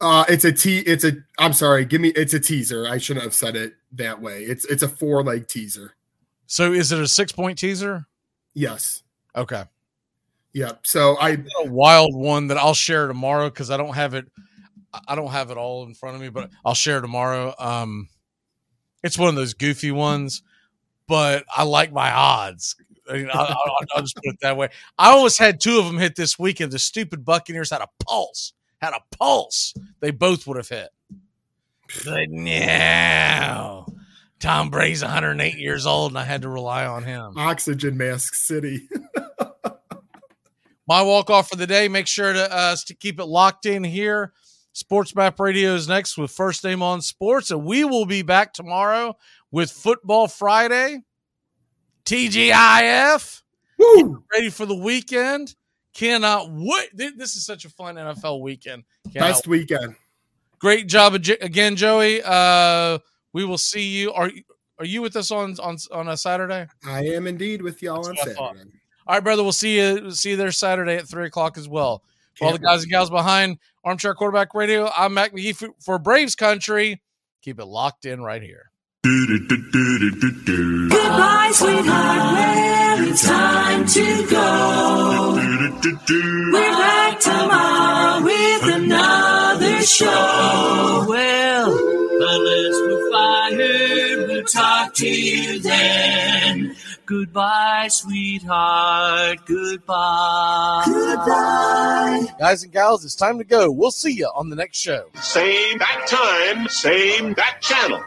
[0.00, 0.78] Uh, it's a t.
[0.80, 1.12] It's a.
[1.38, 1.84] I'm sorry.
[1.84, 2.08] Give me.
[2.08, 2.86] It's a teaser.
[2.86, 4.42] I shouldn't have said it that way.
[4.42, 5.94] It's it's a four leg teaser.
[6.46, 8.06] So is it a six point teaser?
[8.54, 9.02] Yes.
[9.36, 9.64] Okay.
[10.52, 10.80] Yep.
[10.84, 11.30] So I
[11.64, 14.26] a wild one that I'll share tomorrow because I don't have it.
[15.08, 17.52] I don't have it all in front of me, but I'll share tomorrow.
[17.58, 18.08] Um,
[19.02, 20.42] it's one of those goofy ones,
[21.08, 22.76] but I like my odds.
[23.10, 24.68] I mean, I'll, I'll, I'll just put it that way.
[24.96, 26.70] I almost had two of them hit this weekend.
[26.72, 29.74] The stupid Buccaneers had a pulse, had a pulse.
[30.00, 30.90] They both would have hit.
[32.04, 33.86] But no,
[34.44, 37.32] Tom Brady's 108 years old, and I had to rely on him.
[37.38, 38.86] oxygen mask city.
[40.86, 41.88] my walk off for the day.
[41.88, 44.34] Make sure to uh, to keep it locked in here.
[44.74, 48.52] Sports Map Radio is next with First Name on Sports, and we will be back
[48.52, 49.16] tomorrow
[49.50, 51.04] with Football Friday,
[52.04, 53.40] TGIF.
[54.30, 55.54] Ready for the weekend?
[55.94, 56.90] Cannot wait.
[56.92, 58.84] This is such a fun NFL weekend.
[59.10, 59.94] Cannot Best weekend.
[60.58, 62.20] Great job again, Joey.
[62.22, 62.98] Uh,
[63.34, 64.12] we will see you.
[64.12, 64.30] Are
[64.78, 66.66] are you with us on on on a Saturday?
[66.86, 68.56] I am indeed with y'all on what I thought.
[68.56, 68.78] Saturday.
[69.06, 69.42] All right, brother.
[69.42, 72.02] We'll see you see you there Saturday at three o'clock as well.
[72.36, 75.98] For all the guys and gals behind Armchair Quarterback Radio, I'm Mac McGee for, for
[76.00, 77.00] Braves Country.
[77.42, 78.70] Keep it locked in right here.
[80.88, 81.86] Goodbye, sweetheart.
[81.86, 85.34] Well, it's time to go.
[85.36, 91.04] We're back tomorrow with another show.
[91.06, 93.13] Well, unless we're fired, we'll
[94.44, 96.76] talk to you then.
[97.06, 99.38] Goodbye, sweetheart.
[99.46, 100.82] Goodbye.
[100.86, 102.26] Goodbye.
[102.38, 103.70] Guys and gals, it's time to go.
[103.70, 105.06] We'll see you on the next show.
[105.20, 108.02] Same bat time, same bat channel.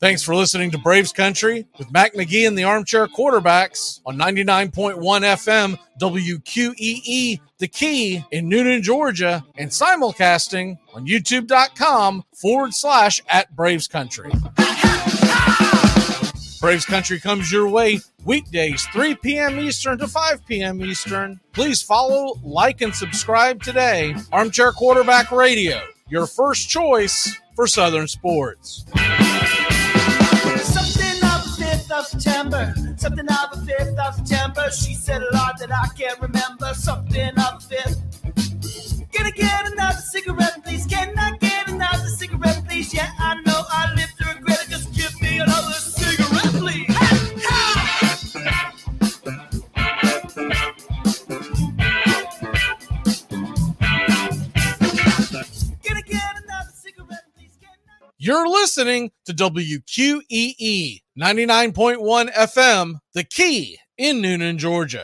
[0.00, 4.96] Thanks for listening to Braves Country with Mac McGee and the Armchair Quarterbacks on 99.1
[5.00, 13.88] FM WQEE, The Key in Newnan, Georgia, and simulcasting on youtube.com forward slash at Braves
[13.88, 14.32] Country.
[16.60, 19.58] Braves Country comes your way weekdays, 3 p.m.
[19.58, 20.82] Eastern to 5 p.m.
[20.82, 21.38] Eastern.
[21.52, 24.14] Please follow, like, and subscribe today.
[24.32, 28.84] Armchair Quarterback Radio, your first choice for Southern sports.
[30.62, 32.74] Something of the 5th of September.
[32.96, 34.70] Something of the 5th of September.
[34.70, 36.74] She said a lot that I can't remember.
[36.74, 39.12] Something of the 5th.
[39.12, 40.86] Can I get another cigarette, please?
[40.86, 42.92] Can I get another cigarette, please?
[42.92, 44.70] Yeah, I know I live to regret it.
[44.70, 46.03] Just give me another cigarette,
[58.26, 65.02] You're listening to WQEE 99.1 FM, The Key in Newnan, Georgia.